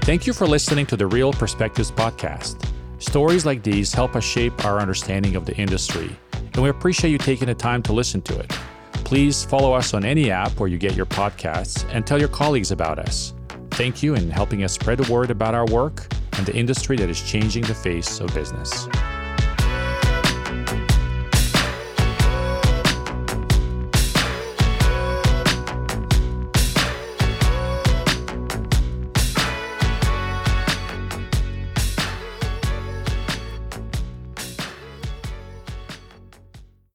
Thank 0.03 0.27
you 0.27 0.33
for 0.33 0.45
listening 0.45 0.85
to 0.87 0.97
the 0.97 1.07
Real 1.07 1.31
Perspectives 1.31 1.89
podcast. 1.89 2.69
Stories 3.01 3.45
like 3.45 3.63
these 3.63 3.93
help 3.93 4.15
us 4.15 4.23
shape 4.23 4.65
our 4.65 4.79
understanding 4.79 5.37
of 5.37 5.45
the 5.45 5.55
industry, 5.55 6.13
and 6.33 6.61
we 6.61 6.69
appreciate 6.69 7.11
you 7.11 7.17
taking 7.17 7.47
the 7.47 7.55
time 7.55 7.81
to 7.83 7.93
listen 7.93 8.21
to 8.23 8.37
it. 8.37 8.49
Please 9.05 9.45
follow 9.45 9.73
us 9.73 9.93
on 9.93 10.03
any 10.03 10.29
app 10.29 10.51
where 10.59 10.67
you 10.67 10.77
get 10.77 10.95
your 10.95 11.05
podcasts 11.05 11.87
and 11.93 12.05
tell 12.05 12.19
your 12.19 12.29
colleagues 12.29 12.71
about 12.71 12.99
us. 12.99 13.33
Thank 13.71 14.03
you 14.03 14.15
in 14.15 14.29
helping 14.29 14.63
us 14.63 14.73
spread 14.73 14.97
the 14.97 15.11
word 15.11 15.31
about 15.31 15.55
our 15.55 15.65
work 15.67 16.05
and 16.33 16.45
the 16.45 16.55
industry 16.55 16.97
that 16.97 17.09
is 17.09 17.21
changing 17.21 17.63
the 17.63 17.75
face 17.75 18.19
of 18.19 18.33
business. 18.33 18.87